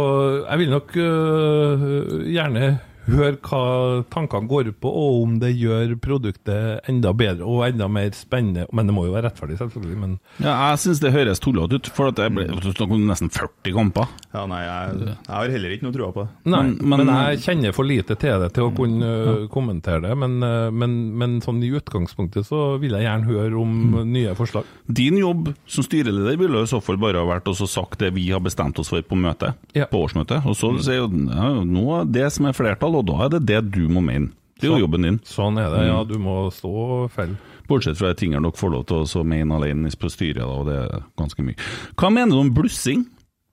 [0.45, 5.95] jeg vil nok øh, gjerne høre hva tankene går ut på, og om det gjør
[6.03, 8.65] produktet enda bedre og enda mer spennende.
[8.75, 9.97] Men det må jo være rettferdig, selvfølgelig.
[10.01, 14.07] Men Ja, jeg syns det høres tullete ut, for at det ble nesten 40 kamper.
[14.33, 16.29] Ja, nei, jeg, jeg har heller ikke noe trua på det.
[16.51, 19.47] Nei, Men- men, men- jeg kjenner for lite til det til å kunne ja.
[19.53, 20.15] kommentere det.
[20.17, 24.65] Men, øh, men, men sånn i utgangspunktet så vil jeg gjerne høre om nye forslag.
[24.87, 28.29] Din jobb som styreleder ville i så fall bare ha vært å sagt det vi
[28.31, 29.85] har bestemt oss for på møtet, Ja.
[29.85, 30.45] på årsmøtet.
[30.45, 33.61] Og så sier jo ja, nå det som er flertall, og da er det det
[33.75, 34.33] du må mene.
[34.57, 35.19] Det er jo jobben din.
[35.27, 35.99] Sånn er det, ja.
[36.07, 37.37] Du må stå og felle.
[37.69, 40.69] Bortsett fra de tingene dere får lov til å så mene alene på styret, og
[40.69, 41.57] det er ganske mye.
[41.99, 43.05] Hva mener du om blussing?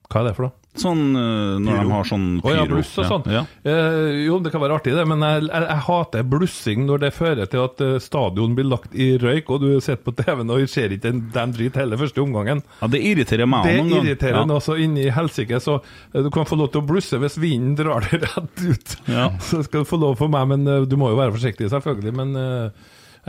[0.08, 0.63] Hva er det for noe?
[0.74, 3.26] Sånn når når de har sånn Å ja, bluss og sånn.
[3.30, 6.98] Ja, Eh, jo, det kan være artig, det, men jeg, jeg, jeg hater blussing når
[7.04, 10.50] det fører til at eh, stadion blir lagt i røyk, og du sitter på TV-en
[10.50, 12.64] og ser ikke en damn drit hele første omgangen.
[12.82, 14.08] ja, det irriterer meg Det noen ganger.
[14.10, 14.58] irriterer Ja.
[14.58, 15.78] også inni helsike, så
[16.12, 18.96] eh, du kan få lov til å blusse hvis vinden drar deg rett ut.
[19.06, 19.30] Ja.
[19.48, 22.12] Så skal du få lov for meg, men eh, du må jo være forsiktig, selvfølgelig.
[22.18, 22.70] Men eh,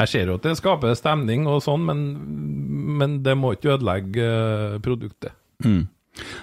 [0.02, 2.02] jeg ser jo at det skaper stemning og sånn, men,
[3.00, 4.26] men det må ikke ødelegge
[4.84, 5.32] produktet.
[5.62, 5.92] produktet.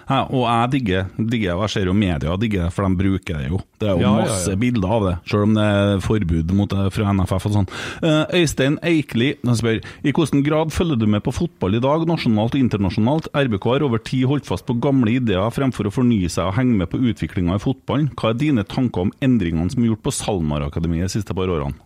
[0.09, 3.39] Ja, og jeg digger, digger og jeg ser jo media digger det, for de bruker
[3.40, 3.61] det jo.
[3.81, 4.59] Det er jo Ja, masse ja.
[4.61, 7.69] bilder av det, selv om det er forbud mot det fra NFF og sånn.
[8.03, 12.57] Eh, Øystein Eikli spør i hvilken grad følger du med på fotball i dag, nasjonalt
[12.59, 13.31] og internasjonalt?
[13.32, 16.77] RBK har over tid holdt fast på gamle ideer fremfor å fornye seg og henge
[16.82, 18.11] med på utviklinga i fotballen.
[18.19, 21.49] Hva er dine tanker om endringene som er gjort på SalMar Akademiet de siste par
[21.53, 21.78] årene?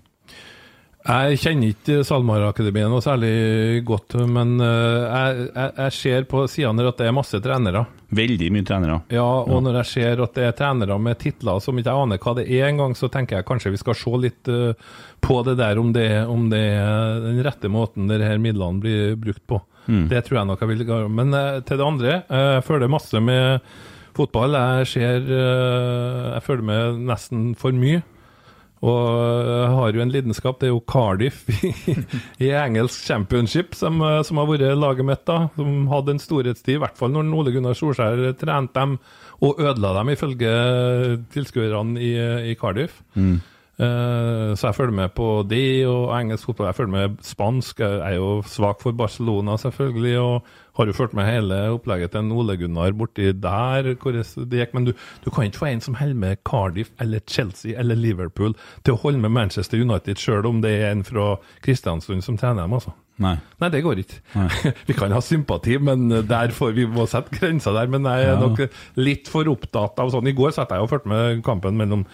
[1.07, 6.87] Jeg kjenner ikke SalMar-akademiet noe særlig godt, men eh, jeg, jeg, jeg ser på sidene
[6.91, 7.85] at det er masse trenere.
[8.17, 8.97] Veldig mye trenere.
[9.15, 12.21] Ja, og når jeg ser at det er trenere med titler som ikke jeg aner
[12.23, 14.91] hva det er engang, så tenker jeg kanskje vi skal se litt eh,
[15.23, 19.15] på det der, om det, om det er den rette måten de her midlene blir
[19.21, 19.63] brukt på.
[20.11, 21.11] Det tror jeg nok jeg vil gjøre.
[21.21, 23.63] Men eh, til det andre, jeg følger masse med
[24.17, 24.59] fotball.
[24.59, 28.03] Jeg ser Jeg følger med nesten for mye.
[28.85, 31.73] Og jeg har jo en lidenskap, det er jo Cardiff i,
[32.45, 35.47] i engelsk championship, som, eh, som har vært laget mitt, da.
[35.57, 38.99] Som hadde en storhetstid, i hvert fall når Ole Gunnar Solskjær trente dem
[39.45, 40.53] og ødela dem, ifølge
[41.33, 42.13] tilskuerne i,
[42.53, 43.01] i Cardiff.
[43.17, 46.71] Eh, så jeg følger med på det og engelsk fotball.
[46.71, 47.81] Jeg følger med spansk.
[47.81, 50.15] Jeg er jo svak for Barcelona, selvfølgelig.
[50.21, 50.47] Og
[50.77, 53.95] har jo fulgt med hele opplegget til en Ole Gunnar borti der.
[54.03, 54.27] hvor det
[54.61, 54.93] gikk, Men du,
[55.25, 58.55] du kan ikke få en som holder med Cardiff eller Chelsea eller Liverpool
[58.85, 62.63] til å holde med Manchester United, sjøl om det er en fra Kristiansund som trener
[62.63, 62.93] dem, altså.
[63.17, 63.39] Nei.
[63.61, 64.21] Nei, det går ikke.
[64.89, 67.89] vi kan ha sympati, men der får vi må sette grenser der.
[67.89, 68.67] Men jeg er nok
[69.01, 70.29] litt for opptatt av sånn.
[70.29, 72.05] I går satt jeg og fulgte med kampen mellom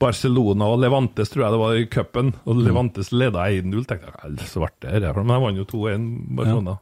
[0.00, 2.32] Barcelona og Levantes, tror jeg det var i cupen.
[2.48, 3.84] Og Levantes leda 1-0.
[3.84, 6.06] Tenkte jeg, "Vel, svarte her, det, men de vant jo 2-1
[6.36, 6.78] Barcelona.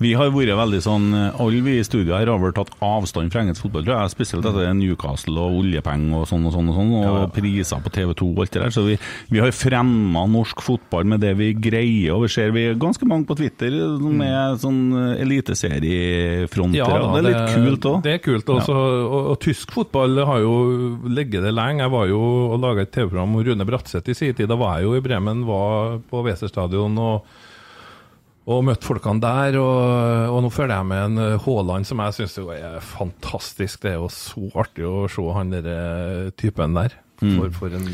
[0.00, 1.04] Vi har vært veldig sånn
[1.40, 4.14] Alle vi i studio her har vel tatt avstand fra engelsk fotball, tror jeg.
[4.14, 8.30] Spesielt etter Newcastle og oljepenger og sånn og sånn, og sånn, og priser på TV2
[8.32, 8.74] og alt det der.
[8.74, 8.98] Så vi,
[9.30, 13.28] vi har fremma norsk fotball med det vi greier, og vi ser vi ganske mange
[13.28, 13.70] på Twitter
[14.00, 14.82] som er sånn
[15.20, 16.82] eliteseriefronter.
[16.84, 18.02] og det er litt kult òg.
[18.04, 18.74] Det er kult også.
[18.74, 20.54] Og, og, tysk fotball har jo
[21.08, 21.84] ligget det lenge.
[21.84, 22.22] Jeg var jo
[22.54, 24.48] og laga et TV-program om Rune Bratseth i sin tid.
[24.50, 27.30] Da var jeg jo i Bremen, var på Weser-stadion og,
[28.48, 29.60] og møtte folkene der.
[29.60, 33.82] Og, og nå følger jeg med en Haaland som jeg syns er fantastisk.
[33.84, 37.00] Det er jo så artig å se han der eh, typen der.
[37.22, 37.84] For, for en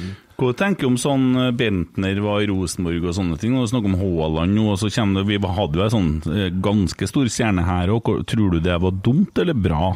[0.41, 3.53] Hva tenker du om sånn eh, Bentner var i Rosenborg og sånne ting?
[3.59, 6.49] og snakker om Haaland nå, og så kommer det, Vi hadde jo en sånn eh,
[6.65, 8.09] ganske stor stjerne her òg.
[8.31, 9.93] Tror du det var dumt eller bra?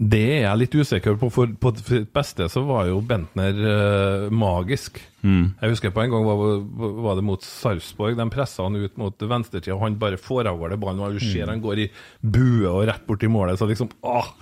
[0.00, 1.28] Det er jeg litt usikker på.
[1.32, 4.96] For på sitt beste så var jo Bentner uh, magisk.
[5.22, 6.62] Jeg husker på en gang var,
[7.04, 8.16] var det mot Sarpsborg.
[8.16, 11.02] De pressa han ut mot venstresida, og han bare får av gårde ballen.
[11.04, 11.90] og Du ser han går i
[12.20, 13.60] bue og rett bort i målet.
[13.60, 14.32] Så liksom, åh,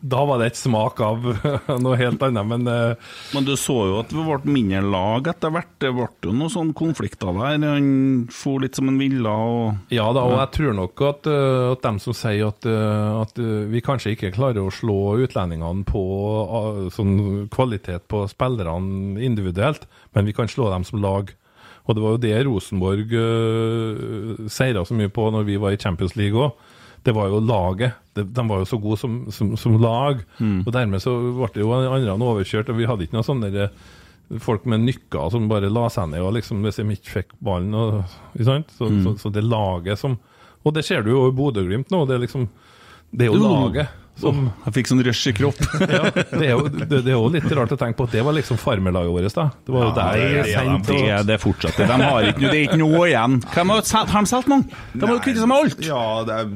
[0.00, 1.24] Da var det et smak av
[1.84, 5.52] noe helt annet, men uh, Men du så jo at det ble mindre lag etter
[5.54, 5.72] hvert.
[5.80, 7.56] Det ble jo noen sånne konflikter der.
[7.64, 9.26] Han for litt som han ville.
[9.28, 9.88] og...
[9.92, 13.40] Ja da, og jeg tror nok at, uh, at dem som sier at, uh, at
[13.72, 16.02] vi kanskje ikke klarer å slå utlendingene på
[16.92, 21.32] sånn kvalitet på spillerne individuelt, men vi kan slå dem som lag.
[21.82, 25.80] Og det var jo det Rosenborg uh, seira så mye på når vi var i
[25.80, 26.54] Champions League òg.
[27.02, 27.96] Det var jo laget.
[28.14, 30.20] De, de var jo så gode som, som, som lag.
[30.62, 33.72] Og dermed så ble det jo andre overkjørt, og vi hadde ikke noe sånn derre
[34.40, 37.74] folk med nykker som bare la seg ned og liksom, hvis de ikke fikk ballen.
[37.74, 38.70] Og, ikke sant?
[38.78, 40.20] Så, så, så det laget som
[40.62, 42.04] Og det ser du jo i Bodø-Glimt nå.
[42.06, 42.46] Det er liksom
[43.10, 45.58] Det er jo laget som Jeg fikk sånn rush i kropp.
[45.80, 48.24] ja, det, er jo, det, det er jo litt rart å tenke på at det
[48.26, 49.46] var liksom farmerlaget vårt, da.
[49.64, 51.88] Det var jo der det, jeg det, det, det fortsetter.
[51.88, 53.38] De har ikke, det er ikke noe igjen.
[53.54, 53.82] Hvem har,
[54.12, 54.80] har de solgt mange?
[54.92, 55.84] De har jo kvittet seg med alt!
[55.86, 56.52] Ja, det er,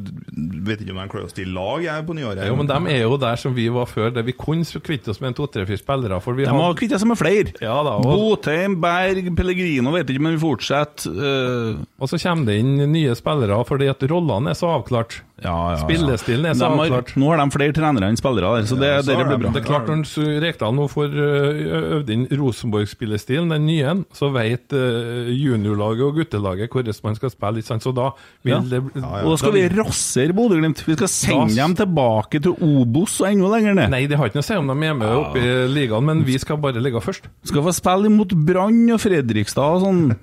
[0.69, 2.43] vet ikke om de klarer å stille lag jeg på nyåret.
[2.51, 5.23] Jo, men de er jo der som vi var før, der vi kunne kvitte oss
[5.23, 6.21] med en to-tre-fire spillere.
[6.25, 7.55] For vi De har kvittet seg med flere.
[7.63, 11.13] Ja da, og, Botheim, Berg, Pellegrino, vet ikke, men vi fortsetter.
[11.17, 11.83] Uh...
[12.01, 15.21] og så kommer det inn nye spillere, fordi at rollene er så avklart.
[15.41, 15.83] ja, ja, ja.
[15.85, 17.15] Spillestilen er så De har, avklart.
[17.21, 19.51] nå har de flere trenere enn spillere der, så det, Ja, så det blir bra.
[19.55, 26.05] Det er klart Når Rekdal nå får øvd inn Rosenborg-spillestilen, den nye, så vet juniorlaget
[26.07, 27.63] og guttelaget hvordan man skal spille.
[27.63, 27.83] Ikke sant?
[27.87, 28.11] Så da
[28.45, 28.61] vil Ja.
[28.61, 30.85] det Og da skal vi rasere Bodø-Glimt.
[30.87, 33.91] Vi skal sende dem tilbake til Obos og enda lenger ned.
[33.91, 36.25] Nei, det har ikke noe å si om de er med oppe i ligaen, men
[36.25, 37.29] vi skal bare ligge først.
[37.45, 40.17] Skal få spille imot Brann og Fredrikstad og sånn.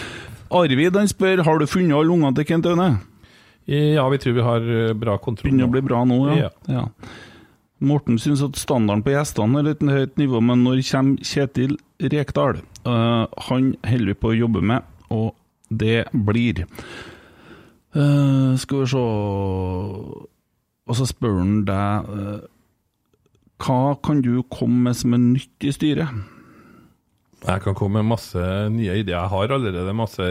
[0.50, 3.00] Arvid han spør har du funnet alle ungene til Kent Aune.
[3.70, 4.64] Ja, vi tror vi har
[4.98, 5.50] bra kontroll.
[5.50, 6.48] Begynner å bli bra nå, ja.
[6.48, 6.80] Ja.
[6.80, 6.86] ja.
[7.80, 11.78] Morten syns at standarden på gjestene er litt høyt nivå, men når kommer Kjetil
[12.12, 12.60] Rekdal?
[12.84, 15.32] Uh, han holder vi på å jobbe med, og
[15.70, 16.64] det blir
[17.94, 19.02] uh, Skal vi se
[20.88, 22.40] Og så spør han deg uh,
[23.60, 26.08] Hva kan du komme med som er nytt i styret?
[27.40, 28.40] Jeg kan komme med masse
[28.72, 29.16] nye ideer.
[29.16, 30.24] Jeg har allerede masse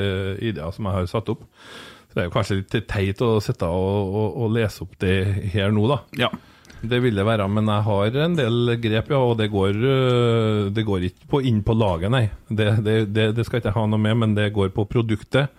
[0.46, 1.48] ideer som jeg har satt opp.
[2.10, 5.18] Det er jo kanskje litt teit å sitte og, og, og lese opp det
[5.54, 6.00] her nå, da.
[6.26, 6.32] Ja.
[6.80, 9.20] Det vil det være, men jeg har en del grep, ja.
[9.20, 12.26] Og det går, øh, det går ikke på inn på laget, nei.
[12.48, 13.00] Det, det,
[13.38, 15.52] det, skal ikke jeg ha noe med, men det går på produktet.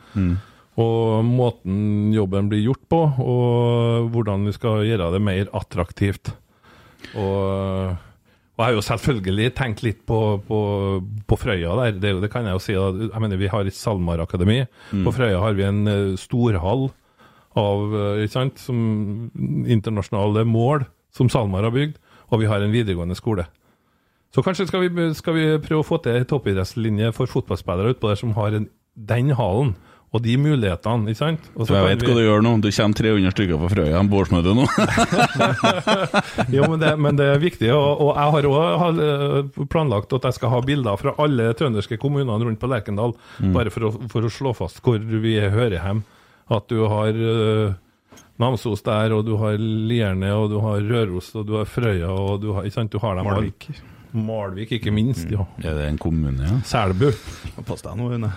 [0.81, 6.33] Og måten jobben blir gjort på, og hvordan vi skal gjøre det mer attraktivt.
[7.19, 7.99] Og,
[8.61, 10.57] og jeg har jo selvfølgelig tenkt litt på, på,
[11.25, 11.95] på Frøya der.
[11.97, 12.75] Det, det kan jeg jo si.
[12.77, 14.59] Jeg mener, Vi har et SalMar-akademi.
[15.07, 16.91] På Frøya har vi en uh, storhall
[17.57, 18.77] av eh, ikke sant, som
[19.67, 20.85] internasjonale mål
[21.17, 21.97] som SalMar har bygd,
[22.31, 23.49] og vi har en videregående skole.
[24.31, 28.13] Så kanskje skal vi, skal vi prøve å få til en toppidrettslinje for fotballspillere utpå
[28.13, 29.73] der som har en, den hallen
[30.11, 31.45] og de mulighetene, ikke sant?
[31.55, 32.53] Og Så jeg vet vi- hva du gjør nå.
[32.65, 34.65] Du kommer 300 stykker på Frøya på årsmøtet nå.
[36.57, 40.39] Jo, men det, men det er viktig, og, og jeg har òg planlagt at jeg
[40.41, 43.15] skal ha bilder fra alle trønderske kommunene rundt på Lerkendal,
[43.55, 46.03] bare for å, for å slå fast hvor vi hører hjem.
[46.51, 47.71] At du har uh,
[48.43, 52.41] Namsos der, og du har Lierne, og du har Røros, og du har Frøya, og
[52.43, 52.91] du har, ikke sant?
[52.91, 53.53] Du har dem alle.
[54.13, 54.73] Malvik.
[54.79, 55.29] Ikke minst.
[55.31, 55.45] ja.
[55.63, 56.59] Er det en kommune, ja?
[56.67, 57.11] Selbu.
[57.67, 58.31] Pass deg nå, Une.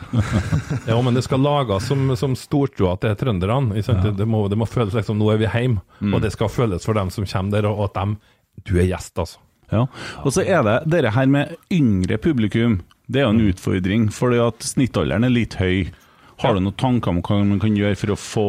[0.90, 3.78] Ja, men det skal lages som, som stortrua til trønderne.
[3.80, 3.96] Ja.
[4.04, 5.82] Det, det, må, det må føles liksom nå er vi hjemme,
[6.14, 8.18] og det skal føles for dem som kommer der, og at dem
[8.68, 9.40] Du er gjest, altså.
[9.74, 9.88] Ja.
[10.22, 12.82] Og så er det dette her med yngre publikum.
[13.10, 15.90] Det er jo en utfordring, fordi at snittalderen er litt høy.
[16.44, 18.48] Har du noen tanker om hva man kan gjøre for å få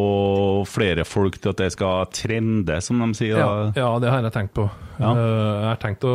[0.69, 3.39] flere folk til at det skal trende, som de sier?
[3.39, 4.67] Ja, ja, det har jeg tenkt på.
[4.99, 5.11] Ja.
[5.11, 6.15] Eh, jeg har tenkt å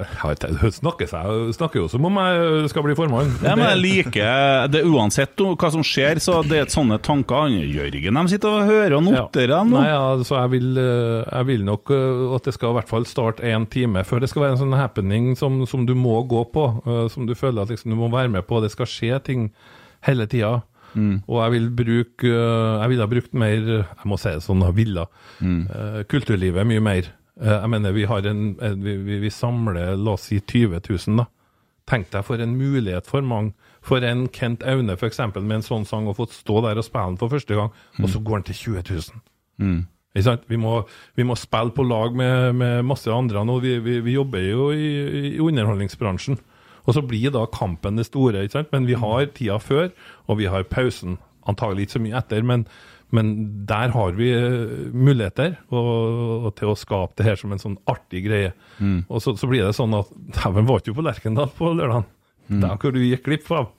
[0.00, 3.32] jeg snakker, seg, snakker jo som om jeg skal bli formann.
[3.44, 7.48] Ja, men jeg liker det uansett hva som skjer, så det er sånne tanker.
[7.50, 9.80] Jørgen de sitter og hører og noterer dem nå.
[9.80, 13.08] Nei, altså, jeg, vil, eh, jeg vil nok eh, at det skal i hvert fall
[13.08, 16.44] starte én time før det skal være en sånn happening som, som du må gå
[16.54, 18.62] på, eh, som du føler at liksom, du må være med på.
[18.64, 19.50] Det skal skje ting
[20.06, 20.60] hele tida.
[21.28, 24.64] Og jeg vil bruke eh, Jeg ville ha brukt mer Jeg må si det sånn,
[24.66, 25.04] jeg ville.
[25.70, 27.10] eh, kulturlivet mye mer.
[27.40, 31.16] Eh, jeg mener, vi har en, vi, vi, vi samler, la oss si 20 000,
[31.22, 31.26] da.
[31.90, 33.54] Tenk deg for en mulighet for mange.
[33.82, 37.08] For en Kent Aune, eksempel, med en sånn sang, å få stå der og spille
[37.14, 39.22] den for første gang, og så går den til 20 000.
[40.14, 40.42] Ikke sant?
[40.50, 40.82] Vi, må,
[41.16, 43.60] vi må spille på lag med, med masse andre nå.
[43.62, 44.88] Vi, vi, vi jobber jo i,
[45.34, 46.38] i underholdningsbransjen.
[46.88, 48.42] Og så blir da kampen det store.
[48.72, 49.90] Men vi har tida før,
[50.30, 51.18] og vi har pausen.
[51.50, 52.62] Antagelig ikke så mye etter, men,
[53.16, 53.30] men
[53.66, 55.90] der har vi eh, muligheter og,
[56.46, 58.52] og til å skape det her som en sånn artig greie.
[59.10, 62.06] Og så, så blir det sånn at Dæven, var ikke på Lerkendal på lørdag?
[62.50, 63.70] Der hvor du gikk glipp av.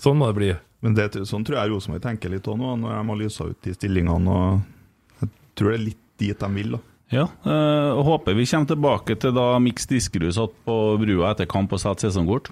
[0.00, 0.52] Sånn må det bli.
[0.82, 3.60] Men det, sånn tror jeg Rosenborg tenker litt òg nå, når de har lysa ut
[3.64, 4.38] de stillingene.
[4.38, 6.74] og Jeg tror det er litt dit de vil.
[6.76, 6.80] da.
[7.12, 11.72] Ja, øh, håper vi kommer tilbake til da Mix Diskerud satt på brua etter kamp
[11.76, 12.48] og satte sesongkort.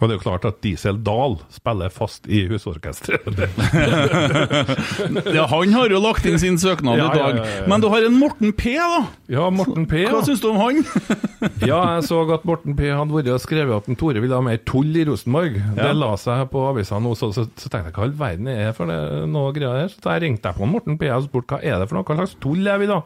[0.00, 3.36] Og det er jo klart at Diesel Dahl spiller fast i husorkesteret.
[5.34, 7.36] Ja, han har jo lagt inn sin søknad Ja, i dag.
[7.36, 7.66] ja, ja, ja.
[7.68, 9.02] Men du har en Morten P, da.
[9.30, 10.04] Ja, Morten P.
[10.06, 10.22] Hva Ja.
[10.26, 10.80] syns du om han?
[11.70, 14.40] ja, jeg så at Morten P hadde vært og skrevet at en Tore ville ha
[14.44, 15.60] mer tull i Rosenborg.
[15.76, 18.48] Det la seg på avisa nå, så, så, så tenkte jeg hva i all verden
[18.52, 18.98] er det for det,
[19.30, 19.92] noe greier her?
[19.94, 22.18] Så jeg ringte jeg på Morten P og spurte hva er det for noe, hva
[22.22, 23.02] slags tull jeg vil ha?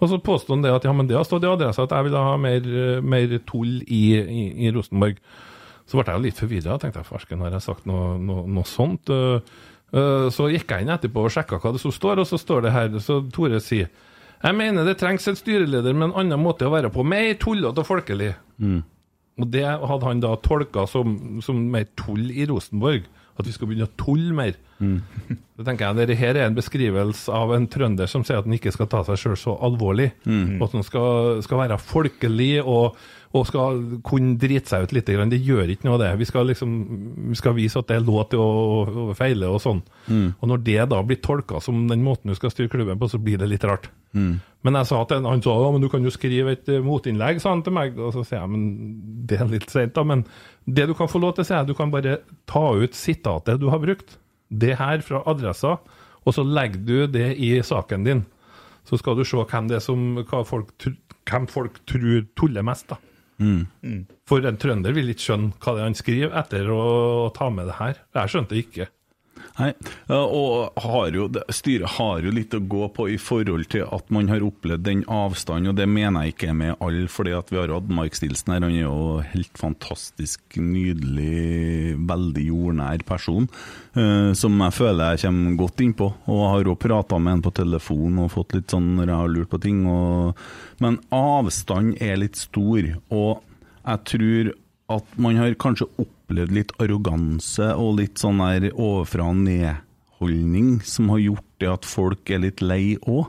[0.00, 2.06] Og så påstod han det at ja, men det har stått i adressa at jeg
[2.08, 5.18] ville ha mer, eh, mer tull i, i, i Rosenborg.
[5.90, 6.78] Så ble jeg litt forvirra.
[6.78, 9.10] Tenkte jeg, farsken, har jeg sagt noe, noe, noe sånt?
[9.10, 9.58] Eh,
[9.90, 12.66] eh, så gikk jeg inn etterpå og sjekka hva det som står, og så står
[12.66, 16.68] det her Så Tore sier Jeg mener det trengs en styreleder med en annen måte
[16.68, 17.02] å være på.
[17.02, 18.32] Mer tullete og folkelig.
[19.40, 23.08] Og det hadde han da tolka som, som mer tull i Rosenborg.
[23.40, 24.58] At vi skal begynne å tulle mer.
[25.60, 28.72] Det tenker jeg, Dette er en beskrivelse av en trønder som sier at han ikke
[28.72, 30.06] skal ta seg sjøl så alvorlig.
[30.56, 32.96] Og at han skal, skal være folkelig og,
[33.30, 35.06] og skal kunne drite seg ut litt.
[35.06, 36.08] Det gjør ikke noe det.
[36.18, 36.70] Vi skal liksom,
[37.30, 39.82] vi skal vise at det er lov til å, feile og sånn.
[40.40, 43.20] Og når det da blir tolka som den måten du skal styre klubben på, så
[43.22, 43.86] blir det litt rart.
[44.66, 47.38] Men jeg sa til han sa ja, men du kan jo skrive et eh, motinnlegg,
[47.40, 47.94] sa han til meg.
[48.02, 48.64] Og så sier jeg men
[49.30, 50.02] det er litt sent, da.
[50.02, 50.24] Men
[50.66, 52.18] det du kan få lov til, sier jeg, du kan bare
[52.50, 54.18] ta ut sitatet du har brukt.
[54.50, 55.76] Det her fra adressa,
[56.26, 58.24] og så legger du det i saken din.
[58.90, 60.74] Så skal du se hvem det som, hva folk,
[61.30, 62.98] hvem folk tror tuller mest, da.
[64.28, 66.82] For en trønder vil ikke skjønne hva det er han skriver etter å
[67.36, 68.02] ta med det her.
[68.18, 68.90] Jeg skjønte det ikke.
[69.60, 69.70] Nei,
[70.14, 74.30] og har jo, styret har jo litt å gå på i forhold til at man
[74.30, 77.90] har opplevd den avstanden, og det mener jeg ikke med alle, fordi vi har hatt
[77.92, 83.50] Mark Stilson her, han er jo helt fantastisk, nydelig, veldig jordnær person,
[83.98, 87.44] eh, som jeg føler jeg kommer godt innpå, og jeg har jo pratet med han
[87.44, 90.40] på telefon og fått litt sånn når jeg har lurt på ting, og,
[90.80, 93.44] men avstand er litt stor, og
[93.84, 94.54] jeg tror
[94.90, 101.10] at man har kanskje opplevd litt arroganse og litt sånn der ovenfra og ned-holdning som
[101.14, 103.28] har gjort det at folk er litt lei òg.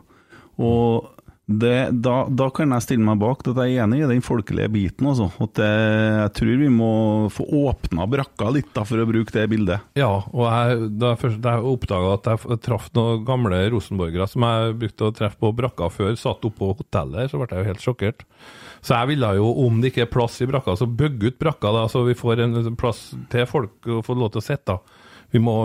[0.62, 1.10] Og
[1.52, 4.70] det, da, da kan jeg stille meg bak at jeg er enig i den folkelige
[4.72, 5.10] biten.
[5.12, 5.28] Også.
[5.44, 5.70] At det,
[6.22, 6.92] jeg tror vi må
[7.34, 9.90] få åpna brakka litt, da, for å bruke det bildet.
[10.00, 14.78] Ja, og jeg, da jeg, jeg oppdaga at jeg traff noen gamle rosenborgere som jeg
[14.86, 17.88] brukte å treffe på brakka før, satt oppe på hotellet, så ble jeg jo helt
[17.88, 18.28] sjokkert.
[18.82, 21.70] Så jeg ville jo, om det ikke er plass i brakka, så bygge ut brakka,
[21.76, 24.78] da, så vi får en plass til folk å få lov til å sitte.
[25.32, 25.56] Vi må,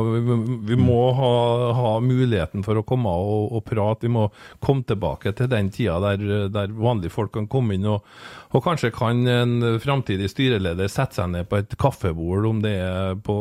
[0.66, 1.30] vi, må ha,
[1.74, 4.06] ha muligheten for å komme og, og prate.
[4.06, 4.28] Vi må
[4.62, 7.88] komme tilbake til den tida der, der vanlige folk kan komme inn.
[7.90, 8.06] Og,
[8.54, 13.18] og kanskje kan en framtidig styreleder sette seg ned på et kaffebord, om det er
[13.26, 13.36] på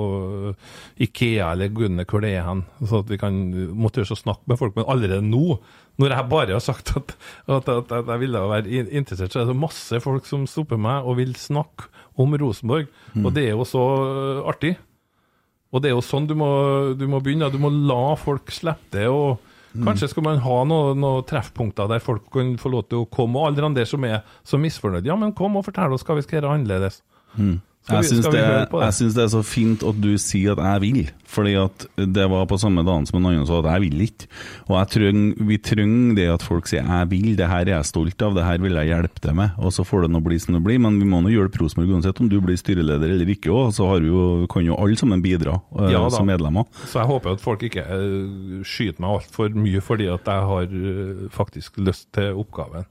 [1.05, 2.65] Ikea eller gudene hvor det er hen.
[2.81, 3.37] Så at vi kan
[3.77, 4.73] måtte snakke med folk.
[4.77, 5.59] Men allerede nå,
[6.01, 7.13] når jeg bare har sagt at,
[7.45, 11.05] at, at, at jeg ville være interessert, så er det masse folk som stopper meg
[11.05, 12.89] og vil snakke om Rosenborg.
[13.21, 13.85] Og det er jo så
[14.47, 14.75] artig.
[15.75, 16.47] Og det er jo sånn du må,
[16.95, 17.51] du må begynne.
[17.51, 19.09] Du må la folk slippe det.
[19.11, 19.41] og
[19.75, 23.41] Kanskje skal man ha noen noe treffpunkter der folk kan få lov til å komme,
[23.41, 25.09] og alle andre som er så misfornøyde.
[25.11, 27.01] Ja, men kom og fortell oss hva vi skal gjøre annerledes.
[27.85, 28.85] Skal Jeg vi- skal det, vi høre på det?
[28.87, 31.83] jeg syns det er så fint at du sier at jeg vil, fordi at
[32.17, 34.25] det var på samme dagen som en annen sa at jeg vil ikke.
[34.69, 37.85] Og jeg treng, vi trenger det at folk sier 'jeg vil, det her er jeg
[37.85, 40.39] stolt av, det her vil jeg hjelpe deg med', og så får det nå bli
[40.39, 40.79] som det blir.
[40.81, 43.85] Men vi må nå hjelpe Rosenborg uansett om du blir styreleder eller ikke òg, så
[43.87, 46.09] har vi jo, kan jo alle sammen bidra eh, Ja da.
[46.09, 46.65] som medlemmer.
[46.87, 50.65] Så jeg håper at folk ikke uh, skyter meg altfor mye fordi at jeg har
[50.65, 52.85] uh, faktisk lyst til oppgaven.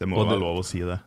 [0.00, 0.98] Det må være lov å si det.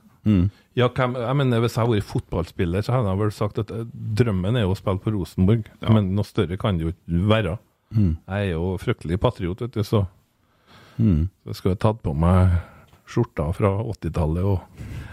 [0.78, 3.88] Ja, jeg mener Hvis jeg hadde vært fotballspiller, så hadde jeg vel sagt at eh,
[4.20, 5.66] drømmen er jo å spille på Rosenborg.
[5.90, 7.58] Men noe større kan det jo ikke være.
[7.98, 10.06] Jeg er jo fryktelig patriot, vet du, så
[10.98, 11.04] så
[11.48, 12.58] jeg skulle tatt på meg
[13.08, 14.60] skjorta fra 80-tallet og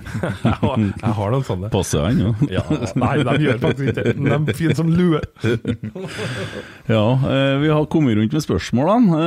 [0.24, 1.70] jeg, har, jeg har noen sånne.
[1.72, 2.32] Passer han, jo.
[2.52, 2.64] Ja,
[3.00, 4.14] nei, de gjør faktisk ikke det.
[4.18, 5.20] De er fine som lue.
[6.94, 9.20] Ja, eh, vi har kommet rundt med spørsmålene.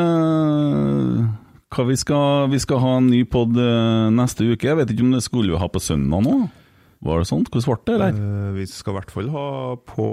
[1.67, 3.55] Eh, hva vi skal, vi skal ha en ny pod
[4.15, 4.67] neste uke.
[4.67, 6.49] Jeg vet ikke om det skulle vi ha på søndag nå?
[7.03, 7.49] Var det sånt?
[7.51, 7.95] Hvordan ble det?
[7.95, 8.13] Eller?
[8.47, 10.07] Eh, vi skal i hvert fall ha på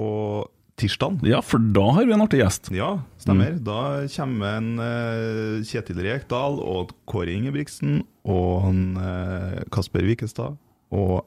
[0.75, 1.21] tirsdag.
[1.25, 2.69] Ja, for da har vi en artig gjest.
[2.75, 3.55] Ja, stemmer.
[3.63, 10.59] Da kommer en eh, Kjetil Rekdal og Kåre Ingebrigtsen og han, eh, Kasper Wikestad
[10.91, 11.23] og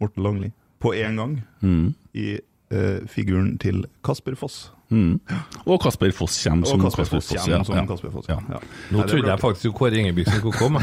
[0.00, 0.50] Morten Langli
[0.80, 1.36] på én gang
[2.16, 2.38] i
[2.72, 4.70] eh, figuren til Kasper Foss.
[4.86, 5.18] Mm.
[5.66, 7.42] Og Kasper Foss kommer som Kasper Foss ja.
[7.42, 7.82] som Ja.
[7.88, 8.28] Kasper Foss.
[8.30, 8.38] Ja.
[8.52, 8.60] Ja.
[8.94, 10.82] Nå trodde jeg faktisk Kåre Ingebrigtsen skulle komme.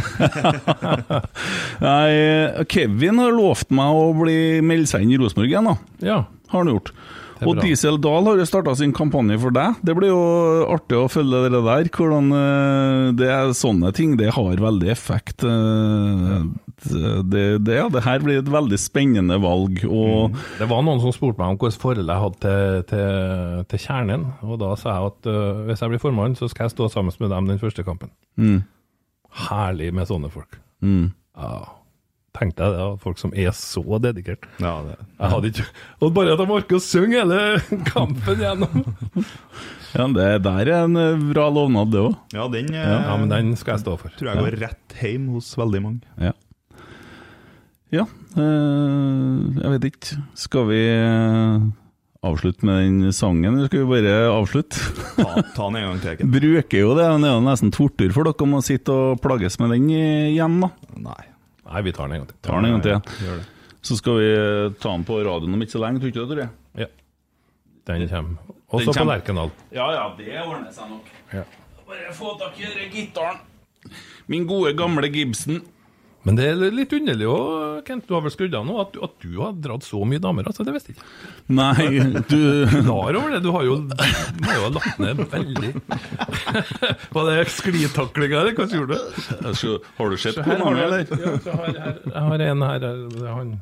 [1.87, 5.77] Nei, Kevin har lovt meg å bli melde seg inn i Rosenborg igjen, da.
[6.03, 6.19] Ja.
[6.51, 6.91] Har han gjort.
[7.47, 7.63] Og bra.
[7.65, 9.79] Diesel Dahl har jo starta sin kampanje for deg.
[9.85, 10.23] Det blir jo
[10.73, 11.89] artig å følge det der.
[11.93, 15.43] Hvordan eh, det er Sånne ting det har veldig effekt.
[15.43, 16.43] eh,
[16.83, 19.83] Det, det, ja, det her blir et veldig spennende valg.
[19.87, 23.79] Og Det var noen som spurte meg om hvilket forhold jeg hadde til, til, til
[23.85, 24.25] kjernen.
[24.43, 27.15] Og da sa jeg at uh, hvis jeg blir formann, så skal jeg stå sammen
[27.23, 28.11] med dem den første kampen.
[29.47, 30.59] Herlig med sånne folk.
[31.37, 31.53] Ja,
[32.33, 34.47] Tenk deg det, folk som er så dedikert.
[34.57, 35.65] Ja, det, Jeg hadde ikke
[36.01, 37.41] Og bare at de orker å synge hele
[37.91, 38.87] kampen gjennom!
[39.97, 42.15] ja, det der er en eh, bra lovnad, det òg.
[42.33, 44.15] ja, den eh, Ja, men den skal jeg stå for.
[44.17, 46.01] tror jeg går rett hjem hos veldig mange.
[46.17, 46.33] Ja.
[47.93, 50.17] ja øh, jeg vet ikke.
[50.41, 50.81] Skal vi
[52.23, 54.79] avslutte med den sangen, eller skal vi bare avslutte?
[55.19, 56.25] Ta, ta den en gang til.
[56.39, 59.59] Bruker jo det, det er jo nesten tortur for dere om å sitte og plages
[59.61, 60.71] med den igjen, da.
[61.11, 61.19] Nei.
[61.63, 62.37] Nei, vi tar den en gang til.
[62.43, 63.27] Tar den en gang til.
[63.27, 63.37] Ja.
[63.83, 64.29] Så skal vi
[64.79, 66.49] ta den på radioen om ikke så lenge, tror du ikke det, Tore?
[66.83, 66.89] Ja.
[67.89, 68.53] Den kommer.
[68.73, 69.05] Også på.
[69.05, 69.51] Lerkendal.
[69.75, 71.09] Ja ja, det ordner seg nok.
[71.33, 71.43] Ja.
[71.87, 73.41] Bare få tak i den gitaren.
[74.31, 75.61] Min gode, gamle Gibson.
[76.23, 78.05] Men det er litt underlig òg, Kent.
[78.07, 78.77] Du har vel skrudd av nå?
[78.79, 80.47] At, at du har dratt så mye damer?
[80.47, 81.09] altså, Det visste jeg ikke.
[81.51, 81.87] Nei,
[82.31, 82.37] du
[82.87, 83.41] Klar over det?
[83.43, 85.73] Du har jo, du har jo lagt ned veldig
[87.17, 89.75] Var det sklitaklinga, eller hva gjorde du?
[89.99, 91.05] Har du sett mi, du- eller?
[91.11, 91.77] Ja, så her,
[92.07, 92.87] jeg har en her.
[92.89, 93.53] er Han,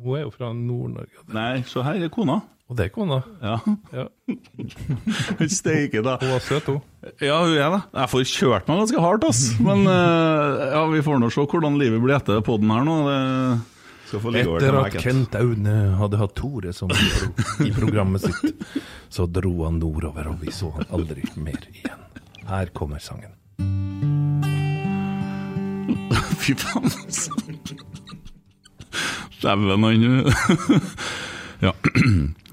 [0.00, 1.26] hun er jo fra Nord-Norge.
[1.36, 2.40] Nei, så her er kona.
[2.66, 3.20] Og det er kona.
[3.38, 3.60] Ja.
[3.94, 4.08] Ja,
[5.58, 6.16] Steike, da.
[6.18, 6.80] hun var søt, hun.
[7.22, 7.82] Ja, hun er det.
[7.94, 9.42] Jeg får kjørt meg ganske hardt, ass.
[9.62, 12.96] Men eh, ja, vi får nå se hvordan livet blir etter podden her nå.
[13.06, 13.20] Det...
[14.06, 15.34] Skal få ligge over Etter at Kent.
[15.38, 16.96] Aune hadde hatt Tore som i
[17.66, 18.54] i programmet sitt,
[19.10, 22.00] så dro han nordover, og vi så han aldri mer igjen.
[22.46, 23.32] Her kommer sangen.
[26.42, 27.30] Fy faen, altså.
[29.42, 30.02] Dæven, han
[31.62, 31.72] Ja.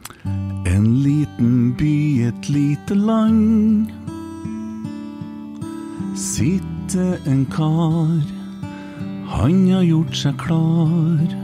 [0.74, 3.92] En liten by, et lite land.
[6.16, 8.24] Sitter en kar,
[9.36, 11.38] han har gjort seg klar.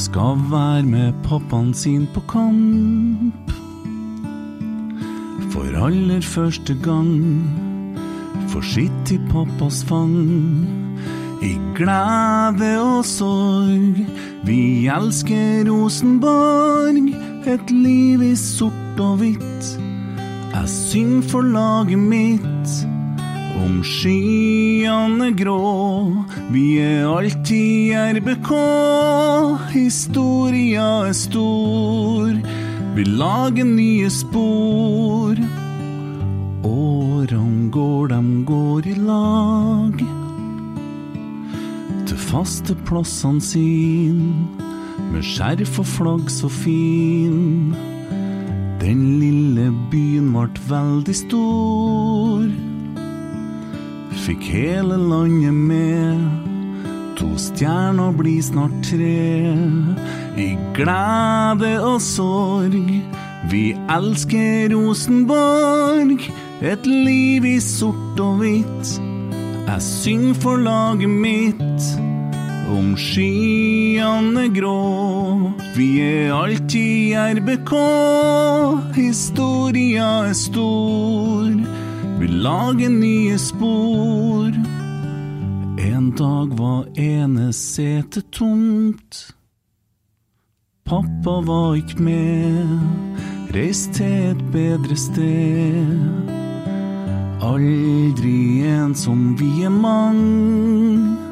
[0.00, 3.52] Skal være med pappaen sin på kamp.
[5.52, 7.44] For aller første gang
[8.48, 10.85] får sitt i pappas fang.
[11.42, 13.98] I glede og sorg,
[14.46, 17.12] vi elsker Rosenborg.
[17.46, 19.68] Et liv i sort og hvitt.
[20.54, 22.72] Jeg synger for laget mitt.
[23.56, 28.50] Om skyene grå, vi er alltid RBK.
[29.72, 32.36] Historia er stor,
[32.96, 35.40] vi lager nye spor.
[36.66, 40.25] Årene går, dem går i lag.
[42.36, 44.16] Faste plassene sin,
[45.08, 47.70] med skjerf og flagg så fin.
[48.82, 52.42] Den lille byen vart veldig stor.
[54.26, 56.26] Fikk hele landet med.
[57.16, 59.56] To stjerner blir snart tre.
[60.36, 62.92] I glede og sorg.
[63.48, 63.62] Vi
[63.96, 66.28] elsker Rosenborg.
[66.60, 68.92] Et liv i sort og hvitt.
[69.70, 72.15] Jeg synger for laget mitt.
[72.66, 75.52] Om skyene grå.
[75.76, 77.72] Vi er alltid RBK.
[78.96, 81.52] Historia er stor.
[82.18, 84.50] Vi lager nye spor.
[85.78, 89.36] En dag var ene setet tomt.
[90.86, 92.68] Pappa var ikke med,
[93.54, 95.98] reist til et bedre sted.
[97.42, 101.25] Aldri en som vi er mange.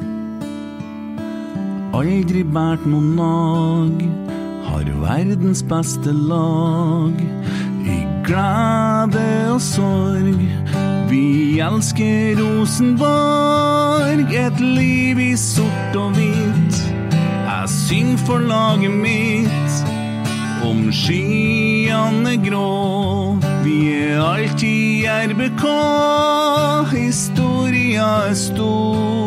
[1.93, 4.01] Aldri båret noen nag.
[4.65, 7.13] Har verdens beste lag.
[7.85, 10.41] I glede og sorg.
[11.09, 14.33] Vi elsker Rosenborg.
[14.33, 16.81] Et liv i sort og hvitt.
[17.45, 19.85] Jeg synger for laget mitt.
[20.65, 23.37] Om skyene grå.
[23.63, 25.67] Vi er alltid RBK.
[26.95, 29.24] Historia er stor.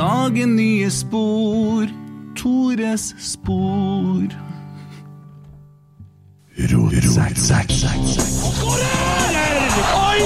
[0.00, 1.86] Vi lager nye spor.
[2.34, 4.28] Tores spor.
[6.58, 7.02] Oi,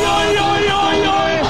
[0.07, 1.44] oi, oi,